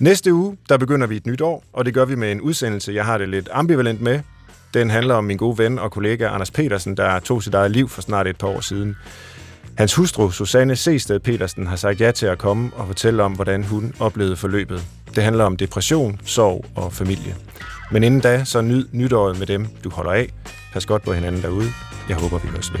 Næste 0.00 0.34
uge, 0.34 0.56
der 0.68 0.78
begynder 0.78 1.06
vi 1.06 1.16
et 1.16 1.26
nyt 1.26 1.40
år, 1.40 1.64
og 1.72 1.84
det 1.84 1.94
gør 1.94 2.04
vi 2.04 2.14
med 2.14 2.32
en 2.32 2.40
udsendelse, 2.40 2.92
jeg 2.92 3.04
har 3.04 3.18
det 3.18 3.28
lidt 3.28 3.48
ambivalent 3.52 4.00
med. 4.00 4.20
Den 4.74 4.90
handler 4.90 5.14
om 5.14 5.24
min 5.24 5.36
gode 5.36 5.58
ven 5.58 5.78
og 5.78 5.90
kollega 5.90 6.26
Anders 6.26 6.50
Petersen, 6.50 6.96
der 6.96 7.18
tog 7.20 7.42
sit 7.42 7.54
eget 7.54 7.70
liv 7.70 7.88
for 7.88 8.02
snart 8.02 8.26
et 8.26 8.38
par 8.38 8.48
år 8.48 8.60
siden. 8.60 8.96
Hans 9.78 9.94
hustru, 9.94 10.30
Susanne 10.30 10.76
Sested 10.76 11.20
Petersen, 11.20 11.66
har 11.66 11.76
sagt 11.76 12.00
ja 12.00 12.10
til 12.10 12.26
at 12.26 12.38
komme 12.38 12.70
og 12.74 12.86
fortælle 12.86 13.22
om, 13.22 13.32
hvordan 13.32 13.64
hun 13.64 13.94
oplevede 14.00 14.36
forløbet. 14.36 14.82
Det 15.14 15.24
handler 15.24 15.44
om 15.44 15.56
depression, 15.56 16.20
sorg 16.24 16.64
og 16.74 16.92
familie. 16.92 17.36
Men 17.92 18.04
inden 18.04 18.20
da, 18.20 18.44
så 18.44 18.60
nyd 18.60 18.86
nytåret 18.92 19.38
med 19.38 19.46
dem, 19.46 19.66
du 19.84 19.90
holder 19.90 20.12
af. 20.12 20.32
Pas 20.72 20.86
godt 20.86 21.02
på 21.02 21.12
hinanden 21.12 21.42
derude. 21.42 21.68
Jeg 22.08 22.16
håber, 22.16 22.38
vi 22.38 22.48
høres 22.48 22.72
ved. 22.72 22.80